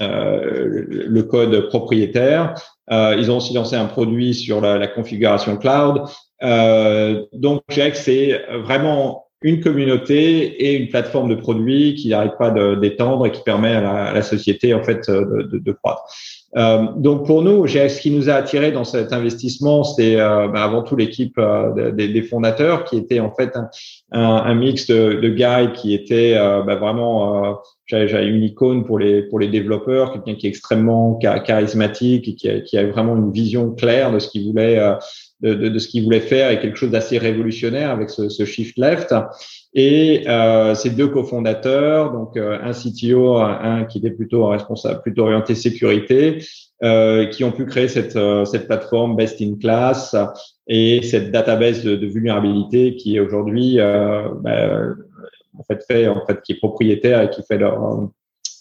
le 0.00 1.20
code 1.22 1.68
propriétaire. 1.68 2.54
ils 2.90 3.30
ont 3.30 3.38
aussi 3.38 3.54
lancé 3.54 3.76
un 3.76 3.86
produit 3.86 4.34
sur 4.34 4.60
la, 4.60 4.78
la 4.78 4.86
configuration 4.86 5.56
cloud. 5.56 6.02
donc, 7.32 7.62
je 7.68 7.90
c'est 7.94 8.40
vraiment 8.62 9.27
une 9.42 9.60
communauté 9.60 10.64
et 10.64 10.74
une 10.74 10.88
plateforme 10.88 11.28
de 11.28 11.36
produits 11.36 11.94
qui 11.94 12.08
n'arrête 12.08 12.36
pas 12.38 12.50
d'étendre 12.76 13.26
et 13.26 13.30
qui 13.30 13.42
permet 13.42 13.72
à 13.72 13.80
la, 13.80 14.04
à 14.06 14.12
la, 14.12 14.22
société 14.22 14.74
en 14.74 14.82
fait 14.82 15.08
de, 15.08 15.42
de, 15.42 15.58
de 15.58 15.72
croître. 15.72 16.02
Euh, 16.56 16.86
donc 16.96 17.26
pour 17.26 17.42
nous, 17.42 17.66
ce 17.66 18.00
qui 18.00 18.10
nous 18.10 18.30
a 18.30 18.34
attiré 18.34 18.72
dans 18.72 18.84
cet 18.84 19.12
investissement, 19.12 19.84
c'est 19.84 20.18
euh, 20.18 20.48
bah, 20.48 20.64
avant 20.64 20.82
tout 20.82 20.96
l'équipe 20.96 21.36
euh, 21.38 21.92
des, 21.92 22.08
des, 22.08 22.22
fondateurs, 22.22 22.84
qui 22.84 22.96
était 22.96 23.20
en 23.20 23.30
fait 23.32 23.54
un, 23.54 23.68
un, 24.12 24.54
mix 24.54 24.86
de, 24.86 25.20
de 25.20 25.28
gars 25.28 25.66
qui 25.66 25.92
était 25.92 26.34
euh, 26.36 26.62
bah, 26.62 26.76
vraiment 26.76 27.58
j'avais 27.86 28.26
une 28.26 28.42
icône 28.42 28.84
pour 28.84 28.98
les 28.98 29.22
pour 29.22 29.38
les 29.38 29.48
développeurs, 29.48 30.12
quelqu'un 30.12 30.34
qui 30.34 30.46
est 30.46 30.50
extrêmement 30.50 31.14
charismatique 31.16 32.28
et 32.28 32.34
qui 32.34 32.48
a, 32.48 32.60
qui 32.60 32.78
a 32.78 32.86
vraiment 32.86 33.16
une 33.16 33.30
vision 33.30 33.70
claire 33.72 34.10
de 34.10 34.18
ce 34.18 34.28
qu'il 34.28 34.46
voulait 34.46 34.78
de, 35.40 35.54
de, 35.54 35.68
de, 35.68 35.78
ce 35.78 35.88
qu'il 35.88 36.04
voulait 36.04 36.20
faire 36.20 36.50
et 36.50 36.60
quelque 36.60 36.76
chose 36.76 36.90
d'assez 36.90 37.18
révolutionnaire 37.18 37.90
avec 37.90 38.10
ce, 38.10 38.28
ce, 38.28 38.44
shift 38.44 38.76
left. 38.76 39.14
Et 39.74 40.28
euh, 40.28 40.74
ces 40.74 40.90
deux 40.90 41.08
cofondateurs, 41.08 42.12
donc 42.12 42.36
euh, 42.36 42.58
un 42.62 42.72
CTO, 42.72 43.36
un, 43.36 43.84
qui 43.84 43.98
était 43.98 44.10
plutôt 44.10 44.46
responsable, 44.46 45.02
plutôt 45.02 45.22
orienté 45.22 45.54
sécurité, 45.54 46.42
euh, 46.84 47.26
qui 47.26 47.42
ont 47.42 47.50
pu 47.50 47.66
créer 47.66 47.88
cette, 47.88 48.14
euh, 48.14 48.44
cette 48.44 48.66
plateforme 48.66 49.16
best 49.16 49.40
in 49.42 49.56
class 49.60 50.14
et 50.68 51.02
cette 51.02 51.32
database 51.32 51.82
de, 51.82 51.96
de 51.96 52.06
vulnérabilité 52.06 52.94
qui 52.94 53.16
est 53.16 53.20
aujourd'hui 53.20 53.80
euh, 53.80 54.28
bah, 54.42 54.94
en 55.58 55.64
fait 55.64 55.82
fait 55.88 56.06
en 56.06 56.24
fait 56.24 56.40
qui 56.42 56.52
est 56.52 56.58
propriétaire 56.58 57.22
et 57.22 57.30
qui 57.30 57.42
fait 57.42 57.58
leur 57.58 58.08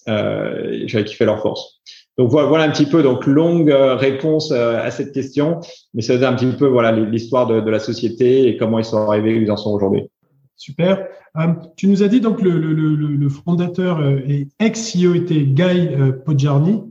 euh, 0.10 0.86
qui 0.88 1.14
fait 1.14 1.26
leur 1.26 1.44
force. 1.44 1.80
Donc 2.18 2.32
voilà, 2.32 2.64
un 2.64 2.72
petit 2.72 2.88
peu 2.88 3.04
donc 3.04 3.28
longue 3.28 3.70
réponse 3.70 4.52
à 4.52 4.90
cette 4.90 5.12
question, 5.14 5.60
mais 5.94 6.02
c'est 6.02 6.24
un 6.24 6.34
petit 6.34 6.48
peu 6.58 6.66
voilà 6.66 6.92
l'histoire 6.92 7.46
de, 7.46 7.70
la 7.70 7.80
société 7.80 8.48
et 8.48 8.58
comment 8.58 8.80
ils 8.80 8.86
sont 8.86 8.98
arrivés 9.08 9.38
où 9.38 9.42
ils 9.42 9.52
en 9.52 9.58
sont 9.58 9.72
aujourd'hui. 9.72 10.10
Super. 10.58 11.08
Euh, 11.38 11.54
tu 11.76 11.88
nous 11.88 12.02
as 12.02 12.08
dit 12.08 12.20
donc 12.20 12.42
le, 12.42 12.58
le, 12.58 12.96
le, 12.96 13.30
fondateur 13.30 14.00
euh, 14.00 14.20
et 14.28 14.48
ex-CEO 14.60 15.14
était 15.14 15.44
Guy 15.44 15.62
euh, 15.62 16.12
Podjarny, 16.12 16.82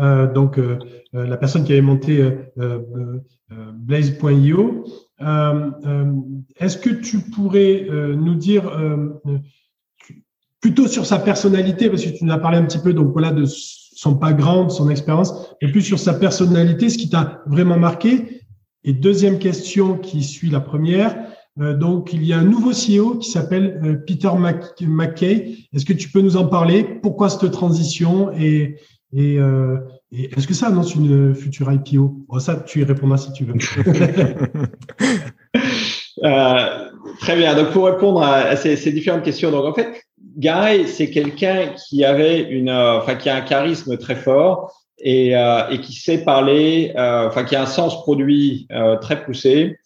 euh, 0.00 0.30
donc 0.32 0.58
euh, 0.58 0.78
la 1.12 1.36
personne 1.36 1.64
qui 1.64 1.72
avait 1.72 1.82
monté 1.82 2.28
Blaze.io. 3.74 4.84
Est-ce 5.20 6.78
que 6.78 6.90
tu 6.90 7.18
pourrais 7.20 7.86
nous 7.90 8.34
dire 8.34 8.62
plutôt 10.60 10.88
sur 10.88 11.04
sa 11.04 11.18
personnalité, 11.18 11.90
parce 11.90 12.04
que 12.04 12.16
tu 12.16 12.24
nous 12.24 12.32
as 12.32 12.38
parlé 12.38 12.56
un 12.58 12.64
petit 12.64 12.78
peu 12.78 12.94
donc 12.94 13.12
voilà 13.12 13.30
de 13.30 13.44
son 14.02 14.12
background, 14.12 14.70
son 14.72 14.90
expérience, 14.90 15.32
mais 15.62 15.70
plus 15.70 15.82
sur 15.82 16.00
sa 16.00 16.14
personnalité, 16.14 16.88
ce 16.88 16.98
qui 16.98 17.08
t'a 17.08 17.40
vraiment 17.46 17.78
marqué. 17.78 18.40
Et 18.82 18.92
deuxième 18.92 19.38
question 19.38 19.96
qui 19.96 20.24
suit 20.24 20.50
la 20.50 20.58
première, 20.58 21.16
euh, 21.60 21.76
donc, 21.76 22.12
il 22.12 22.24
y 22.24 22.32
a 22.32 22.38
un 22.38 22.44
nouveau 22.44 22.72
CEO 22.72 23.18
qui 23.18 23.30
s'appelle 23.30 23.80
euh, 23.84 23.94
Peter 24.04 24.30
McKay. 24.80 25.54
Est-ce 25.72 25.84
que 25.84 25.92
tu 25.92 26.08
peux 26.08 26.20
nous 26.20 26.36
en 26.36 26.46
parler? 26.46 26.82
Pourquoi 26.82 27.28
cette 27.28 27.48
transition? 27.52 28.32
Et, 28.32 28.76
et, 29.14 29.38
euh, 29.38 29.76
est-ce 30.10 30.48
que 30.48 30.54
ça 30.54 30.66
annonce 30.66 30.96
une 30.96 31.32
future 31.32 31.70
IPO 31.70 32.26
oh, 32.28 32.40
Ça, 32.40 32.56
tu 32.56 32.80
y 32.80 32.84
répondras 32.84 33.18
si 33.18 33.32
tu 33.34 33.44
veux. 33.44 33.54
euh, 36.24 36.88
très 37.20 37.36
bien. 37.36 37.54
Donc, 37.54 37.70
pour 37.70 37.84
répondre 37.84 38.20
à, 38.20 38.56
ces, 38.56 38.74
ces, 38.74 38.90
différentes 38.90 39.22
questions, 39.22 39.52
donc 39.52 39.64
en 39.64 39.74
fait, 39.74 40.02
Guy, 40.36 40.86
c'est 40.86 41.10
quelqu'un 41.10 41.74
qui 41.88 42.04
avait 42.04 42.40
une, 42.40 42.70
enfin, 42.70 43.14
qui 43.16 43.28
a 43.28 43.36
un 43.36 43.40
charisme 43.40 43.96
très 43.98 44.16
fort 44.16 44.72
et, 44.98 45.32
et 45.32 45.80
qui 45.80 45.92
sait 45.94 46.24
parler, 46.24 46.92
enfin, 46.96 47.44
qui 47.44 47.56
a 47.56 47.62
un 47.62 47.66
sens 47.66 48.02
produit 48.02 48.68
très 49.00 49.24
poussé 49.24 49.76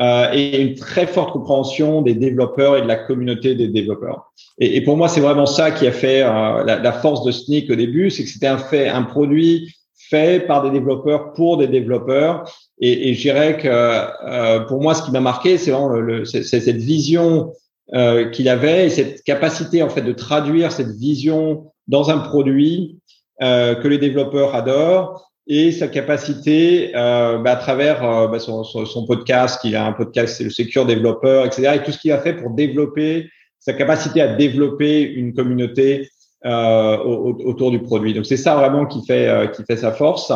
euh, 0.00 0.30
et 0.32 0.62
une 0.62 0.76
très 0.76 1.08
forte 1.08 1.32
compréhension 1.32 2.02
des 2.02 2.14
développeurs 2.14 2.76
et 2.76 2.82
de 2.82 2.86
la 2.86 2.94
communauté 2.94 3.56
des 3.56 3.66
développeurs. 3.66 4.32
Et, 4.60 4.80
pour 4.82 4.96
moi, 4.96 5.08
c'est 5.08 5.20
vraiment 5.20 5.46
ça 5.46 5.72
qui 5.72 5.88
a 5.88 5.92
fait 5.92 6.22
euh, 6.22 6.62
la, 6.62 6.78
la, 6.78 6.92
force 6.92 7.24
de 7.24 7.32
Sneak 7.32 7.68
au 7.68 7.74
début, 7.74 8.08
c'est 8.10 8.22
que 8.22 8.28
c'était 8.28 8.46
un 8.46 8.58
fait, 8.58 8.88
un 8.88 9.02
produit 9.02 9.74
fait 9.96 10.46
par 10.46 10.62
des 10.62 10.70
développeurs 10.70 11.32
pour 11.32 11.56
des 11.56 11.66
développeurs. 11.66 12.48
Et, 12.80 13.08
et 13.10 13.14
je 13.14 13.22
dirais 13.22 13.56
que 13.56 13.68
euh, 13.68 14.60
pour 14.60 14.80
moi, 14.80 14.94
ce 14.94 15.02
qui 15.02 15.10
m'a 15.10 15.20
marqué, 15.20 15.58
c'est 15.58 15.72
vraiment 15.72 15.88
le, 15.88 16.00
le 16.00 16.24
cette 16.24 16.76
vision 16.76 17.52
euh, 17.94 18.28
qu'il 18.30 18.48
avait 18.48 18.86
et 18.86 18.90
cette 18.90 19.22
capacité 19.22 19.82
en 19.82 19.88
fait 19.88 20.02
de 20.02 20.12
traduire 20.12 20.72
cette 20.72 20.90
vision 20.90 21.72
dans 21.86 22.10
un 22.10 22.18
produit 22.18 22.98
euh, 23.42 23.74
que 23.74 23.88
les 23.88 23.98
développeurs 23.98 24.54
adorent 24.54 25.28
et 25.46 25.72
sa 25.72 25.88
capacité 25.88 26.92
euh, 26.94 27.38
bah, 27.38 27.52
à 27.52 27.56
travers 27.56 28.04
euh, 28.04 28.28
bah, 28.28 28.38
son, 28.38 28.62
son, 28.64 29.06
podcast, 29.06 29.60
qu'il 29.62 29.74
a 29.74 29.86
un 29.86 29.92
podcast, 29.92 30.36
c'est 30.36 30.44
le 30.44 30.50
Secure 30.50 30.84
Développeur, 30.84 31.46
etc. 31.46 31.72
Et 31.76 31.82
tout 31.82 31.90
ce 31.90 31.98
qu'il 31.98 32.12
a 32.12 32.18
fait 32.18 32.34
pour 32.34 32.50
développer 32.50 33.30
sa 33.58 33.72
capacité 33.72 34.20
à 34.20 34.34
développer 34.34 35.02
une 35.02 35.34
communauté 35.34 36.10
euh, 36.44 36.96
autour 36.98 37.70
du 37.72 37.80
produit. 37.80 38.14
Donc 38.14 38.24
c'est 38.24 38.36
ça 38.36 38.54
vraiment 38.54 38.86
qui 38.86 39.04
fait 39.04 39.26
euh, 39.26 39.46
qui 39.48 39.64
fait 39.64 39.76
sa 39.76 39.90
force. 39.90 40.32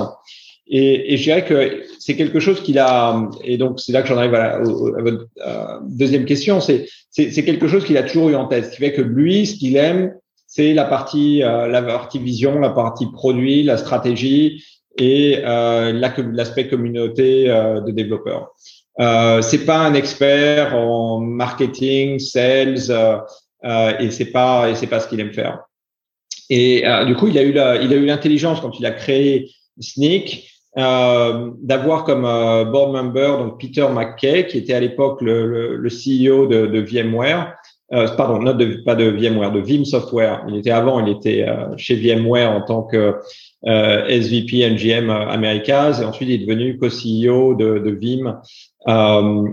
Et, 0.66 1.12
et 1.12 1.16
je 1.16 1.22
dirais 1.24 1.44
que 1.44 1.82
c'est 1.98 2.16
quelque 2.16 2.40
chose 2.40 2.62
qu'il 2.62 2.78
a. 2.78 3.28
Et 3.44 3.58
donc 3.58 3.80
c'est 3.80 3.92
là 3.92 4.02
que 4.02 4.08
j'en 4.08 4.16
arrive 4.16 4.34
à, 4.34 4.60
votre 4.60 5.26
euh, 5.44 5.78
deuxième 5.82 6.24
question. 6.24 6.60
C'est 6.60 6.86
quelque 7.44 7.68
chose 7.68 7.84
qu'il 7.84 7.96
a 7.96 8.02
toujours 8.02 8.30
eu 8.30 8.34
en 8.36 8.46
tête. 8.46 8.66
Ce 8.66 8.70
qui 8.70 8.76
fait 8.76 8.92
que 8.92 9.02
lui, 9.02 9.46
ce 9.46 9.56
qu'il 9.56 9.76
aime, 9.76 10.14
c'est 10.46 10.74
la 10.74 10.84
partie 10.84 11.42
euh, 11.42 11.66
la 11.66 11.82
partie 11.82 12.18
vision, 12.18 12.58
la 12.58 12.70
partie 12.70 13.06
produit, 13.10 13.62
la 13.62 13.76
stratégie 13.76 14.64
et 14.98 15.38
euh, 15.44 15.92
l'aspect 15.92 16.68
communauté 16.68 17.50
euh, 17.50 17.80
de 17.80 17.90
développeurs. 17.90 18.52
Euh, 19.00 19.40
c'est 19.40 19.64
pas 19.64 19.78
un 19.78 19.94
expert 19.94 20.74
en 20.74 21.18
marketing, 21.20 22.18
sales, 22.18 22.90
euh, 22.90 23.18
euh, 23.64 23.98
et 23.98 24.10
c'est 24.10 24.26
pas 24.26 24.68
et 24.68 24.74
c'est 24.74 24.86
pas 24.86 25.00
ce 25.00 25.08
qu'il 25.08 25.20
aime 25.20 25.32
faire. 25.32 25.60
Et 26.50 26.84
du 27.06 27.14
coup, 27.14 27.28
il 27.28 27.38
a 27.38 27.42
eu 27.42 27.52
la, 27.52 27.76
il 27.76 27.90
a 27.94 27.96
eu 27.96 28.04
l'intelligence 28.04 28.60
quand 28.60 28.78
il 28.78 28.84
a 28.84 28.90
créé 28.90 29.50
Sneak 29.80 30.51
d'avoir 30.74 32.04
comme 32.04 32.22
board 32.22 32.92
member 32.92 33.38
donc 33.38 33.60
Peter 33.60 33.86
McKay 33.92 34.46
qui 34.46 34.58
était 34.58 34.72
à 34.72 34.80
l'époque 34.80 35.20
le, 35.20 35.46
le, 35.46 35.76
le, 35.76 35.88
CEO 35.90 36.46
de, 36.46 36.66
de 36.66 36.80
VMware. 36.80 37.54
pardon, 38.16 38.38
not 38.38 38.56
pas 38.86 38.94
de 38.94 39.04
VMware, 39.04 39.52
de 39.52 39.60
Vim 39.60 39.84
Software. 39.84 40.42
Il 40.48 40.56
était 40.56 40.70
avant, 40.70 41.04
il 41.04 41.12
était 41.12 41.44
chez 41.76 41.96
VMware 41.96 42.50
en 42.50 42.62
tant 42.62 42.84
que 42.84 43.16
euh, 43.66 44.06
SVP 44.08 44.68
NGM 44.68 45.08
Americas 45.10 46.00
et 46.00 46.04
ensuite 46.04 46.28
il 46.28 46.34
est 46.34 46.38
devenu 46.44 46.76
co-CEO 46.78 47.54
de, 47.54 47.78
de 47.78 47.90
Vim 47.90 48.40
euh, 48.88 49.48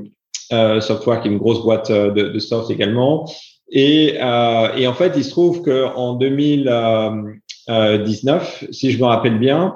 euh, 0.51 0.81
Software 0.81 1.21
qui 1.21 1.27
est 1.27 1.31
une 1.31 1.37
grosse 1.37 1.61
boîte 1.61 1.91
de, 1.91 2.09
de 2.09 2.39
soft 2.39 2.71
également 2.71 3.29
et, 3.71 4.15
euh, 4.19 4.73
et 4.75 4.87
en 4.87 4.95
fait 4.95 5.13
il 5.15 5.23
se 5.23 5.29
trouve 5.29 5.61
que 5.61 5.85
en 5.95 6.15
2019 6.15 8.65
si 8.71 8.89
je 8.91 8.99
me 8.99 9.05
rappelle 9.05 9.37
bien 9.37 9.75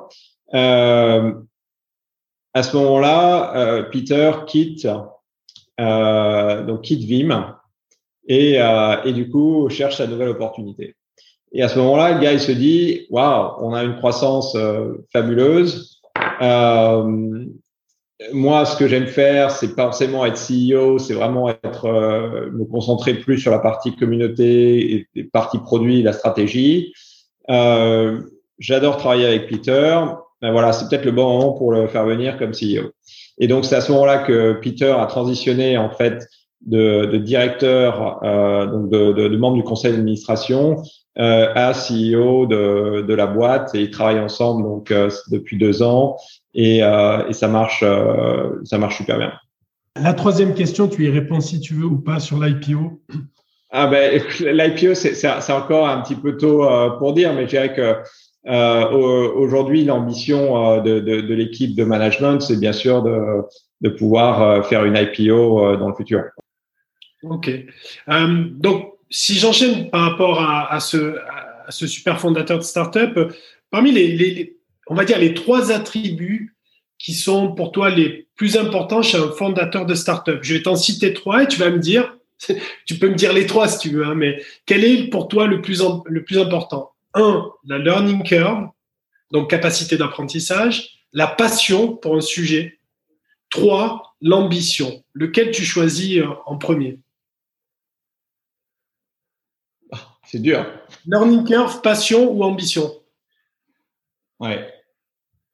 à 0.53 1.33
ce 2.61 2.77
moment-là 2.77 3.83
Peter 3.91 4.31
quitte 4.47 4.87
donc 5.77 6.81
quitte 6.81 7.03
Vim 7.03 7.57
et, 8.27 8.59
et 9.05 9.13
du 9.13 9.29
coup 9.29 9.67
cherche 9.69 9.97
sa 9.97 10.07
nouvelle 10.07 10.29
opportunité 10.29 10.95
Et 11.51 11.63
à 11.63 11.67
ce 11.67 11.77
moment-là, 11.79 12.13
le 12.13 12.19
gars, 12.19 12.33
il 12.33 12.39
se 12.39 12.51
dit, 12.51 13.07
waouh, 13.09 13.55
on 13.59 13.73
a 13.73 13.83
une 13.83 13.97
croissance 13.97 14.57
fabuleuse. 15.11 16.01
Euh, 16.41 17.45
moi, 18.31 18.65
ce 18.65 18.77
que 18.77 18.87
j'aime 18.87 19.07
faire, 19.07 19.51
c'est 19.51 19.75
pas 19.75 19.83
forcément 19.83 20.25
être 20.25 20.39
CEO, 20.39 20.97
c'est 20.97 21.13
vraiment 21.13 21.49
être 21.49 21.85
euh, 21.85 22.51
me 22.51 22.65
concentrer 22.65 23.15
plus 23.15 23.39
sur 23.39 23.51
la 23.51 23.59
partie 23.59 23.95
communauté 23.95 25.07
et, 25.15 25.23
partie 25.25 25.59
produit, 25.59 26.01
la 26.03 26.13
stratégie. 26.13 26.93
Euh, 27.49 28.21
J'adore 28.59 28.97
travailler 28.97 29.25
avec 29.25 29.49
Peter. 29.49 29.99
Ben 30.43 30.51
voilà, 30.51 30.73
c'est 30.73 30.89
peut-être 30.89 31.05
le 31.05 31.13
bon 31.13 31.23
moment 31.23 31.53
pour 31.53 31.71
le 31.71 31.87
faire 31.87 32.05
venir 32.05 32.37
comme 32.37 32.51
CEO. 32.51 32.91
Et 33.37 33.47
donc 33.47 33.63
c'est 33.63 33.77
à 33.77 33.81
ce 33.81 33.93
moment-là 33.93 34.17
que 34.17 34.59
Peter 34.61 34.93
a 34.99 35.05
transitionné 35.05 35.77
en 35.77 35.89
fait 35.89 36.27
de, 36.65 37.05
de 37.05 37.17
directeur, 37.17 38.21
euh, 38.25 38.65
donc 38.65 38.89
de, 38.89 39.13
de, 39.13 39.29
de, 39.29 39.37
membre 39.37 39.55
du 39.55 39.63
conseil 39.63 39.93
d'administration 39.93 40.83
euh, 41.17 41.47
à 41.55 41.71
CEO 41.71 42.45
de, 42.45 43.05
de 43.07 43.13
la 43.13 43.25
boîte 43.25 43.73
et 43.73 43.83
ils 43.83 43.89
travaillent 43.89 44.19
ensemble 44.19 44.63
donc 44.63 44.91
euh, 44.91 45.09
depuis 45.31 45.57
deux 45.57 45.81
ans 45.81 46.17
et, 46.53 46.83
euh, 46.83 47.25
et 47.29 47.33
ça 47.33 47.47
marche, 47.47 47.81
euh, 47.81 48.59
ça 48.65 48.77
marche 48.77 48.97
super 48.97 49.17
bien. 49.19 49.31
La 49.95 50.13
troisième 50.13 50.55
question, 50.55 50.89
tu 50.89 51.05
y 51.05 51.09
réponds 51.09 51.39
si 51.39 51.61
tu 51.61 51.73
veux 51.75 51.85
ou 51.85 51.99
pas 51.99 52.19
sur 52.19 52.43
l'IPO. 52.43 53.01
Ah 53.71 53.87
ben 53.87 54.21
l'IPO 54.41 54.93
c'est 54.93 55.53
encore 55.53 55.87
un 55.87 56.01
petit 56.01 56.15
peu 56.15 56.35
tôt 56.35 56.65
euh, 56.65 56.89
pour 56.97 57.13
dire, 57.13 57.33
mais 57.33 57.43
je 57.43 57.49
dirais 57.51 57.73
que 57.73 57.95
euh, 58.47 58.89
aujourd'hui 58.89 59.85
l'ambition 59.85 60.81
de, 60.81 60.99
de, 60.99 61.33
l'équipe 61.33 61.75
de 61.75 61.83
management 61.83 62.41
c'est 62.41 62.59
bien 62.59 62.73
sûr 62.73 63.03
de, 63.03 63.89
pouvoir 63.97 64.65
faire 64.65 64.85
une 64.85 64.95
IPO 64.95 65.77
dans 65.77 65.89
le 65.89 65.95
futur. 65.95 66.23
Ok. 67.23 67.49
donc 68.07 68.93
si 69.09 69.35
j'enchaîne 69.35 69.89
par 69.89 70.09
rapport 70.09 70.41
à, 70.41 70.79
ce, 70.79 71.17
super 71.69 72.19
fondateur 72.19 72.57
de 72.57 72.63
startup, 72.63 73.19
parmi 73.69 73.91
les, 73.91 74.07
les, 74.07 74.57
on 74.87 74.95
va 74.95 75.05
dire, 75.05 75.19
les 75.19 75.33
trois 75.33 75.71
attributs 75.71 76.55
qui 77.03 77.13
sont 77.13 77.53
pour 77.53 77.71
toi 77.71 77.89
les 77.89 78.27
plus 78.35 78.57
importants 78.57 79.01
chez 79.01 79.17
un 79.17 79.29
fondateur 79.31 79.85
de 79.85 79.93
startup. 79.93 80.39
Je 80.41 80.53
vais 80.53 80.61
t'en 80.61 80.75
citer 80.75 81.13
trois 81.13 81.43
et 81.43 81.47
tu 81.47 81.59
vas 81.59 81.69
me 81.69 81.79
dire, 81.79 82.17
tu 82.85 82.97
peux 82.97 83.09
me 83.09 83.15
dire 83.15 83.33
les 83.33 83.45
trois 83.45 83.67
si 83.67 83.77
tu 83.77 83.95
veux, 83.95 84.05
hein, 84.05 84.15
mais 84.15 84.41
quel 84.65 84.85
est 84.85 85.09
pour 85.09 85.27
toi 85.27 85.45
le 85.45 85.61
plus, 85.61 85.83
le 86.05 86.23
plus 86.23 86.39
important? 86.39 86.92
Un, 87.13 87.51
la 87.65 87.77
learning 87.77 88.23
curve, 88.23 88.69
donc 89.31 89.49
capacité 89.49 89.97
d'apprentissage, 89.97 91.07
la 91.11 91.27
passion 91.27 91.95
pour 91.95 92.15
un 92.15 92.21
sujet. 92.21 92.79
Trois, 93.49 94.15
l'ambition. 94.19 95.03
Lequel 95.13 95.51
tu 95.51 95.63
choisis 95.63 96.17
euh, 96.17 96.27
en 96.45 96.57
premier? 96.57 96.99
Ah, 99.91 100.17
C'est 100.25 100.39
dur. 100.39 100.65
Learning 101.05 101.45
curve, 101.45 101.81
passion 101.81 102.31
ou 102.31 102.43
ambition? 102.43 102.91
Ouais. 104.39 104.73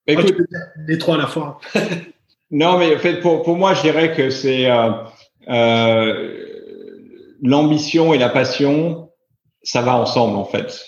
Bah, 0.07 0.13
écoute, 0.13 0.37
les 0.87 0.97
trois 0.97 1.15
à 1.15 1.19
la 1.19 1.27
fois. 1.27 1.59
non, 2.51 2.79
mais 2.79 2.95
en 2.95 2.99
fait, 2.99 3.19
pour, 3.19 3.43
pour 3.43 3.57
moi, 3.57 3.73
je 3.73 3.81
dirais 3.81 4.15
que 4.15 4.29
c'est 4.29 4.71
euh, 4.71 4.91
euh, 5.49 7.35
l'ambition 7.41 8.13
et 8.13 8.17
la 8.17 8.29
passion, 8.29 9.11
ça 9.61 9.81
va 9.81 9.97
ensemble 9.97 10.37
en 10.37 10.45
fait. 10.45 10.85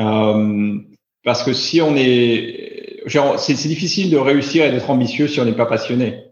Euh, 0.00 0.78
parce 1.24 1.42
que 1.42 1.52
si 1.52 1.80
on 1.80 1.94
est, 1.96 3.04
c'est 3.36 3.68
difficile 3.68 4.10
de 4.10 4.16
réussir 4.16 4.64
et 4.64 4.70
d'être 4.70 4.90
ambitieux 4.90 5.28
si 5.28 5.40
on 5.40 5.44
n'est 5.44 5.52
pas 5.52 5.66
passionné. 5.66 6.24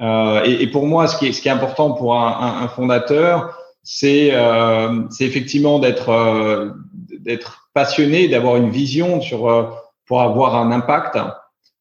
Euh, 0.00 0.42
et, 0.44 0.62
et, 0.62 0.66
pour 0.66 0.86
moi, 0.86 1.06
ce 1.06 1.16
qui 1.16 1.26
est, 1.28 1.32
ce 1.32 1.40
qui 1.40 1.48
est 1.48 1.52
important 1.52 1.92
pour 1.92 2.16
un, 2.16 2.28
un, 2.28 2.62
un 2.64 2.68
fondateur, 2.68 3.56
c'est 3.82 4.30
euh, 4.32 5.02
effectivement 5.20 5.78
d'être 5.78 6.08
euh, 6.08 6.70
d'être 7.20 7.70
passionné, 7.74 8.28
d'avoir 8.28 8.56
une 8.56 8.70
vision 8.70 9.20
sur 9.20 9.40
pour 10.06 10.20
avoir 10.20 10.56
un 10.56 10.72
impact 10.72 11.18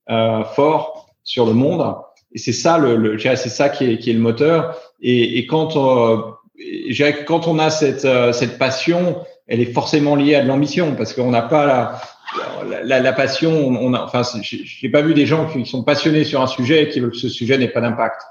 euh, 0.10 0.44
fort 0.44 1.08
sur 1.24 1.46
le 1.46 1.54
monde. 1.54 1.96
Et 2.34 2.40
c'est 2.40 2.54
ça, 2.54 2.78
le, 2.78 2.96
le 2.96 3.20
c'est 3.20 3.50
ça 3.50 3.70
qui 3.70 3.86
est, 3.86 3.98
qui 4.00 4.10
est 4.10 4.14
le 4.14 4.20
moteur. 4.20 4.76
Et, 5.02 5.38
et 5.38 5.48
quand, 5.48 5.78
euh, 5.78 6.18
quand 7.26 7.48
on 7.48 7.60
a 7.60 7.70
cette, 7.70 8.06
euh, 8.06 8.34
cette 8.34 8.58
passion, 8.58 9.18
elle 9.48 9.60
est 9.60 9.74
forcément 9.74 10.16
liée 10.16 10.36
à 10.36 10.44
de 10.44 10.48
l'ambition 10.48 10.96
parce 10.96 11.14
qu'on 11.14 11.32
n'a 11.32 11.42
pas 11.42 12.02
la, 12.68 12.84
la, 12.84 13.00
la, 13.00 13.14
passion. 13.14 13.52
On 13.52 13.94
a, 13.94 14.02
enfin, 14.02 14.24
j'ai 14.42 14.90
pas 14.90 15.02
vu 15.02 15.14
des 15.14 15.26
gens 15.26 15.48
qui 15.48 15.66
sont 15.66 15.84
passionnés 15.84 16.24
sur 16.24 16.42
un 16.42 16.48
sujet 16.48 16.84
et 16.84 16.90
qui 16.90 17.00
veulent 17.00 17.12
que 17.12 17.18
ce 17.18 17.30
sujet 17.30 17.58
n'ait 17.58 17.68
pas 17.68 17.82
d'impact. 17.82 18.22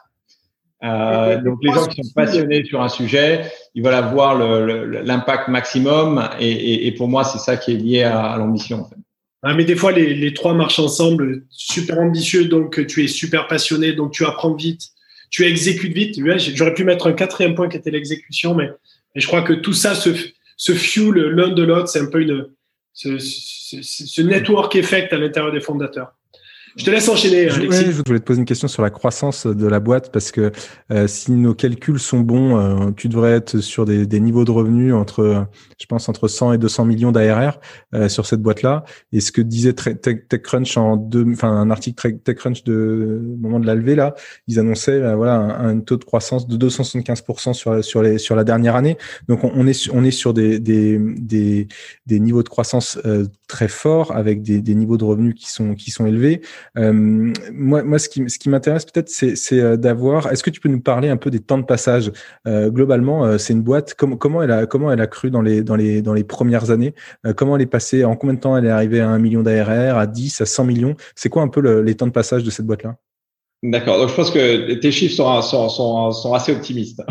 Euh, 0.85 1.41
donc 1.41 1.59
les 1.63 1.73
gens 1.73 1.87
qui 1.87 2.03
sont 2.03 2.13
passionnés 2.13 2.65
sur 2.65 2.83
un 2.83 2.89
sujet, 2.89 3.53
ils 3.75 3.85
veulent 3.85 3.95
avoir 3.95 4.37
l'impact 4.37 5.47
maximum 5.49 6.29
et, 6.41 6.51
et, 6.51 6.87
et, 6.89 6.93
pour 6.93 7.07
moi 7.07 7.23
c'est 7.23 7.39
ça 7.39 7.57
qui 7.57 7.73
est 7.73 7.77
lié 7.77 8.03
à, 8.03 8.33
à 8.33 8.37
l'ambition. 8.37 8.81
En 8.81 8.85
fait. 8.87 8.97
Ah, 9.45 9.55
mais 9.55 9.65
des 9.65 9.75
fois, 9.75 9.91
les, 9.91 10.15
les, 10.15 10.35
trois 10.35 10.55
marchent 10.55 10.79
ensemble. 10.79 11.45
Super 11.51 11.99
ambitieux, 11.99 12.45
donc 12.45 12.87
tu 12.87 13.05
es 13.05 13.09
super 13.09 13.49
passionné, 13.49 13.93
donc 13.93 14.13
tu 14.13 14.25
apprends 14.25 14.55
vite, 14.55 14.91
tu 15.31 15.45
exécutes 15.45 15.93
vite. 15.93 16.21
J'aurais 16.55 16.75
pu 16.75 16.85
mettre 16.85 17.09
un 17.09 17.13
quatrième 17.13 17.57
point 17.57 17.69
qui 17.69 17.77
était 17.77 17.91
l'exécution, 17.91 18.55
mais, 18.55 18.71
mais, 19.15 19.21
je 19.21 19.27
crois 19.27 19.43
que 19.43 19.53
tout 19.53 19.73
ça 19.73 19.97
se, 19.97 20.11
se 20.57 20.73
fuel 20.73 21.15
l'un 21.15 21.49
de 21.49 21.63
l'autre. 21.63 21.89
C'est 21.89 22.01
un 22.01 22.07
peu 22.07 22.21
une, 22.21 22.49
ce, 22.93 23.19
ce, 23.19 23.83
ce 23.83 24.23
network 24.23 24.77
effect 24.77 25.13
à 25.13 25.19
l'intérieur 25.19 25.53
des 25.53 25.61
fondateurs. 25.61 26.15
Je 26.77 26.85
te 26.85 26.91
laisse 26.91 27.09
enchaîner, 27.09 27.51
Alexis. 27.51 27.93
je 27.93 28.03
voulais 28.07 28.19
te 28.19 28.25
poser 28.25 28.41
une 28.41 28.47
question 28.47 28.67
sur 28.67 28.83
la 28.83 28.91
croissance 28.91 29.47
de 29.47 29.67
la 29.67 29.79
boîte 29.79 30.11
parce 30.11 30.33
que 30.33 30.53
euh, 30.91 31.07
si 31.07 31.33
nos 31.33 31.55
calculs 31.55 31.99
sont 31.99 32.21
bons, 32.21 32.57
euh, 32.57 32.91
tu 32.97 33.09
devrais 33.09 33.33
être 33.33 33.61
sur 33.61 33.85
des, 33.85 34.07
des, 34.07 34.21
niveaux 34.21 34.45
de 34.45 34.51
revenus 34.51 34.95
entre, 34.95 35.47
je 35.79 35.87
pense, 35.87 36.09
entre 36.09 36.29
100 36.29 36.55
et 36.55 36.59
200 36.59 36.87
millions 36.87 37.13
d'ARR 37.13 37.61
euh, 37.95 38.09
sur 38.09 38.27
cette 38.27 38.41
boîte-là. 38.41 38.85
Et 39.13 39.21
ce 39.21 39.33
que 39.33 39.43
disait 39.43 39.75
TechCrunch 39.75 40.77
en 40.79 40.97
deux, 40.97 41.27
enfin 41.33 41.51
un 41.51 41.71
article 41.71 42.19
TechCrunch 42.19 42.65
de 42.65 43.21
moment 43.39 43.61
de 43.61 43.67
la 43.67 43.75
levée 43.75 43.95
là, 43.95 44.15
ils 44.49 44.59
annonçaient 44.59 45.15
voilà 45.15 45.35
un, 45.35 45.81
taux 45.81 45.97
de 45.97 46.05
croissance 46.05 46.47
de 46.47 46.57
275% 46.57 47.53
sur 47.53 47.85
sur 47.85 48.03
les 48.03 48.19
sur 48.19 48.35
la 48.35 48.45
dernière 48.45 48.77
année. 48.77 48.97
Donc 49.29 49.45
on, 49.45 49.67
est 49.67 49.91
on 49.93 50.05
est 50.05 50.11
sur 50.11 50.33
des 50.33 50.59
des 50.59 50.99
des, 50.99 51.69
des 52.07 52.21
niveaux 52.21 52.43
de 52.43 52.49
croissance 52.49 52.99
très 53.53 53.69
forts 53.69 54.17
avec 54.17 54.41
des, 54.41 54.63
des 54.63 54.75
niveaux 54.75 54.97
de 54.97 55.05
revenus 55.05 55.35
qui 55.35 55.51
sont 55.51 55.75
qui 55.75 55.91
sont 55.91 56.07
élevés. 56.07 56.41
Euh, 56.79 57.31
moi, 57.53 57.83
moi, 57.83 57.99
ce 57.99 58.09
qui, 58.09 58.29
ce 58.29 58.39
qui 58.39 58.49
m'intéresse 58.49 58.87
peut-être, 58.87 59.11
c'est, 59.11 59.37
c'est 59.37 59.61
euh, 59.61 59.77
d'avoir. 59.77 60.33
Est-ce 60.33 60.43
que 60.43 60.49
tu 60.49 60.59
peux 60.59 60.71
nous 60.71 60.81
parler 60.81 61.11
un 61.11 61.19
peu 61.19 61.31
des 61.31 61.39
temps 61.39 61.59
de 61.59 61.65
passage? 61.65 62.11
Euh, 62.49 62.71
Globalement, 62.71 63.37
c'est 63.39 63.53
une 63.53 63.63
boîte. 63.63 63.95
Comment, 63.95 64.17
comment 64.17 64.43
elle 64.43 64.51
a, 64.51 64.67
comment 64.67 64.91
elle 64.91 65.03
a 65.03 65.07
cru 65.07 65.31
dans 65.31 65.43
les, 65.43 65.63
dans 65.63 65.77
les, 65.77 66.01
dans 66.01 66.15
les 66.15 66.25
premières 66.25 66.71
années? 66.71 66.95
Comment 67.37 67.57
elle 67.57 67.63
est 67.63 67.67
passée? 67.67 68.05
En 68.05 68.17
combien 68.17 68.35
de 68.35 68.41
temps 68.41 68.57
elle 68.57 68.65
est 68.65 68.71
arrivée 68.71 69.01
à 69.01 69.09
un 69.09 69.19
million 69.19 69.43
d'ARR, 69.43 69.99
à 69.99 70.07
10, 70.07 70.41
à 70.41 70.47
100 70.47 70.65
millions? 70.65 70.97
C'est 71.15 71.29
quoi 71.29 71.43
un 71.43 71.49
peu 71.49 71.61
le, 71.61 71.83
les 71.83 71.95
temps 71.95 72.07
de 72.07 72.13
passage 72.13 72.43
de 72.43 72.51
cette 72.51 72.67
boîte-là? 72.67 72.97
D'accord. 73.63 73.99
Donc, 73.99 74.09
je 74.09 74.15
pense 74.15 74.31
que 74.31 74.75
tes 74.75 74.91
chiffres 74.91 75.15
sont, 75.15 75.43
sont, 75.43 75.69
sont, 75.69 76.11
sont 76.11 76.35
assez 76.35 76.53
optimistes. 76.53 77.03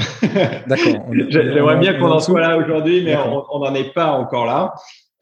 D'accord. 0.68 1.06
J'aimerais 1.30 1.78
bien 1.78 1.94
qu'on 1.94 2.12
en 2.12 2.20
soit 2.20 2.42
là 2.42 2.58
aujourd'hui, 2.58 3.04
mais 3.04 3.16
on 3.16 3.60
n'en 3.60 3.74
est 3.76 3.94
pas 3.94 4.12
encore 4.14 4.46
là. 4.46 4.74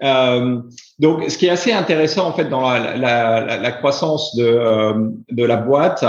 Euh, 0.03 0.61
donc, 0.97 1.29
ce 1.29 1.37
qui 1.37 1.47
est 1.47 1.49
assez 1.49 1.73
intéressant 1.73 2.27
en 2.27 2.33
fait 2.33 2.45
dans 2.45 2.61
la, 2.61 2.95
la, 2.95 3.57
la, 3.57 3.71
croissance 3.71 4.35
de, 4.35 4.45
euh, 4.45 5.09
de 5.29 5.43
la 5.43 5.57
boîte, 5.57 6.05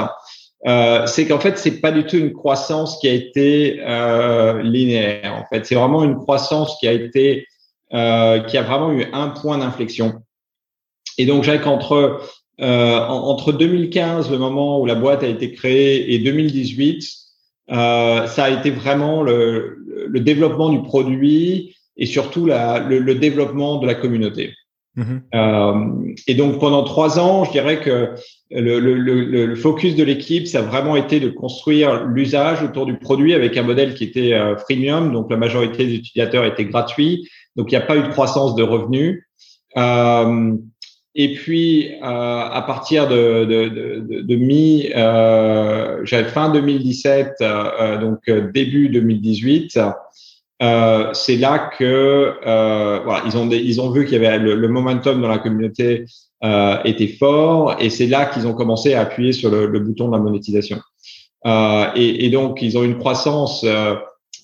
euh, 0.67 1.07
c'est 1.07 1.27
qu'en 1.27 1.41
fait 1.41 1.59
c'est 1.59 1.81
pas 1.81 1.91
du 1.91 2.05
tout 2.05 2.17
une 2.17 2.33
croissance 2.33 2.99
qui 2.99 3.09
a 3.09 3.13
été 3.13 3.81
euh, 3.81 4.63
linéaire. 4.63 5.35
En 5.35 5.45
fait, 5.47 5.67
c'est 5.67 5.75
vraiment 5.75 6.05
une 6.05 6.17
croissance 6.17 6.77
qui 6.79 6.87
a 6.87 6.93
été 6.93 7.47
euh, 7.93 8.41
qui 8.41 8.57
a 8.57 8.63
vraiment 8.63 8.93
eu 8.93 9.07
un 9.13 9.29
point 9.29 9.59
d'inflexion. 9.59 10.23
Et 11.19 11.27
donc, 11.27 11.45
j'ai 11.45 11.59
qu'entre 11.61 12.21
entre 12.63 13.53
2015, 13.53 14.31
le 14.31 14.37
moment 14.37 14.81
où 14.81 14.87
la 14.87 14.95
boîte 14.95 15.23
a 15.23 15.27
été 15.27 15.51
créée, 15.55 16.13
et 16.13 16.19
2018, 16.19 17.03
ça 17.71 18.45
a 18.45 18.51
été 18.51 18.71
vraiment 18.71 19.23
le, 19.23 19.79
le 20.07 20.21
développement 20.21 20.69
du 20.69 20.83
produit 20.83 21.75
et 22.01 22.07
surtout 22.07 22.47
la, 22.47 22.81
le, 22.81 22.99
le, 22.99 23.15
développement 23.15 23.79
de 23.79 23.87
la 23.87 23.95
communauté. 23.95 24.55
Mm-hmm. 24.97 25.21
Euh, 25.35 26.13
et 26.27 26.35
donc 26.35 26.59
pendant 26.59 26.83
trois 26.83 27.21
ans, 27.21 27.45
je 27.45 27.53
dirais 27.53 27.81
que 27.81 28.15
le, 28.51 28.81
le, 28.81 28.95
le 28.95 29.55
focus 29.55 29.95
de 29.95 30.03
l'équipe, 30.03 30.49
ça 30.49 30.59
a 30.59 30.63
vraiment 30.63 30.97
été 30.97 31.21
de 31.21 31.29
construire 31.29 32.05
l'usage 32.07 32.63
autour 32.63 32.87
du 32.87 32.99
produit 32.99 33.35
avec 33.35 33.57
un 33.57 33.63
modèle 33.63 33.95
qui 33.95 34.05
était 34.05 34.33
euh, 34.33 34.57
freemium, 34.57 35.13
donc 35.13 35.31
la 35.31 35.37
majorité 35.37 35.87
des 35.87 35.95
utilisateurs 35.95 36.45
étaient 36.45 36.65
gratuits, 36.65 37.29
donc 37.55 37.71
il 37.71 37.77
n'y 37.77 37.83
a 37.83 37.87
pas 37.87 37.97
eu 37.97 38.03
de 38.03 38.09
croissance 38.09 38.57
de 38.57 38.65
revenus. 38.65 39.23
Euh, 39.77 40.57
et 41.15 41.35
puis 41.35 41.93
à 42.03 42.63
partir 42.67 43.09
de, 43.09 43.45
de, 43.45 43.69
de, 43.69 44.21
de 44.23 44.37
mi, 44.37 44.89
euh, 44.95 46.05
fin 46.07 46.51
2017, 46.51 47.35
euh, 47.43 47.99
donc 47.99 48.31
début 48.53 48.89
2018. 48.89 49.79
Euh, 50.63 51.13
c'est 51.15 51.37
là 51.37 51.71
que 51.79 52.35
euh, 52.47 53.01
voilà, 53.03 53.23
ils 53.27 53.37
ont 53.39 53.49
ils 53.51 53.81
ont 53.81 53.91
vu 53.91 54.05
qu'il 54.05 54.23
y 54.23 54.27
avait 54.27 54.39
le, 54.39 54.69
momentum 54.69 55.23
dans 55.23 55.29
la 55.29 55.39
communauté 55.39 56.05
euh, 56.45 56.77
était 56.85 57.09
fort 57.09 57.77
et 57.79 57.89
c'est 57.89 58.07
là 58.07 58.27
qu'ils 58.27 58.47
ont 58.47 58.53
commencé 58.53 58.93
à 58.93 59.01
appuyer 59.01 59.33
sur 59.33 59.51
le, 59.51 59.67
le 59.67 59.81
bouton 59.81 60.09
de 60.09 60.13
la 60.13 60.23
monétisation. 60.23 60.79
Euh, 61.47 61.87
et, 61.97 62.27
et, 62.27 62.31
donc 62.31 62.61
ils 62.61 62.77
ont 62.77 62.83
une 62.83 62.99
croissance 62.99 63.65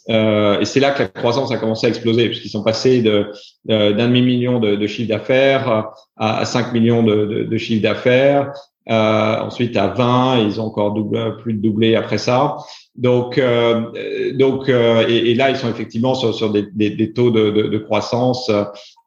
et 0.08 0.64
c'est 0.64 0.80
là 0.80 0.92
que 0.92 1.02
la 1.02 1.08
croissance 1.08 1.52
a 1.52 1.58
commencé 1.58 1.86
à 1.86 1.90
exploser, 1.90 2.28
puisqu'ils 2.28 2.48
sont 2.48 2.62
passés 2.62 3.02
de 3.02 3.30
d'un 3.66 3.92
demi 3.92 4.22
million 4.22 4.58
de, 4.58 4.76
de 4.76 4.86
chiffre 4.86 5.08
d'affaires 5.08 5.90
à, 6.16 6.44
5 6.46 6.72
millions 6.72 7.02
de, 7.02 7.26
de, 7.26 7.42
de 7.42 7.58
chiffre 7.58 7.82
d'affaires, 7.82 8.52
ensuite 8.88 9.76
à 9.76 9.88
20, 9.88 10.38
ils 10.44 10.60
ont 10.60 10.66
encore 10.66 10.94
plus 11.42 11.54
de 11.54 11.60
doublé 11.60 11.94
après 11.96 12.18
ça. 12.18 12.56
Donc, 12.98 13.38
euh, 13.38 14.32
donc 14.34 14.68
euh, 14.68 15.06
et, 15.06 15.34
là, 15.34 15.50
ils 15.50 15.56
sont 15.56 15.68
effectivement 15.68 16.14
sur, 16.14 16.34
sur 16.34 16.50
des, 16.50 16.62
des, 16.72 17.12
taux 17.12 17.30
de, 17.30 17.50
de, 17.50 17.62
de 17.68 17.78
croissance 17.78 18.50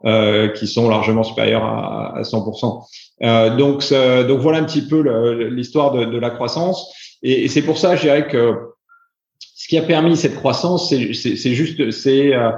euh, 0.05 0.47
qui 0.49 0.67
sont 0.67 0.89
largement 0.89 1.23
supérieurs 1.23 1.63
à, 1.63 2.17
à 2.17 2.21
100%. 2.21 2.83
Euh, 3.21 3.55
donc, 3.57 3.83
donc 4.27 4.39
voilà 4.39 4.59
un 4.59 4.63
petit 4.63 4.87
peu 4.87 5.01
l'histoire 5.49 5.91
de, 5.91 6.05
de, 6.05 6.17
la 6.19 6.29
croissance. 6.29 6.93
Et, 7.23 7.47
c'est 7.47 7.63
pour 7.63 7.77
ça, 7.77 7.95
je 7.95 8.01
dirais 8.01 8.27
que 8.27 8.53
ce 9.55 9.67
qui 9.67 9.77
a 9.77 9.81
permis 9.81 10.15
cette 10.15 10.35
croissance, 10.35 10.89
c'est 10.89 11.13
juste, 11.13 11.91
c'est 11.91 12.33
euh, 12.33 12.51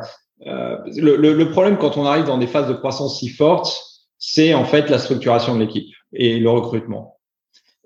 euh, 0.48 0.78
le, 0.98 1.16
le, 1.16 1.50
problème 1.50 1.78
quand 1.78 1.98
on 1.98 2.06
arrive 2.06 2.26
dans 2.26 2.38
des 2.38 2.48
phases 2.48 2.68
de 2.68 2.74
croissance 2.74 3.20
si 3.20 3.30
fortes, 3.30 3.84
c'est 4.18 4.54
en 4.54 4.66
fait 4.66 4.90
la 4.90 5.00
structuration 5.00 5.56
de 5.56 5.62
l'équipe 5.62 5.88
et 6.14 6.40
le 6.40 6.50
recrutement. 6.50 7.18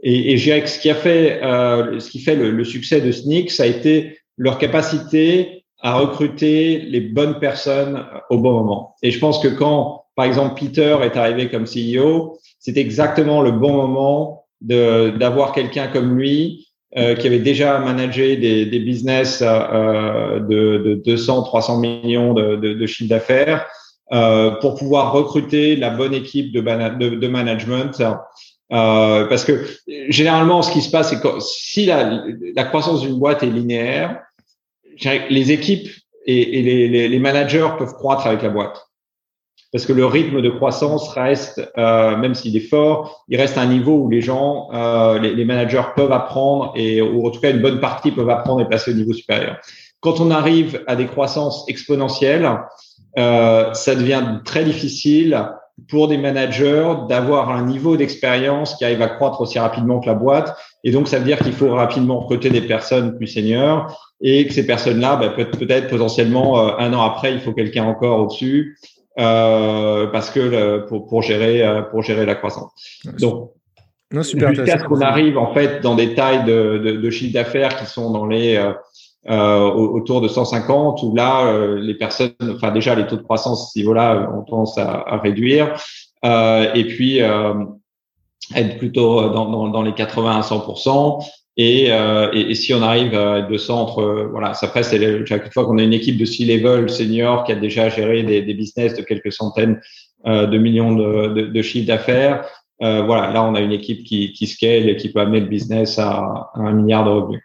Et, 0.05 0.31
et 0.31 0.37
je 0.37 0.43
dirais 0.43 0.61
que 0.61 0.69
ce 0.69 0.79
qui 0.79 0.89
a 0.89 0.95
fait, 0.95 1.43
euh, 1.43 1.99
ce 1.99 2.09
qui 2.09 2.19
fait 2.19 2.35
le, 2.35 2.51
le, 2.51 2.63
succès 2.63 3.01
de 3.01 3.11
Sneak, 3.11 3.49
ça 3.51 3.63
a 3.63 3.65
été 3.65 4.19
leur 4.37 4.59
capacité 4.59 5.65
à 5.81 5.95
recruter 5.95 6.79
les 6.79 7.01
bonnes 7.01 7.39
personnes 7.39 8.05
au 8.29 8.37
bon 8.37 8.53
moment. 8.53 8.95
Et 9.01 9.11
je 9.11 9.19
pense 9.19 9.39
que 9.39 9.47
quand, 9.47 10.05
par 10.15 10.25
exemple, 10.25 10.59
Peter 10.59 10.95
est 11.03 11.17
arrivé 11.17 11.49
comme 11.49 11.65
CEO, 11.65 12.37
c'était 12.59 12.81
exactement 12.81 13.41
le 13.41 13.51
bon 13.51 13.73
moment 13.73 14.45
d'avoir 14.61 15.51
quelqu'un 15.51 15.87
comme 15.87 16.17
lui 16.17 16.67
euh, 16.97 17.15
qui 17.15 17.27
avait 17.27 17.39
déjà 17.39 17.79
managé 17.79 18.37
des, 18.37 18.65
des 18.65 18.79
business 18.79 19.43
euh, 19.45 20.39
de, 20.39 20.77
de 20.77 21.01
200, 21.05 21.43
300 21.43 21.79
millions 21.79 22.33
de, 22.33 22.55
de, 22.55 22.73
de 22.73 22.85
chiffre 22.85 23.09
d'affaires 23.09 23.65
euh, 24.13 24.51
pour 24.61 24.75
pouvoir 24.75 25.11
recruter 25.11 25.75
la 25.75 25.89
bonne 25.89 26.13
équipe 26.13 26.53
de, 26.53 26.61
de 26.61 27.27
management 27.27 28.01
euh, 28.71 29.25
parce 29.25 29.45
que 29.45 29.65
généralement, 30.09 30.61
ce 30.61 30.71
qui 30.71 30.81
se 30.81 30.89
passe, 30.89 31.09
c'est 31.09 31.21
que 31.21 31.39
si 31.39 31.85
la, 31.85 32.63
croissance 32.65 33.01
d'une 33.01 33.19
boîte 33.19 33.43
est 33.43 33.47
linéaire, 33.47 34.21
les 35.29 35.51
équipes 35.51 35.89
et, 36.25 36.61
les, 37.07 37.19
managers 37.19 37.69
peuvent 37.77 37.93
croître 37.93 38.25
avec 38.27 38.41
la 38.41 38.49
boîte. 38.49 38.81
Parce 39.71 39.85
que 39.85 39.93
le 39.93 40.05
rythme 40.05 40.41
de 40.41 40.49
croissance 40.49 41.09
reste, 41.09 41.61
euh, 41.77 42.15
même 42.15 42.33
s'il 42.33 42.55
est 42.55 42.61
fort, 42.61 43.25
il 43.27 43.37
reste 43.37 43.57
un 43.57 43.65
niveau 43.65 43.97
où 43.97 44.09
les 44.09 44.21
gens, 44.21 44.69
euh, 44.73 45.19
les, 45.19 45.35
les, 45.35 45.43
managers 45.43 45.83
peuvent 45.97 46.13
apprendre 46.13 46.71
et, 46.77 47.01
ou 47.01 47.27
en 47.27 47.29
tout 47.29 47.41
cas 47.41 47.51
une 47.51 47.61
bonne 47.61 47.81
partie 47.81 48.11
peuvent 48.11 48.29
apprendre 48.29 48.61
et 48.61 48.69
passer 48.69 48.91
au 48.91 48.93
niveau 48.93 49.11
supérieur. 49.11 49.57
Quand 49.99 50.21
on 50.21 50.31
arrive 50.31 50.81
à 50.87 50.95
des 50.95 51.07
croissances 51.07 51.65
exponentielles, 51.67 52.49
euh, 53.17 53.73
ça 53.73 53.95
devient 53.95 54.39
très 54.43 54.63
difficile 54.63 55.49
pour 55.89 56.07
des 56.07 56.17
managers 56.17 56.93
d'avoir 57.09 57.51
un 57.51 57.65
niveau 57.65 57.97
d'expérience 57.97 58.75
qui 58.75 58.85
arrive 58.85 59.01
à 59.01 59.09
croître 59.09 59.41
aussi 59.41 59.59
rapidement 59.59 59.99
que 59.99 60.07
la 60.07 60.13
boîte. 60.13 60.57
Et 60.83 60.91
donc, 60.91 61.07
ça 61.07 61.19
veut 61.19 61.25
dire 61.25 61.37
qu'il 61.39 61.53
faut 61.53 61.73
rapidement 61.73 62.19
recruter 62.19 62.49
des 62.49 62.61
personnes 62.61 63.17
plus 63.17 63.27
seniors 63.27 64.13
et 64.21 64.47
que 64.47 64.53
ces 64.53 64.65
personnes-là, 64.65 65.17
bah, 65.17 65.29
peut-être 65.29 65.89
potentiellement 65.89 66.59
euh, 66.59 66.71
un 66.79 66.93
an 66.93 67.01
après, 67.01 67.33
il 67.33 67.41
faut 67.41 67.53
quelqu'un 67.53 67.83
encore 67.83 68.19
au-dessus 68.21 68.77
euh, 69.19 70.07
parce 70.07 70.29
que 70.29 70.85
pour, 70.87 71.07
pour 71.07 71.21
gérer 71.21 71.63
euh, 71.63 71.81
pour 71.81 72.01
gérer 72.01 72.25
la 72.25 72.35
croissance. 72.35 72.71
Donc, 73.19 73.51
jusqu'à 74.11 74.79
ce 74.79 74.83
qu'on 74.83 75.01
arrive 75.01 75.37
en 75.37 75.53
fait 75.53 75.81
dans 75.81 75.95
des 75.95 76.15
tailles 76.15 76.43
de, 76.45 76.81
de, 76.83 76.91
de 76.97 77.09
chiffre 77.09 77.33
d'affaires 77.33 77.75
qui 77.77 77.85
sont 77.85 78.11
dans 78.11 78.25
les 78.25 78.57
euh, 79.27 79.33
euh, 79.35 79.71
autour 79.71 80.21
de 80.21 80.27
150, 80.27 81.01
où 81.01 81.15
là, 81.15 81.47
euh, 81.47 81.79
les 81.79 81.95
personnes, 81.95 82.33
enfin 82.55 82.71
déjà 82.71 82.93
les 82.93 83.07
taux 83.07 83.15
de 83.15 83.23
croissance 83.23 83.63
à 83.63 83.65
ce 83.73 83.79
niveau-là 83.79 84.29
ont 84.35 84.43
tendance 84.43 84.77
à, 84.77 85.03
à 85.07 85.17
réduire, 85.17 85.73
euh, 86.23 86.71
et 86.75 86.85
puis 86.85 87.21
euh, 87.21 87.53
être 88.55 88.77
plutôt 88.77 89.29
dans, 89.29 89.49
dans, 89.49 89.69
dans, 89.69 89.81
les 89.81 89.93
80 89.93 90.39
à 90.39 90.43
100 90.43 91.19
et, 91.57 91.87
euh, 91.89 92.29
et, 92.33 92.51
et, 92.51 92.55
si 92.55 92.73
on 92.73 92.81
arrive 92.83 93.15
à 93.15 93.41
200 93.41 93.81
entre 93.81 94.27
voilà, 94.29 94.51
après 94.61 94.83
c'est 94.83 95.25
chaque 95.25 95.51
fois 95.53 95.65
qu'on 95.65 95.77
a 95.77 95.83
une 95.83 95.93
équipe 95.93 96.17
de 96.17 96.25
C-level 96.25 96.89
senior 96.89 97.45
qui 97.45 97.51
a 97.51 97.55
déjà 97.55 97.89
géré 97.89 98.23
des, 98.23 98.41
des 98.41 98.53
business 98.53 98.95
de 98.95 99.01
quelques 99.01 99.31
centaines 99.31 99.79
de 100.25 100.57
millions 100.57 100.95
de, 100.95 101.27
de, 101.33 101.41
de 101.47 101.61
chiffres 101.61 101.87
d'affaires, 101.87 102.45
voilà, 102.79 103.31
là 103.31 103.43
on 103.43 103.55
a 103.55 103.61
une 103.61 103.71
équipe 103.71 104.03
qui, 104.03 104.33
qui 104.33 104.47
scale 104.47 104.89
et 104.89 104.97
qui 104.97 105.11
peut 105.11 105.21
amener 105.21 105.39
le 105.39 105.47
business 105.47 105.97
à, 105.97 106.51
à 106.53 106.59
un 106.59 106.73
milliard 106.73 107.05
de 107.05 107.09
revenus. 107.09 107.44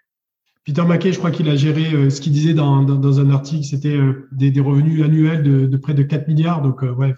Peter 0.71 0.85
Mackey, 0.85 1.13
je 1.13 1.19
crois 1.19 1.33
qu'il 1.33 1.49
a 1.49 1.57
géré 1.57 1.93
euh, 1.93 2.11
ce 2.11 2.21
qu'il 2.21 2.31
disait 2.31 2.55
dans, 2.55 2.85
dans, 2.85 2.95
dans, 2.95 3.19
un 3.19 3.31
article, 3.31 3.65
c'était 3.65 3.97
euh, 3.97 4.29
des, 4.31 4.53
des, 4.53 4.61
revenus 4.61 5.03
annuels 5.03 5.43
de, 5.43 5.67
de, 5.67 5.77
près 5.77 5.95
de 5.95 6.05
4 6.05 6.29
milliards. 6.29 6.63
Donc, 6.63 6.85
euh, 6.85 6.93
ouais, 6.93 7.13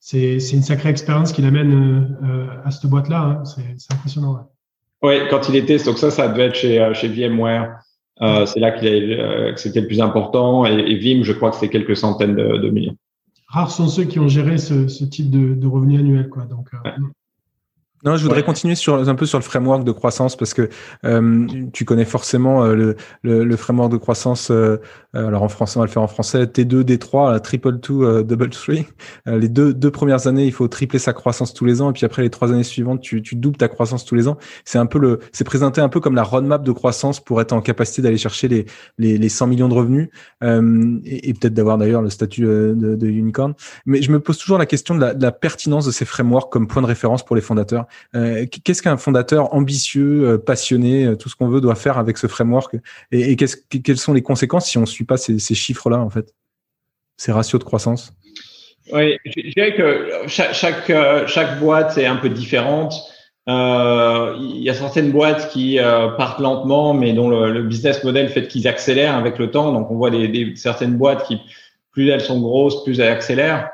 c'est, 0.00 0.38
une 0.38 0.62
sacrée 0.62 0.88
expérience 0.88 1.30
qu'il 1.30 1.44
amène 1.44 2.18
à 2.64 2.72
cette 2.72 2.90
boîte-là. 2.90 3.20
Hein. 3.20 3.44
C'est, 3.44 3.94
impressionnant. 3.94 4.50
Oui, 5.00 5.14
quand 5.30 5.48
il 5.48 5.54
était, 5.54 5.78
donc 5.78 5.96
ça, 5.96 6.10
ça 6.10 6.26
devait 6.26 6.46
être 6.46 6.56
chez, 6.56 6.90
chez 6.94 7.06
VMware. 7.06 7.78
Euh, 8.20 8.46
c'est 8.46 8.58
là 8.58 8.72
qu'il 8.72 9.16
que 9.54 9.60
c'était 9.60 9.82
le 9.82 9.86
plus 9.86 10.00
important. 10.00 10.66
Et, 10.66 10.72
et, 10.72 10.96
Vim, 10.96 11.22
je 11.22 11.32
crois 11.32 11.50
que 11.50 11.56
c'est 11.56 11.68
quelques 11.68 11.96
centaines 11.96 12.34
de, 12.34 12.56
de, 12.56 12.68
millions. 12.68 12.96
Rares 13.46 13.70
sont 13.70 13.86
ceux 13.86 14.06
qui 14.06 14.18
ont 14.18 14.26
géré 14.26 14.58
ce, 14.58 14.88
ce 14.88 15.04
type 15.04 15.30
de, 15.30 15.54
de 15.54 15.66
revenus 15.68 16.00
annuels. 16.00 16.30
Quoi. 16.30 16.46
Donc, 16.46 16.70
ouais. 16.84 16.90
Non, 18.06 18.16
je 18.16 18.22
voudrais 18.22 18.44
continuer 18.44 18.76
sur 18.76 19.08
un 19.08 19.14
peu 19.16 19.26
sur 19.26 19.36
le 19.36 19.42
framework 19.42 19.82
de 19.82 19.90
croissance 19.90 20.36
parce 20.36 20.54
que 20.54 20.68
euh, 21.04 21.46
tu 21.72 21.84
connais 21.84 22.04
forcément 22.04 22.62
euh, 22.62 22.76
le, 22.76 22.96
le, 23.22 23.44
le, 23.44 23.56
framework 23.56 23.90
de 23.90 23.96
croissance. 23.96 24.52
Euh, 24.52 24.80
euh, 25.16 25.26
alors 25.26 25.42
en 25.42 25.48
français, 25.48 25.78
on 25.78 25.80
va 25.80 25.86
le 25.86 25.90
faire 25.90 26.02
en 26.02 26.06
français. 26.06 26.44
T2, 26.44 26.82
D3, 26.84 27.40
triple 27.40 27.80
two, 27.80 28.22
double 28.22 28.50
three. 28.50 28.86
les 29.26 29.48
deux 29.48 29.74
deux 29.74 29.90
premières 29.90 30.28
années, 30.28 30.46
il 30.46 30.52
faut 30.52 30.68
tripler 30.68 31.00
sa 31.00 31.12
croissance 31.12 31.52
tous 31.52 31.64
les 31.64 31.82
ans, 31.82 31.90
et 31.90 31.94
puis 31.94 32.04
après 32.04 32.22
les 32.22 32.30
trois 32.30 32.52
années 32.52 32.62
suivantes, 32.62 33.00
tu, 33.00 33.22
tu 33.22 33.34
doubles 33.34 33.56
ta 33.56 33.66
croissance 33.66 34.04
tous 34.04 34.14
les 34.14 34.28
ans. 34.28 34.36
C'est 34.64 34.78
un 34.78 34.86
peu 34.86 35.00
le, 35.00 35.18
c'est 35.32 35.42
présenté 35.42 35.80
un 35.80 35.88
peu 35.88 35.98
comme 35.98 36.14
la 36.14 36.22
roadmap 36.22 36.62
de 36.62 36.70
croissance 36.70 37.18
pour 37.18 37.40
être 37.40 37.52
en 37.52 37.60
capacité 37.60 38.02
d'aller 38.02 38.18
chercher 38.18 38.46
les, 38.46 38.66
les, 38.98 39.18
les 39.18 39.28
100 39.28 39.48
millions 39.48 39.68
de 39.68 39.74
revenus 39.74 40.10
et, 40.42 41.28
et 41.28 41.34
peut-être 41.34 41.54
d'avoir 41.54 41.76
d'ailleurs 41.76 42.02
le 42.02 42.10
statut 42.10 42.42
de, 42.42 42.76
de, 42.78 43.06
unicorn. 43.08 43.54
Mais 43.84 44.00
je 44.00 44.12
me 44.12 44.20
pose 44.20 44.38
toujours 44.38 44.58
la 44.58 44.66
question 44.66 44.94
de 44.94 45.00
la, 45.00 45.12
de 45.12 45.22
la 45.22 45.32
pertinence 45.32 45.86
de 45.86 45.90
ces 45.90 46.04
frameworks 46.04 46.52
comme 46.52 46.68
point 46.68 46.82
de 46.82 46.86
référence 46.86 47.24
pour 47.24 47.34
les 47.34 47.42
fondateurs. 47.42 47.86
Euh, 48.14 48.46
qu'est-ce 48.64 48.82
qu'un 48.82 48.96
fondateur 48.96 49.52
ambitieux, 49.54 50.28
euh, 50.28 50.38
passionné, 50.38 51.04
euh, 51.04 51.16
tout 51.16 51.28
ce 51.28 51.36
qu'on 51.36 51.48
veut 51.48 51.60
doit 51.60 51.74
faire 51.74 51.98
avec 51.98 52.18
ce 52.18 52.26
framework? 52.26 52.76
Et, 53.12 53.36
quelles 53.36 53.98
sont 53.98 54.12
les 54.12 54.22
conséquences 54.22 54.68
si 54.68 54.78
on 54.78 54.82
ne 54.82 54.86
suit 54.86 55.04
pas 55.04 55.16
ces, 55.16 55.38
chiffres-là, 55.38 55.98
en 55.98 56.10
fait? 56.10 56.34
Ces 57.16 57.32
ratios 57.32 57.58
de 57.58 57.64
croissance? 57.64 58.12
Oui, 58.92 59.18
je 59.24 59.50
dirais 59.50 59.74
que 59.74 60.28
chaque, 60.28 61.58
boîte 61.58 61.98
est 61.98 62.06
un 62.06 62.16
peu 62.16 62.28
différente. 62.28 62.94
Il 63.48 64.62
y 64.62 64.70
a 64.70 64.74
certaines 64.74 65.10
boîtes 65.10 65.50
qui 65.50 65.78
partent 66.16 66.40
lentement, 66.40 66.94
mais 66.94 67.12
dont 67.12 67.28
le, 67.28 67.62
business 67.62 68.04
model 68.04 68.28
fait 68.28 68.46
qu'ils 68.46 68.68
accélèrent 68.68 69.16
avec 69.16 69.38
le 69.38 69.50
temps. 69.50 69.72
Donc, 69.72 69.90
on 69.90 69.96
voit 69.96 70.10
des, 70.10 70.52
certaines 70.56 70.96
boîtes 70.96 71.26
qui, 71.26 71.40
plus 71.90 72.10
elles 72.10 72.20
sont 72.20 72.40
grosses, 72.40 72.84
plus 72.84 73.00
elles 73.00 73.12
accélèrent. 73.12 73.70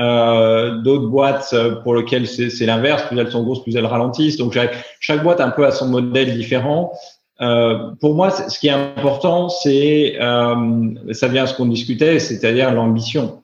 Euh, 0.00 0.78
d'autres 0.78 1.08
boîtes 1.08 1.50
euh, 1.52 1.74
pour 1.82 1.94
lesquelles 1.94 2.26
c'est 2.26 2.64
l'inverse, 2.64 3.02
plus 3.02 3.18
elles 3.18 3.30
sont 3.30 3.42
grosses, 3.42 3.62
plus 3.62 3.76
elles 3.76 3.86
ralentissent. 3.86 4.38
Donc 4.38 4.56
chaque 4.98 5.22
boîte 5.22 5.40
un 5.40 5.50
peu 5.50 5.66
a 5.66 5.72
son 5.72 5.88
modèle 5.88 6.34
différent. 6.36 6.92
Euh, 7.42 7.90
pour 8.00 8.14
moi, 8.14 8.30
ce 8.30 8.58
qui 8.58 8.68
est 8.68 8.72
important, 8.72 9.48
c'est 9.48 10.16
euh, 10.20 10.94
ça 11.12 11.28
vient 11.28 11.44
à 11.44 11.46
ce 11.46 11.54
qu'on 11.54 11.66
discutait, 11.66 12.18
c'est-à-dire 12.18 12.72
l'ambition. 12.72 13.42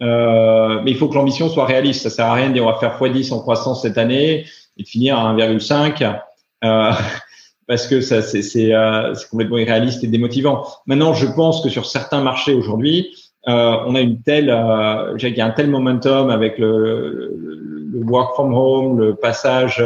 Euh, 0.00 0.80
mais 0.84 0.92
il 0.92 0.96
faut 0.96 1.08
que 1.08 1.14
l'ambition 1.14 1.48
soit 1.48 1.64
réaliste. 1.64 2.02
Ça 2.02 2.10
sert 2.10 2.26
à 2.26 2.34
rien 2.34 2.48
de 2.48 2.54
dire 2.54 2.64
on 2.64 2.70
va 2.70 2.78
faire 2.78 2.98
x10 3.00 3.32
en 3.32 3.40
croissance 3.40 3.82
cette 3.82 3.98
année 3.98 4.44
et 4.76 4.82
de 4.82 4.88
finir 4.88 5.18
à 5.18 5.34
1,5 5.34 6.20
euh, 6.64 6.92
parce 7.66 7.86
que 7.86 8.00
ça 8.00 8.22
c'est 8.22 8.72
complètement 9.30 9.58
irréaliste 9.58 10.04
et 10.04 10.08
démotivant. 10.08 10.66
Maintenant, 10.86 11.14
je 11.14 11.26
pense 11.26 11.60
que 11.60 11.68
sur 11.68 11.86
certains 11.86 12.20
marchés 12.20 12.54
aujourd'hui, 12.54 13.08
euh, 13.08 13.27
on 13.46 13.94
a 13.94 14.00
une 14.00 14.20
telle, 14.20 14.50
euh, 14.50 15.16
il 15.20 15.36
y 15.36 15.40
a 15.40 15.46
un 15.46 15.50
tel 15.50 15.70
momentum 15.70 16.30
avec 16.30 16.58
le, 16.58 17.34
le, 17.92 18.04
work 18.04 18.34
from 18.34 18.54
home, 18.54 18.98
le 18.98 19.14
passage 19.14 19.82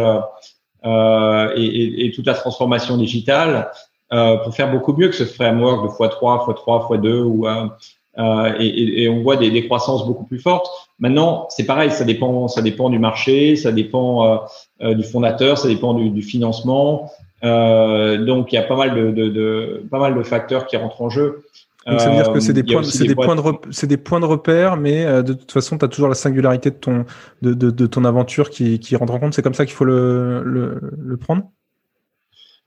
euh, 0.85 1.53
et, 1.57 1.65
et, 1.65 2.07
et, 2.07 2.11
toute 2.11 2.27
la 2.27 2.35
transformation 2.35 2.97
digitale 2.97 3.71
euh, 4.13 4.37
pour 4.39 4.55
faire 4.55 4.71
beaucoup 4.71 4.93
mieux 4.95 5.09
que 5.09 5.15
ce 5.15 5.25
framework 5.25 5.85
de 5.85 5.89
x3, 5.89 6.45
x3, 6.47 6.99
x2 6.99 7.23
ou 7.23 7.47
euh, 7.47 8.53
et, 8.59 9.05
et, 9.05 9.09
on 9.09 9.23
voit 9.23 9.37
des, 9.37 9.51
des, 9.51 9.65
croissances 9.65 10.07
beaucoup 10.07 10.25
plus 10.25 10.39
fortes. 10.39 10.69
Maintenant, 10.99 11.47
c'est 11.49 11.65
pareil, 11.65 11.91
ça 11.91 12.05
dépend, 12.05 12.47
ça 12.47 12.61
dépend 12.61 12.91
du 12.91 12.99
marché, 12.99 13.57
ça 13.57 13.73
dépend 13.73 14.47
euh, 14.83 14.95
du 14.95 15.03
fondateur, 15.03 15.57
ça 15.57 15.69
dépend 15.69 15.95
du, 15.95 16.11
du 16.11 16.21
financement. 16.21 17.11
donc, 17.43 18.53
il 18.53 18.57
y 18.57 18.59
a 18.59 18.63
pas 18.63 18.77
mal 18.77 18.95
de, 18.95 19.11
de, 19.13 19.29
de, 19.29 19.87
pas 19.91 19.99
mal 19.99 20.15
de 20.15 20.23
facteurs 20.23 20.67
qui 20.67 20.77
rentrent 20.77 21.01
en 21.01 21.09
jeu. 21.09 21.45
Donc 21.87 22.01
ça 22.01 22.11
veut 22.11 22.17
dire 22.17 22.33
que 22.33 22.41
c'est 22.41 22.53
des, 22.53 22.63
points, 22.63 22.83
des, 22.83 23.09
des 23.09 23.15
points 23.15 23.35
de 23.35 23.43
c'est 23.71 23.87
des 23.87 23.97
points 23.97 24.21
de 24.21 24.25
repère, 24.25 24.77
mais 24.77 25.05
euh, 25.05 25.23
de 25.23 25.33
toute 25.33 25.51
façon, 25.51 25.79
tu 25.79 25.85
as 25.85 25.89
toujours 25.89 26.09
la 26.09 26.15
singularité 26.15 26.71
de 26.71 26.77
ton, 26.77 27.05
de, 27.43 27.55
de, 27.55 27.71
de 27.71 27.87
ton 27.87 28.05
aventure 28.05 28.51
qui, 28.51 28.79
qui 28.79 28.95
rentre 28.95 29.13
en 29.13 29.19
compte. 29.19 29.35
C'est 29.35 29.43
comme 29.43 29.55
ça 29.55 29.67
qu'il 29.67 29.75
faut 29.75 29.85
le, 29.85 30.43
le, 30.45 30.81
le, 30.97 31.17
prendre? 31.17 31.43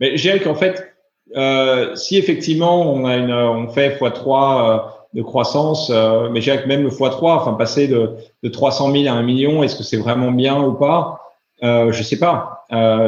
Mais 0.01 0.17
je 0.17 0.21
dirais 0.21 0.41
qu'en 0.41 0.55
fait, 0.55 0.93
euh, 1.37 1.95
si 1.95 2.17
effectivement 2.17 2.93
on 2.93 3.05
a 3.05 3.15
une, 3.15 3.31
on 3.31 3.69
fait 3.69 3.97
x3 3.97 4.83
de 5.13 5.21
croissance, 5.21 5.89
mais 6.31 6.41
j'ai 6.41 6.65
même 6.65 6.83
le 6.83 6.89
x3, 6.89 7.19
enfin 7.21 7.53
passer 7.53 7.87
de, 7.87 8.11
de 8.43 8.49
300 8.49 8.91
000 8.91 9.07
à 9.07 9.17
1 9.17 9.23
million, 9.23 9.63
est-ce 9.63 9.77
que 9.77 9.83
c'est 9.83 9.97
vraiment 9.97 10.31
bien 10.31 10.61
ou 10.61 10.73
pas? 10.73 11.21
Euh, 11.63 11.93
Je 11.93 12.03
sais 12.03 12.19
pas. 12.19 12.65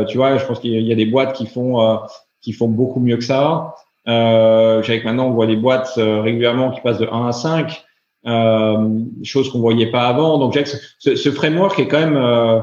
tu 0.07 0.17
vois, 0.17 0.37
je 0.37 0.45
pense 0.45 0.59
qu'il 0.61 0.71
y 0.71 0.91
a 0.91 0.95
des 0.95 1.05
boîtes 1.05 1.33
qui 1.33 1.47
font 1.47 1.99
qui 2.39 2.53
font 2.53 2.69
beaucoup 2.69 3.01
mieux 3.01 3.17
que 3.17 3.25
ça. 3.25 3.75
Euh, 4.07 4.81
que 4.81 5.03
maintenant 5.03 5.27
on 5.27 5.31
voit 5.31 5.47
des 5.47 5.57
boîtes 5.57 5.93
régulièrement 5.97 6.71
qui 6.71 6.79
passent 6.81 6.99
de 6.99 7.07
1 7.11 7.27
à 7.27 7.31
5 7.33 7.83
euh, 8.27 8.99
chose 9.23 9.49
qu'on 9.51 9.59
voyait 9.59 9.91
pas 9.91 10.07
avant. 10.07 10.37
Donc, 10.37 10.59
ce, 10.99 11.15
ce 11.15 11.31
framework 11.31 11.79
est 11.79 11.87
quand 11.87 11.99
même 11.99 12.17
euh, 12.17 12.59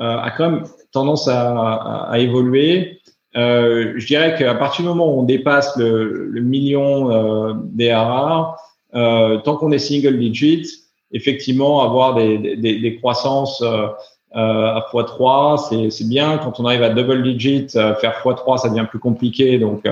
euh, 0.00 0.18
a 0.18 0.30
quand 0.30 0.50
même 0.50 0.64
tendance 0.92 1.28
à, 1.28 1.50
à, 1.50 2.10
à 2.10 2.18
évoluer. 2.18 3.00
Euh, 3.36 3.94
je 3.96 4.06
dirais 4.06 4.34
qu'à 4.36 4.54
partir 4.54 4.82
du 4.82 4.88
moment 4.88 5.14
où 5.14 5.20
on 5.20 5.22
dépasse 5.22 5.76
le, 5.76 6.26
le 6.26 6.40
million 6.40 7.10
euh, 7.10 7.52
d'ARR, 7.72 8.56
euh, 8.94 9.38
tant 9.38 9.56
qu'on 9.56 9.72
est 9.72 9.78
single 9.78 10.18
digit, 10.18 10.66
effectivement, 11.12 11.82
avoir 11.82 12.14
des, 12.14 12.56
des, 12.56 12.78
des 12.80 12.96
croissances 12.96 13.62
euh, 13.62 13.86
à 14.32 14.84
x3, 14.92 15.90
c'est 15.90 16.08
bien. 16.08 16.38
Quand 16.38 16.58
on 16.58 16.64
arrive 16.64 16.82
à 16.82 16.90
double 16.90 17.22
digit, 17.22 17.68
faire 17.68 18.20
x3, 18.24 18.58
ça 18.58 18.68
devient 18.68 18.86
plus 18.88 18.98
compliqué. 18.98 19.58
Donc, 19.58 19.84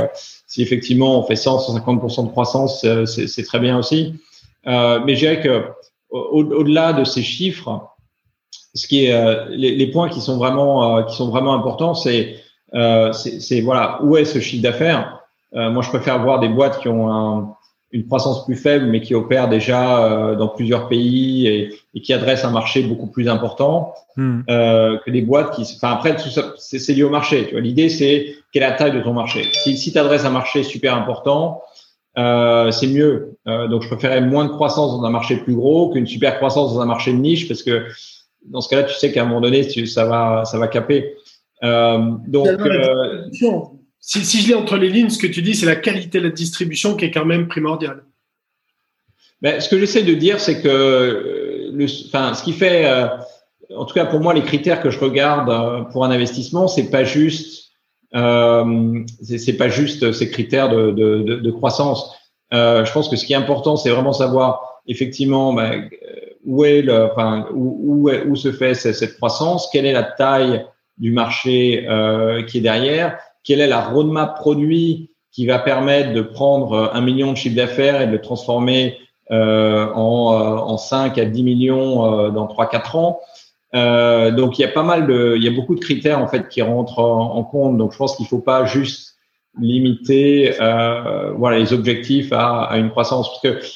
si 0.53 0.61
effectivement 0.61 1.19
on 1.19 1.23
fait 1.23 1.35
100, 1.35 1.61
150% 1.79 2.27
de 2.27 2.31
croissance, 2.31 2.87
c'est 3.07 3.43
très 3.43 3.59
bien 3.59 3.79
aussi. 3.79 4.17
Euh, 4.67 5.01
mais 5.03 5.15
je 5.15 5.21
dirais 5.21 5.41
que 5.41 5.65
au-delà 6.11 6.93
de 6.93 7.05
ces 7.05 7.23
chiffres, 7.23 7.89
ce 8.75 8.87
qui 8.87 9.07
est 9.07 9.15
euh, 9.15 9.47
les, 9.49 9.75
les, 9.75 9.87
points 9.87 10.11
qui 10.11 10.21
sont 10.21 10.37
vraiment 10.37 10.99
euh, 10.99 11.03
qui 11.05 11.17
sont 11.17 11.31
vraiment 11.31 11.55
importants, 11.55 11.95
c'est 11.95 12.37
c'est 13.15 13.63
voilà 13.63 13.99
où 14.03 14.19
est 14.19 14.27
ce 14.27 14.41
chiffre 14.41 14.63
d'affaires? 14.63 15.21
moi, 15.55 15.83
je 15.83 15.89
préfère 15.89 16.23
voir 16.23 16.41
des 16.41 16.49
boîtes 16.49 16.81
qui 16.81 16.89
ont 16.89 17.11
un, 17.11 17.55
une 17.91 18.07
croissance 18.07 18.45
plus 18.45 18.57
faible, 18.57 18.87
mais 18.87 19.01
qui 19.01 19.15
opèrent 19.15 19.49
déjà 19.49 20.35
dans 20.35 20.49
plusieurs 20.49 20.89
pays 20.89 21.47
et, 21.47 21.75
et, 21.95 22.01
qui 22.01 22.13
adressent 22.15 22.45
un 22.45 22.51
marché 22.51 22.83
beaucoup 22.83 23.07
plus 23.07 23.29
important 23.29 23.95
euh, 24.19 24.99
que 24.99 25.11
des 25.11 25.23
boîtes 25.23 25.55
qui. 25.55 25.63
Enfin, 25.77 25.93
après, 25.93 26.17
tout 26.17 26.29
ça, 26.29 26.53
c'est 26.57 26.93
lié 26.93 27.03
au 27.03 27.11
marché. 27.11 27.51
L'idée 27.55 27.89
c'est 27.89 28.37
quelle 28.53 28.63
est 28.63 28.69
la 28.69 28.73
taille 28.73 28.93
de 28.93 29.01
ton 29.01 29.15
marché. 29.15 29.51
Si, 29.53 29.77
si 29.77 29.93
tu 29.93 29.99
adresses 29.99 30.25
un 30.25 30.31
marché 30.31 30.63
super 30.63 30.95
important, 30.95 31.63
euh, 32.19 32.71
c'est 32.71 32.87
mieux. 32.87 33.39
Euh, 33.49 33.67
donc, 33.69 33.83
je 33.83 33.89
préférais 33.89 34.21
moins 34.21 34.45
de 34.45 34.51
croissance 34.51 34.93
dans 34.93 35.05
un 35.05 35.11
marché 35.11 35.37
plus 35.37 35.55
gros 35.55 35.91
qu'une 35.91 36.07
super 36.07 36.37
croissance 36.37 36.75
dans 36.75 36.81
un 36.81 36.87
marché 36.87 37.13
de 37.13 37.19
niche 37.19 37.49
parce 37.49 37.63
que 37.63 37.87
dans 38.45 38.61
ce 38.61 38.69
cas-là, 38.69 38.85
tu 38.85 38.95
sais 38.95 39.13
qu'à 39.13 39.23
un 39.23 39.25
moment 39.25 39.41
donné, 39.41 39.67
tu, 39.67 39.87
ça 39.87 40.05
va, 40.05 40.45
ça 40.45 40.59
va 40.59 40.69
caper. 40.69 41.15
Euh, 41.63 41.99
donc, 42.27 42.49
euh, 42.49 43.25
si, 44.01 44.25
si, 44.25 44.43
je 44.43 44.49
lis 44.49 44.55
entre 44.55 44.77
les 44.77 44.91
lignes, 44.91 45.11
ce 45.11 45.19
que 45.19 45.29
tu 45.29 45.43
dis, 45.43 45.55
c'est 45.55 45.67
la 45.67 45.77
qualité 45.77 46.19
de 46.19 46.25
la 46.25 46.31
distribution 46.31 46.97
qui 46.97 47.07
est 47.07 47.11
quand 47.11 47.25
même 47.25 47.49
primordiale. 47.49 48.03
Ben, 49.41 49.61
ce 49.61 49.69
que 49.69 49.79
j'essaie 49.79 50.03
de 50.03 50.15
dire, 50.15 50.41
c'est 50.41 50.61
que 50.61 51.71
le, 51.73 51.87
enfin, 52.07 52.35
ce 52.35 52.43
qui 52.43 52.53
fait, 52.53 52.85
euh, 52.85 53.07
en 53.75 53.85
tout 53.85 53.95
cas 53.95 54.05
pour 54.05 54.21
moi, 54.21 54.35
les 54.35 54.43
critères 54.43 54.83
que 54.83 54.91
je 54.91 54.99
regarde 54.99 55.91
pour 55.91 56.05
un 56.05 56.11
investissement, 56.11 56.69
c'est 56.69 56.91
pas 56.91 57.05
juste 57.05 57.62
euh, 58.15 59.05
c'est 59.23 59.57
pas 59.57 59.69
juste 59.69 60.13
ces 60.13 60.31
critères 60.31 60.69
de, 60.69 60.91
de, 60.91 61.23
de, 61.23 61.37
de 61.37 61.51
croissance. 61.51 62.15
Euh, 62.53 62.85
je 62.85 62.93
pense 62.93 63.09
que 63.09 63.17
ce 63.17 63.25
qui 63.25 63.33
est 63.33 63.37
important, 63.37 63.77
c'est 63.77 63.91
vraiment 63.91 64.13
savoir 64.13 64.81
effectivement 64.87 65.53
ben, 65.53 65.89
où 66.45 66.65
est 66.65 66.83
le, 66.83 67.05
enfin, 67.05 67.47
où, 67.55 68.09
où, 68.09 68.11
où, 68.11 68.37
se 68.37 68.53
fait 68.53 68.75
cette, 68.75 69.17
croissance, 69.17 69.69
quelle 69.73 69.87
est 69.87 69.93
la 69.93 70.03
taille 70.03 70.67
du 70.99 71.13
marché 71.13 71.87
euh, 71.89 72.43
qui 72.43 72.59
est 72.59 72.63
derrière, 72.63 73.19
quelle 73.45 73.61
est 73.61 73.67
la 73.67 73.81
roadmap 73.81 74.37
produit 74.37 75.11
qui 75.31 75.47
va 75.47 75.59
permettre 75.59 76.13
de 76.13 76.21
prendre 76.21 76.91
un 76.93 77.01
million 77.01 77.33
de 77.33 77.37
chiffre 77.37 77.57
d'affaires 77.57 78.03
et 78.03 78.07
de 78.07 78.13
le 78.13 78.21
transformer 78.21 78.99
euh, 79.31 79.91
en, 79.95 80.35
euh, 80.35 80.57
en 80.59 80.77
5 80.77 81.17
à 81.17 81.25
10 81.25 81.43
millions 81.43 82.05
euh, 82.05 82.31
dans 82.31 82.47
3-4 82.47 82.97
ans? 82.99 83.21
Euh, 83.75 84.31
donc 84.31 84.59
il 84.59 84.63
y 84.63 84.65
a 84.65 84.69
pas 84.69 84.83
mal 84.83 85.07
de, 85.07 85.35
il 85.37 85.43
y 85.43 85.49
a 85.49 85.51
beaucoup 85.51 85.75
de 85.75 85.81
critères 85.81 86.19
en 86.19 86.27
fait 86.27 86.49
qui 86.49 86.63
rentrent 86.63 86.99
en, 86.99 87.43
compte. 87.45 87.77
Donc 87.77 87.93
je 87.93 87.99
pense 87.99 88.17
qu'il 88.17 88.27
faut 88.27 88.39
pas 88.39 88.65
juste 88.65 89.17
limiter 89.59 90.55
euh, 90.61 91.33
voilà 91.33 91.59
les 91.59 91.73
objectifs 91.75 92.33
à, 92.33 92.63
à, 92.63 92.79
une 92.79 92.91
croissance 92.91 93.29
parce 93.29 93.43
que 93.43 93.67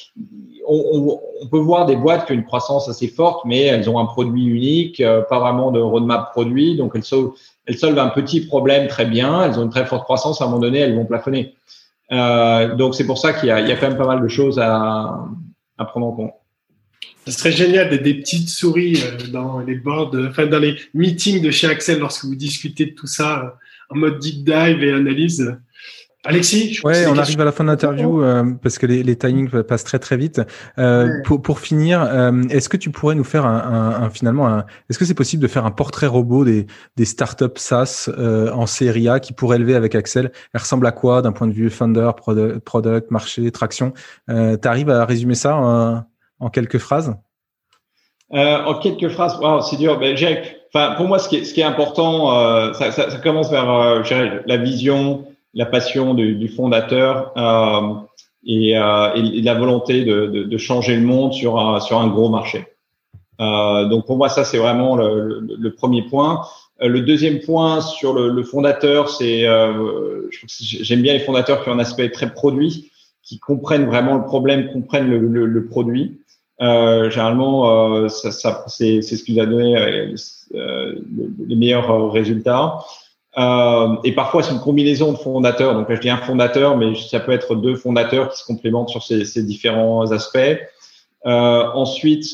on, 0.69 1.21
on, 1.43 1.47
peut 1.47 1.59
voir 1.59 1.87
des 1.87 1.97
boîtes 1.97 2.27
qui 2.27 2.33
ont 2.33 2.35
une 2.35 2.45
croissance 2.45 2.89
assez 2.89 3.09
forte, 3.09 3.45
mais 3.45 3.63
elles 3.63 3.89
ont 3.89 3.99
un 3.99 4.07
produit 4.07 4.47
unique, 4.47 5.01
euh, 5.01 5.23
pas 5.23 5.39
vraiment 5.39 5.71
de 5.71 5.81
roadmap 5.81 6.33
produit, 6.33 6.77
donc 6.77 6.93
elles 6.95 7.05
solvent, 7.05 7.35
elles 7.67 7.79
solvent 7.79 7.99
un 7.99 8.09
petit 8.09 8.47
problème 8.47 8.89
très 8.89 9.07
bien, 9.07 9.45
elles 9.45 9.59
ont 9.59 9.63
une 9.63 9.71
très 9.71 9.87
forte 9.87 10.05
croissance, 10.05 10.41
à 10.41 10.45
un 10.45 10.49
moment 10.49 10.61
donné, 10.61 10.81
elles 10.81 10.97
vont 10.97 11.05
plafonner. 11.05 11.55
Euh, 12.13 12.75
donc 12.75 12.95
c'est 12.95 13.07
pour 13.07 13.19
ça 13.19 13.33
qu'il 13.33 13.45
y 13.45 13.49
y 13.49 13.53
a 13.53 13.77
quand 13.77 13.89
même 13.89 13.99
pas 13.99 14.07
mal 14.07 14.23
de 14.23 14.29
choses 14.29 14.59
à, 14.59 15.25
à 15.79 15.85
prendre 15.85 16.07
en 16.07 16.13
compte. 16.13 16.33
Ce 17.27 17.33
serait 17.33 17.53
génial 17.53 17.91
d'être 17.91 18.03
des 18.03 18.15
petites 18.15 18.49
souris 18.49 19.03
euh, 19.03 19.31
dans 19.33 19.61
les 19.61 19.75
boards, 19.75 20.13
enfin 20.29 20.47
dans 20.47 20.59
les 20.61 20.77
meetings 20.95 21.43
de 21.43 21.51
chez 21.51 21.67
Axel 21.67 21.99
lorsque 21.99 22.25
vous 22.25 22.37
discutez 22.37 22.87
de 22.87 22.93
tout 22.93 23.07
ça 23.09 23.43
euh, 23.43 23.49
en 23.91 23.99
mode 23.99 24.19
deep 24.19 24.45
dive 24.45 24.83
et 24.83 24.93
analyse. 24.93 25.57
Alexis 26.27 26.75
je 26.75 26.83
Ouais, 26.83 27.07
on 27.07 27.17
arrive 27.19 27.41
à 27.41 27.45
la 27.45 27.53
fin 27.53 27.65
de 27.65 27.69
l'interview 27.69 28.23
euh, 28.23 28.45
parce 28.63 28.79
que 28.79 28.87
les, 28.87 29.03
les, 29.03 29.17
timings 29.17 29.63
passent 29.63 29.85
très 29.85 29.99
très 29.99 30.17
vite. 30.17 30.41
Euh, 30.79 31.07
ouais. 31.07 31.23
pour, 31.23 31.41
pour 31.41 31.61
finir, 31.61 32.03
euh, 32.03 32.43
est-ce 32.51 32.69
que 32.69 32.77
tu 32.77 32.91
pourrais 32.91 33.15
nous 33.15 33.25
faire 33.25 33.47
un, 33.47 33.57
un, 33.57 34.03
un 34.03 34.11
finalement, 34.11 34.49
un, 34.49 34.67
est-ce 34.91 34.99
que 34.99 35.05
c'est 35.05 35.15
possible 35.15 35.43
de 35.43 35.49
faire 35.49 35.65
un 35.65 35.71
portrait 35.71 36.07
robot 36.07 36.45
des, 36.45 36.67
des 36.97 37.05
startups 37.05 37.47
SaaS 37.57 38.11
en 38.53 38.67
série 38.67 39.09
A 39.09 39.21
qui 39.21 39.33
pourrait 39.33 39.57
élever 39.57 39.75
avec 39.75 39.95
Axel? 39.95 40.33
Elle 40.53 40.61
ressemble 40.61 40.87
à 40.87 40.93
quoi 40.93 41.23
d'un 41.23 41.33
point 41.33 41.47
de 41.47 41.53
vue 41.53 41.71
founder, 41.71 42.11
product, 42.17 42.59
product 42.61 43.11
marché, 43.11 43.51
traction? 43.53 43.93
Euh, 44.29 44.57
Tu 44.61 44.67
arrives 44.67 44.91
à 44.91 45.05
résumer 45.05 45.35
ça 45.35 46.07
en 46.41 46.51
quelques 46.51 46.79
phrases 46.79 47.17
euh, 48.35 48.65
En 48.65 48.79
quelques 48.79 49.09
phrases, 49.09 49.39
wow, 49.41 49.61
c'est 49.61 49.77
dur. 49.77 49.99
Ben, 49.99 50.17
enfin, 50.75 50.95
pour 50.97 51.07
moi, 51.07 51.19
ce 51.19 51.29
qui 51.29 51.37
est, 51.37 51.45
ce 51.45 51.55
qui 51.55 51.61
est 51.61 51.65
important, 51.65 52.37
euh, 52.37 52.73
ça, 52.75 52.91
ça, 52.91 53.11
ça, 53.11 53.19
commence 53.19 53.51
vers 53.51 53.71
euh, 53.71 54.03
la 54.47 54.57
vision, 54.57 55.27
la 55.55 55.67
passion 55.67 56.15
du, 56.15 56.35
du 56.35 56.49
fondateur 56.49 57.33
euh, 57.37 57.95
et, 58.45 58.77
euh, 58.77 59.15
et, 59.15 59.43
la 59.43 59.55
volonté 59.55 60.05
de, 60.05 60.27
de, 60.27 60.43
de, 60.45 60.59
changer 60.59 60.97
le 60.97 61.03
monde 61.03 61.33
sur 61.33 61.59
un, 61.59 61.81
sur 61.81 61.99
un 61.99 62.09
gros 62.09 62.29
marché. 62.29 62.67
donc 63.39 64.07
pour 64.07 64.17
moi, 64.17 64.29
ça 64.29 64.45
c'est 64.45 64.59
vraiment 64.59 64.97
le, 64.97 65.41
le, 65.41 65.57
le, 65.59 65.75
premier 65.75 66.03
point. 66.03 66.43
Le 66.79 67.01
deuxième 67.01 67.41
point 67.41 67.81
sur 67.81 68.13
le, 68.13 68.29
le 68.29 68.43
fondateur, 68.43 69.09
c'est 69.09 69.47
j'aime 70.61 71.03
bien 71.03 71.15
les 71.15 71.21
fondateurs 71.21 71.63
qui 71.63 71.71
ont 71.71 71.73
un 71.73 71.79
aspect 71.79 72.11
très 72.11 72.33
produit, 72.33 72.91
qui 73.23 73.39
comprennent 73.39 73.87
vraiment 73.87 74.15
le 74.15 74.25
problème, 74.25 74.71
comprennent 74.73 75.09
le, 75.09 75.47
le 75.47 75.67
produit. 75.67 76.21
Euh, 76.63 77.11
généralement, 77.11 77.71
euh, 77.71 78.09
ça, 78.09 78.31
ça 78.31 78.65
c'est 78.69 79.03
ce 79.03 79.23
qui 79.23 79.35
nous 79.35 79.43
a 79.43 79.47
donné 79.47 79.77
euh, 79.77 80.95
les 81.47 81.57
meilleurs 81.57 81.91
euh, 81.91 82.09
résultats. 82.09 82.79
Euh, 83.39 83.97
et 84.05 84.13
parfois, 84.13 84.43
c'est 84.43 84.53
une 84.53 84.61
combinaison 84.61 85.13
de 85.13 85.19
fondateurs. 85.19 85.75
Donc, 85.75 85.89
là, 85.91 85.95
je 85.97 86.01
dis 86.01 86.09
un 86.09 86.17
fondateur, 86.17 86.77
mais 86.77 86.95
ça 86.95 87.21
peut 87.21 87.33
être 87.33 87.55
deux 87.55 87.77
fondateurs 87.77 88.31
qui 88.31 88.39
se 88.39 88.45
complémentent 88.47 88.89
sur 88.89 89.03
ces, 89.03 89.27
ces 89.27 89.43
différents 89.43 90.11
aspects. 90.11 90.59
ensuite, 91.25 92.25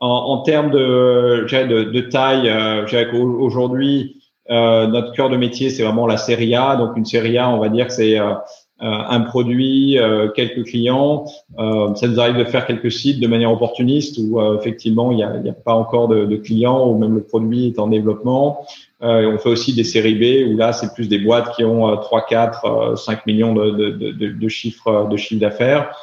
en, 0.00 0.08
en, 0.08 0.42
termes 0.42 0.70
de, 0.70 1.46
de, 1.50 1.84
de 1.84 2.00
taille, 2.00 2.48
euh, 2.48 2.84
qu'aujourd'hui, 3.10 4.22
notre 4.50 5.12
cœur 5.12 5.30
de 5.30 5.36
métier, 5.38 5.70
c'est 5.70 5.82
vraiment 5.82 6.06
la 6.06 6.18
série 6.18 6.54
A. 6.54 6.76
Donc, 6.76 6.96
une 6.96 7.06
série 7.06 7.38
A, 7.38 7.48
on 7.48 7.58
va 7.58 7.70
dire 7.70 7.86
que 7.86 7.92
c'est 7.94 8.18
euh, 8.18 8.34
un 8.82 9.20
produit, 9.20 9.98
euh, 9.98 10.28
quelques 10.28 10.64
clients. 10.64 11.26
Euh, 11.58 11.94
ça 11.94 12.08
nous 12.08 12.18
arrive 12.18 12.38
de 12.38 12.44
faire 12.44 12.66
quelques 12.66 12.90
sites 12.90 13.20
de 13.20 13.26
manière 13.26 13.52
opportuniste 13.52 14.18
où 14.18 14.40
effectivement 14.58 15.12
il 15.12 15.16
n'y 15.16 15.22
a, 15.22 15.28
a, 15.28 15.52
pas 15.52 15.74
encore 15.74 16.08
de, 16.08 16.24
de, 16.24 16.36
clients 16.36 16.88
ou 16.88 16.98
même 16.98 17.14
le 17.14 17.22
produit 17.22 17.68
est 17.68 17.78
en 17.78 17.88
développement. 17.88 18.66
on 19.00 19.38
fait 19.38 19.48
aussi 19.48 19.74
des 19.74 19.84
séries 19.84 20.14
B 20.14 20.50
où 20.50 20.56
là 20.56 20.72
c'est 20.72 20.94
plus 20.94 21.08
des 21.08 21.18
boîtes 21.18 21.54
qui 21.54 21.64
ont 21.64 21.96
3, 21.96 22.26
4, 22.26 22.98
5 22.98 23.26
millions 23.26 23.52
de, 23.52 23.70
de, 23.70 23.90
de, 23.90 24.28
de 24.28 24.48
chiffres 24.48 25.08
de 25.10 25.16
chiffre 25.16 25.40
d'affaires. 25.40 25.94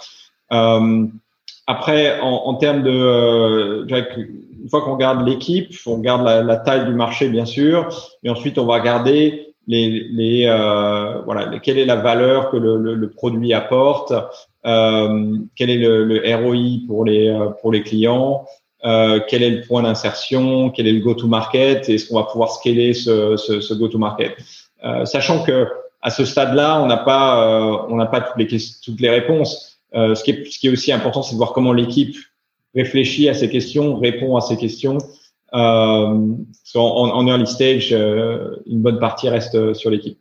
après, 0.49 2.19
en, 2.21 2.28
en, 2.28 2.53
termes 2.55 2.84
de, 2.84 3.88
une 3.89 4.69
fois 4.69 4.82
qu'on 4.82 4.93
regarde 4.93 5.28
l'équipe, 5.28 5.73
on 5.86 5.95
regarde 5.95 6.23
la, 6.23 6.43
la, 6.43 6.57
taille 6.57 6.86
du 6.86 6.93
marché 6.93 7.30
bien 7.30 7.45
sûr, 7.45 7.89
et 8.23 8.30
ensuite 8.30 8.57
on 8.57 8.65
va 8.65 8.75
regarder 8.75 9.47
les, 9.68 10.07
les 10.09 10.45
euh, 10.45 11.22
voilà, 11.26 11.59
quelle 11.59 11.78
est 11.78 11.86
la 11.86 11.97
valeur 11.97 12.49
que 12.49 12.57
le, 12.57 12.78
le, 12.78 12.95
le 12.95 13.09
produit 13.09 13.53
apporte, 13.53 14.13
euh, 14.65 15.38
quel 15.55 15.70
est 15.70 15.78
le, 15.78 16.05
le, 16.05 16.36
ROI 16.36 16.88
pour 16.88 17.03
les 17.05 17.28
euh, 17.28 17.49
pour 17.61 17.72
les 17.72 17.84
clients, 17.84 18.45
euh, 18.86 19.20
quel 19.28 19.43
est 19.43 19.49
le 19.49 19.61
point 19.61 19.84
d'insertion, 19.84 20.70
quel 20.70 20.88
est 20.88 20.93
le 20.93 21.01
go-to-market, 21.01 21.89
et 21.89 21.95
est-ce 21.95 22.07
qu'on 22.07 22.15
va 22.15 22.24
pouvoir 22.24 22.51
scaler 22.51 22.93
ce, 22.93 23.36
ce, 23.36 23.59
ce 23.59 23.74
go-to-market, 23.74 24.38
euh, 24.86 25.05
sachant 25.05 25.43
que 25.43 25.68
à 26.01 26.11
ce 26.11 26.24
stade-là, 26.24 26.82
on 26.82 26.86
n'a 26.86 26.97
pas 26.97 27.43
euh, 27.43 27.78
on 27.89 27.97
n'a 27.97 28.05
pas 28.05 28.22
toutes 28.22 28.38
les 28.38 28.59
toutes 28.84 29.01
les 29.01 29.09
réponses. 29.09 29.80
ce 29.93 30.24
qui 30.24 30.32
est 30.32 30.45
ce 30.49 30.59
qui 30.59 30.68
est 30.68 30.72
aussi 30.72 30.93
important, 30.93 31.24
c'est 31.24 31.34
de 31.34 31.38
voir 31.38 31.51
comment 31.51 31.74
l'équipe 31.74 32.15
réfléchit 32.74 33.28
à 33.28 33.34
ces 33.34 33.49
questions, 33.49 33.97
répond 33.97 34.38
à 34.38 34.41
ces 34.41 34.55
questions. 34.55 34.99
Euh, 35.54 36.36
en, 36.76 37.10
en, 37.14 37.28
early 37.28 37.48
stage, 37.48 37.93
euh, 37.93 38.58
une 38.66 38.82
bonne 38.82 39.00
partie 39.00 39.30
reste 39.30 39.74
sur 39.74 39.89
l'équipe. 39.89 40.18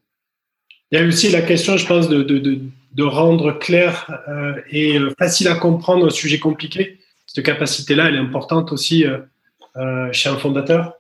il 0.93 0.99
y 0.99 1.03
a 1.03 1.07
aussi 1.07 1.31
la 1.31 1.43
question, 1.43 1.77
je 1.77 1.87
pense, 1.87 2.09
de, 2.09 2.23
de, 2.23 2.39
de, 2.39 2.61
de 2.95 3.03
rendre 3.03 3.53
clair 3.53 4.23
euh, 4.29 4.55
et 4.71 4.99
euh, 4.99 5.11
facile 5.19 5.49
à 5.49 5.57
comprendre 5.57 6.07
un 6.07 6.11
sujet 6.11 6.39
compliqué. 6.39 6.99
Cette 7.27 7.45
capacité-là, 7.45 8.09
elle 8.09 8.15
est 8.15 8.19
importante 8.19 8.73
aussi 8.73 9.05
euh, 9.05 10.13
chez 10.13 10.29
un 10.29 10.37
fondateur. 10.37 10.95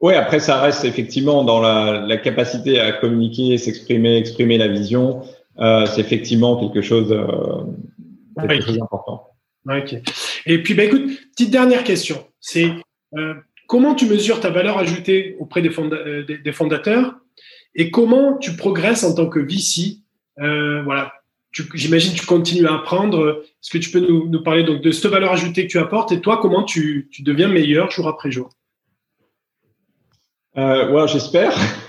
Oui, 0.00 0.14
après, 0.14 0.40
ça 0.40 0.60
reste 0.60 0.84
effectivement 0.84 1.44
dans 1.44 1.60
la, 1.60 2.04
la 2.06 2.16
capacité 2.18 2.80
à 2.80 2.92
communiquer, 2.92 3.58
s'exprimer, 3.58 4.16
exprimer 4.16 4.58
la 4.58 4.68
vision. 4.68 5.22
c'est 5.56 5.98
effectivement 5.98 6.56
quelque 6.56 6.82
chose, 6.82 7.08
quelque 8.38 8.64
chose 8.64 8.78
d'important. 8.78 9.30
Ok. 9.68 9.96
Et 10.46 10.62
puis, 10.62 10.74
bah, 10.74 10.84
écoute, 10.84 11.08
petite 11.32 11.50
dernière 11.50 11.84
question. 11.84 12.26
C'est 12.40 12.72
comment 13.66 13.94
tu 13.94 14.06
mesures 14.06 14.40
ta 14.40 14.50
valeur 14.50 14.78
ajoutée 14.78 15.36
auprès 15.38 15.62
des, 15.62 15.70
des 16.38 16.52
fondateurs 16.52 17.14
et 17.74 17.90
comment 17.90 18.36
tu 18.36 18.56
progresses 18.56 19.04
en 19.04 19.14
tant 19.14 19.28
que 19.28 19.38
VC. 19.38 19.98
Euh, 20.40 20.82
voilà, 20.82 21.12
j'imagine 21.74 22.14
tu 22.14 22.26
continues 22.26 22.66
à 22.66 22.74
apprendre. 22.74 23.44
Est-ce 23.62 23.70
que 23.70 23.78
tu 23.78 23.90
peux 23.90 24.00
nous, 24.00 24.42
parler 24.42 24.64
donc 24.64 24.82
de 24.82 24.90
cette 24.90 25.10
valeur 25.10 25.32
ajoutée 25.32 25.66
que 25.66 25.70
tu 25.70 25.78
apportes 25.78 26.12
et 26.12 26.20
toi, 26.20 26.38
comment 26.38 26.64
tu, 26.64 27.08
deviens 27.20 27.48
meilleur 27.48 27.90
jour 27.90 28.08
après 28.08 28.30
jour? 28.30 28.50
Euh, 30.56 31.06
j'espère 31.06 31.54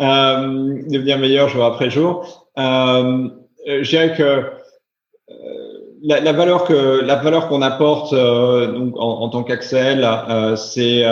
euh, 0.00 0.82
devenir 0.90 1.18
meilleur 1.18 1.48
jour 1.48 1.64
après 1.64 1.88
jour. 1.88 2.50
Euh, 2.58 3.28
je 3.66 3.88
dirais 3.88 4.14
que 4.16 4.44
la, 6.06 6.32
valeur 6.32 6.64
que 6.64 7.00
la 7.04 7.16
valeur 7.16 7.48
qu'on 7.48 7.62
apporte 7.62 8.14
donc 8.14 8.94
en, 8.96 9.28
tant 9.28 9.42
qu'Axel, 9.42 10.08
c'est 10.56 11.04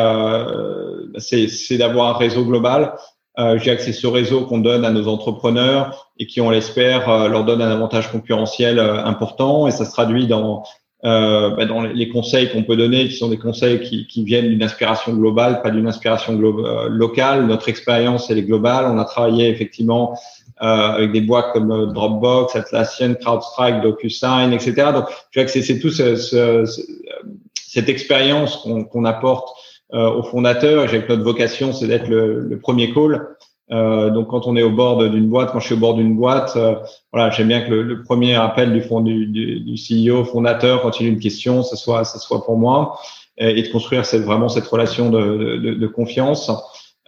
c'est 1.18 1.76
d'avoir 1.76 2.14
un 2.14 2.18
réseau 2.18 2.44
global. 2.44 2.94
Euh, 3.38 3.58
je 3.58 3.64
dirais 3.64 3.76
que 3.76 3.82
ce 3.82 4.06
réseau 4.06 4.42
qu'on 4.42 4.58
donne 4.58 4.84
à 4.84 4.90
nos 4.90 5.08
entrepreneurs 5.08 6.12
et 6.18 6.26
qui, 6.26 6.40
on 6.40 6.50
l'espère, 6.50 7.08
euh, 7.08 7.28
leur 7.28 7.44
donne 7.44 7.62
un 7.62 7.70
avantage 7.70 8.10
concurrentiel 8.12 8.78
euh, 8.78 9.04
important. 9.04 9.66
Et 9.66 9.72
ça 9.72 9.84
se 9.84 9.90
traduit 9.90 10.28
dans, 10.28 10.62
euh, 11.04 11.50
bah, 11.50 11.64
dans 11.64 11.82
les 11.82 12.08
conseils 12.08 12.50
qu'on 12.50 12.62
peut 12.62 12.76
donner, 12.76 13.08
qui 13.08 13.16
sont 13.16 13.28
des 13.28 13.38
conseils 13.38 13.80
qui, 13.80 14.06
qui 14.06 14.24
viennent 14.24 14.48
d'une 14.48 14.62
inspiration 14.62 15.14
globale, 15.14 15.62
pas 15.62 15.70
d'une 15.70 15.88
inspiration 15.88 16.38
locale. 16.88 17.46
Notre 17.46 17.68
expérience, 17.68 18.30
elle 18.30 18.38
est 18.38 18.42
globale. 18.42 18.86
On 18.86 18.98
a 18.98 19.04
travaillé 19.04 19.48
effectivement 19.48 20.16
avec 20.58 21.12
des 21.12 21.20
boîtes 21.20 21.52
comme 21.52 21.92
Dropbox, 21.92 22.56
Atlassian, 22.56 23.14
CrowdStrike, 23.14 23.82
DocuSign, 23.82 24.52
etc. 24.52 24.92
Donc, 24.94 25.06
je 25.30 25.40
dirais 25.40 25.52
que 25.52 25.62
c'est 25.62 25.78
tout 25.78 25.90
ce, 25.90 26.16
ce, 26.16 26.64
cette 27.74 27.88
expérience 27.88 28.64
qu'on 28.90 29.04
apporte 29.04 29.48
euh, 29.92 30.10
aux 30.10 30.22
fondateurs. 30.22 30.88
J'ai 30.88 31.00
notre 31.00 31.22
vocation, 31.22 31.72
c'est 31.72 31.86
d'être 31.86 32.08
le, 32.08 32.40
le, 32.40 32.58
premier 32.58 32.92
call. 32.92 33.28
Euh, 33.70 34.10
donc 34.10 34.28
quand 34.28 34.46
on 34.46 34.56
est 34.56 34.62
au 34.62 34.70
bord 34.70 35.08
d'une 35.08 35.28
boîte, 35.28 35.52
quand 35.52 35.60
je 35.60 35.66
suis 35.66 35.74
au 35.74 35.78
bord 35.78 35.94
d'une 35.94 36.16
boîte, 36.16 36.54
euh, 36.56 36.74
voilà, 37.12 37.30
j'aime 37.30 37.48
bien 37.48 37.62
que 37.62 37.70
le, 37.70 37.82
le, 37.82 38.02
premier 38.02 38.34
appel 38.34 38.72
du, 38.72 38.80
fond, 38.80 39.00
du, 39.00 39.26
du, 39.26 39.74
CEO, 39.74 40.24
fondateur, 40.24 40.82
quand 40.82 41.00
il 41.00 41.06
a 41.06 41.10
une 41.10 41.18
question, 41.18 41.62
ce 41.62 41.76
soit, 41.76 42.04
ce 42.04 42.18
soit 42.18 42.44
pour 42.44 42.56
moi, 42.56 42.98
et, 43.38 43.58
et 43.58 43.62
de 43.62 43.68
construire 43.68 44.06
cette, 44.06 44.22
vraiment 44.22 44.48
cette 44.48 44.66
relation 44.66 45.10
de, 45.10 45.56
de, 45.56 45.74
de 45.74 45.86
confiance. 45.86 46.50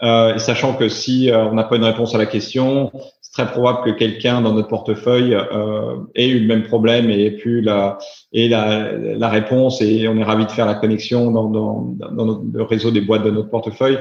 Euh, 0.03 0.35
et 0.35 0.39
sachant 0.39 0.75
que 0.75 0.89
si 0.89 1.31
on 1.33 1.55
n'a 1.55 1.65
pas 1.65 1.77
une 1.77 1.85
réponse 1.85 2.15
à 2.15 2.19
la 2.19 2.27
question, 2.27 2.93
très 3.37 3.51
probable 3.51 3.83
que 3.85 3.91
quelqu'un 3.91 4.41
dans 4.41 4.55
notre 4.55 4.69
portefeuille 4.69 5.35
euh, 5.35 5.97
ait 6.15 6.29
eu 6.29 6.41
le 6.41 6.47
même 6.47 6.63
problème 6.63 7.11
et 7.11 7.27
ait 7.27 7.31
pu 7.33 7.61
la 7.61 7.99
et 8.33 8.49
la, 8.49 8.93
la 8.93 9.29
réponse 9.29 9.83
et 9.83 10.09
on 10.09 10.17
est 10.17 10.25
ravi 10.25 10.47
de 10.47 10.51
faire 10.51 10.65
la 10.65 10.75
connexion 10.75 11.31
dans, 11.31 11.51
dans, 11.51 11.95
dans 12.13 12.43
le 12.51 12.63
réseau 12.63 12.91
des 12.91 13.03
boîtes 13.03 13.25
de 13.25 13.31
notre 13.31 13.51
portefeuille. 13.51 13.99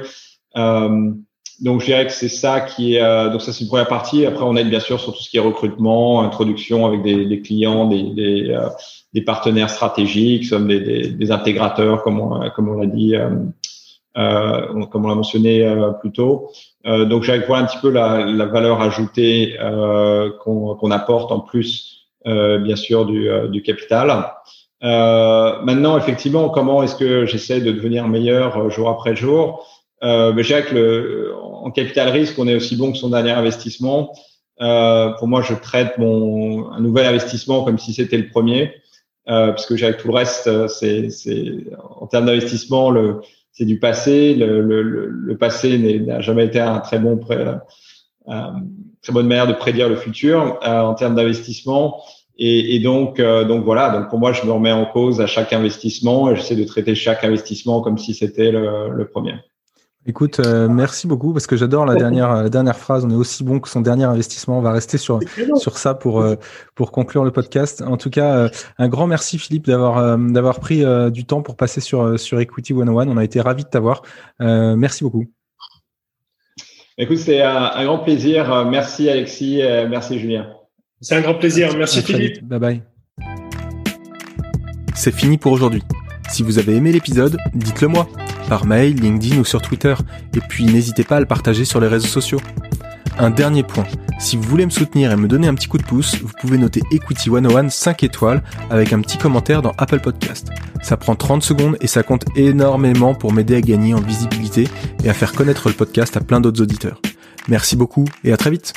Euh, 0.56 1.12
donc 1.60 1.82
je 1.82 1.86
dirais 1.88 2.06
que 2.06 2.14
c'est 2.14 2.30
ça 2.30 2.62
qui 2.62 2.96
est 2.96 3.02
euh, 3.02 3.30
donc 3.30 3.42
ça 3.42 3.52
c'est 3.52 3.66
une 3.66 3.68
première 3.68 3.90
partie. 3.90 4.26
Après 4.26 4.46
on 4.46 4.56
aide 4.56 4.70
bien 4.70 4.80
sûr 4.80 5.02
sur 5.02 5.14
tout 5.14 5.22
ce 5.22 5.30
qui 5.30 5.36
est 5.36 5.42
recrutement, 5.42 6.22
introduction 6.22 6.86
avec 6.86 7.04
des, 7.04 7.26
des 7.26 7.42
clients, 7.42 7.90
des, 7.90 8.04
des, 8.04 8.52
euh, 8.52 8.70
des, 9.14 9.22
partenaires 9.22 9.70
stratégiques, 9.70 10.46
sommes 10.46 10.70
des, 10.70 11.10
des, 11.10 11.32
intégrateurs 11.32 12.04
comme 12.04 12.22
on, 12.22 12.50
comme 12.52 12.70
on 12.70 12.78
l'a 12.80 12.88
dit. 12.88 13.16
Euh, 14.18 14.68
euh, 14.76 14.86
comme 14.86 15.06
on 15.06 15.10
l'a 15.10 15.16
mentionné 15.16 15.66
euh, 15.66 15.92
plus 15.92 16.12
tôt. 16.12 16.50
Euh, 16.86 17.04
donc, 17.06 17.24
j'allais 17.24 17.46
voir 17.46 17.60
un 17.60 17.66
petit 17.66 17.80
peu 17.82 17.90
la, 17.90 18.24
la 18.26 18.46
valeur 18.46 18.82
ajoutée 18.82 19.58
qu'on 20.44 20.92
apporte 20.92 21.32
en 21.32 21.40
plus, 21.40 22.08
bien 22.26 22.76
sûr, 22.76 23.06
du, 23.06 23.30
du 23.50 23.62
capital. 23.62 24.32
maintenant, 24.82 25.98
effectivement, 25.98 26.50
comment 26.50 26.84
est-ce 26.84 26.96
que 26.96 27.26
j'essaie 27.26 27.60
de 27.60 27.72
devenir 27.72 28.08
meilleur 28.08 28.70
jour 28.70 28.90
après 28.90 29.16
jour? 29.16 29.66
Euh, 30.04 30.34
dirais 30.42 30.64
que 30.64 30.76
le, 30.76 31.34
en 31.42 31.72
capital 31.72 32.10
risque, 32.10 32.38
on 32.38 32.48
est 32.48 32.56
aussi 32.56 32.76
bon 32.76 32.92
que 32.92 32.98
son 32.98 33.10
dernier 33.10 33.32
investissement. 33.32 34.14
Euh, 34.62 35.10
pour 35.18 35.28
moi, 35.28 35.42
je 35.42 35.54
traite 35.56 35.98
mon 35.98 36.72
un 36.72 36.80
nouvel 36.80 37.08
investissement 37.08 37.64
comme 37.64 37.78
si 37.78 37.94
c'était 37.94 38.18
le 38.18 38.30
premier, 38.30 38.74
euh, 39.30 39.48
parce 39.48 39.66
que 39.66 39.76
j'ai 39.76 39.96
tout 39.98 40.08
le 40.08 40.14
reste, 40.14 40.68
c'est 40.68 41.10
en 42.00 42.08
termes 42.08 42.26
d'investissement, 42.28 42.92
le 42.92 43.22
c'est 43.56 43.66
du 43.66 43.80
passé. 43.80 44.36
Le, 44.36 45.36
passé 45.40 46.00
n'a 46.00 46.22
jamais 46.22 46.46
été 46.46 46.60
un 46.60 46.80
très 46.80 47.00
bon 47.00 47.18
pré, 47.18 47.36
euh, 47.36 48.52
très 49.02 49.14
bonne 49.14 49.28
manière 49.28 49.48
de 49.48 49.54
prédire 49.54 49.90
le 49.90 49.96
futur 49.96 50.60
euh, 50.66 50.82
en 50.82 50.94
termes 50.94 51.16
d'investissement. 51.16 52.04
Et, 52.38 52.80
donc, 52.80 53.22
euh, 53.22 53.46
donc 53.46 53.64
voilà. 53.64 53.98
Donc 53.98 54.10
pour 54.10 54.20
moi, 54.20 54.34
je 54.34 54.46
me 54.46 54.52
remets 54.52 54.74
en 54.74 54.86
cause 54.86 55.22
à 55.22 55.28
chaque 55.28 55.54
investissement 55.54 56.30
et 56.30 56.36
j'essaie 56.36 56.58
de 56.58 56.66
traiter 56.66 56.94
chaque 56.94 57.24
investissement 57.24 57.82
comme 57.82 57.98
si 57.98 58.14
c'était 58.14 58.52
le 58.52 59.08
premier. 59.12 59.36
Écoute, 60.08 60.40
euh, 60.40 60.68
merci 60.70 61.08
beaucoup 61.08 61.34
parce 61.34 61.48
que 61.48 61.56
j'adore 61.56 61.88
la 61.88 61.96
dernière 61.96 62.44
la 62.44 62.50
dernière 62.50 62.78
phrase. 62.78 63.06
On 63.06 63.10
est 63.10 63.16
aussi 63.16 63.44
bon 63.44 63.60
que 63.60 63.68
son 63.68 63.82
dernier 63.82 64.04
investissement. 64.04 64.60
On 64.60 64.62
va 64.62 64.72
rester 64.72 65.00
sur 65.00 65.20
sur 65.56 65.80
ça 65.80 65.96
pour 65.96 66.22
euh, 66.22 66.36
pour 66.76 66.92
conclure 66.92 67.24
le 67.24 67.32
podcast. 67.32 67.82
En 67.82 67.98
tout 67.98 68.12
cas, 68.12 68.36
euh, 68.36 68.50
un 68.78 68.88
grand 68.88 69.08
merci 69.08 69.40
Philippe 69.40 69.66
d'avoir 69.66 70.18
d'avoir 70.20 70.60
pris 70.60 70.84
du 71.12 71.26
temps 71.26 71.42
pour 71.42 71.56
passer 71.56 71.82
sur 71.82 72.20
sur 72.20 72.40
Equity 72.40 72.74
101. 72.74 73.08
On 73.08 73.18
a 73.18 73.24
été 73.24 73.42
ravis 73.42 73.64
de 73.64 73.70
t'avoir. 73.70 74.04
merci 74.40 75.04
beaucoup. 75.04 75.26
Écoute, 76.98 77.18
c'est 77.18 77.42
un, 77.42 77.72
un, 77.74 77.84
grand 77.84 78.00
plaisir. 78.00 78.66
Merci 78.66 79.10
Alexis, 79.10 79.62
merci 79.90 80.20
Julien. 80.20 80.48
C'est 81.02 81.16
un 81.16 81.22
grand 81.22 81.36
plaisir. 81.36 81.76
Merci 81.76 82.04
Philippe. 82.04 82.44
Bye 82.44 82.60
bye. 82.60 82.82
C'est 84.94 85.14
fini 85.14 85.40
pour 85.40 85.52
aujourd'hui. 85.52 85.82
Si 86.30 86.44
vous 86.44 86.60
avez 86.60 86.76
aimé 86.76 86.92
l'épisode, 86.92 87.38
dites-le 87.54 87.88
moi 87.88 88.08
par 88.48 88.66
mail, 88.66 88.96
LinkedIn 88.96 89.40
ou 89.40 89.46
sur 89.46 89.62
Twitter, 89.62 89.96
et 90.36 90.40
puis 90.40 90.66
n'hésitez 90.66 91.04
pas 91.04 91.18
à 91.18 91.20
le 91.20 91.26
partager 91.26 91.66
sur 91.66 91.80
les 91.80 91.88
réseaux 91.88 92.08
sociaux. 92.08 92.40
Un 93.18 93.30
dernier 93.30 93.64
point, 93.64 93.86
si 94.20 94.36
vous 94.36 94.44
voulez 94.44 94.66
me 94.66 94.72
soutenir 94.72 95.12
et 95.12 95.16
me 95.16 95.28
donner 95.28 95.48
un 95.48 95.56
petit 95.56 95.68
coup 95.68 95.78
de 95.78 95.84
pouce, 95.84 96.18
vous 96.22 96.34
pouvez 96.40 96.58
noter 96.58 96.82
Equity 96.92 97.30
101 97.30 97.70
5 97.70 98.04
étoiles 98.04 98.44
avec 98.70 98.92
un 98.92 99.02
petit 99.02 99.18
commentaire 99.18 99.62
dans 99.62 99.74
Apple 99.78 100.00
Podcast. 100.00 100.50
Ça 100.82 100.98
prend 100.98 101.16
30 101.16 101.42
secondes 101.42 101.78
et 101.80 101.88
ça 101.88 102.04
compte 102.04 102.26
énormément 102.36 103.16
pour 103.16 103.32
m'aider 103.32 103.56
à 103.56 103.62
gagner 103.62 103.94
en 103.94 104.02
visibilité 104.02 104.68
et 105.04 105.10
à 105.10 105.14
faire 105.14 105.32
connaître 105.32 105.70
le 105.70 105.76
podcast 105.76 106.18
à 106.18 106.22
plein 106.22 106.42
d'autres 106.42 106.62
auditeurs. 106.62 107.02
Merci 107.48 107.76
beaucoup 107.76 108.06
et 108.24 108.34
à 108.34 108.38
très 108.38 108.52
vite 108.52 108.74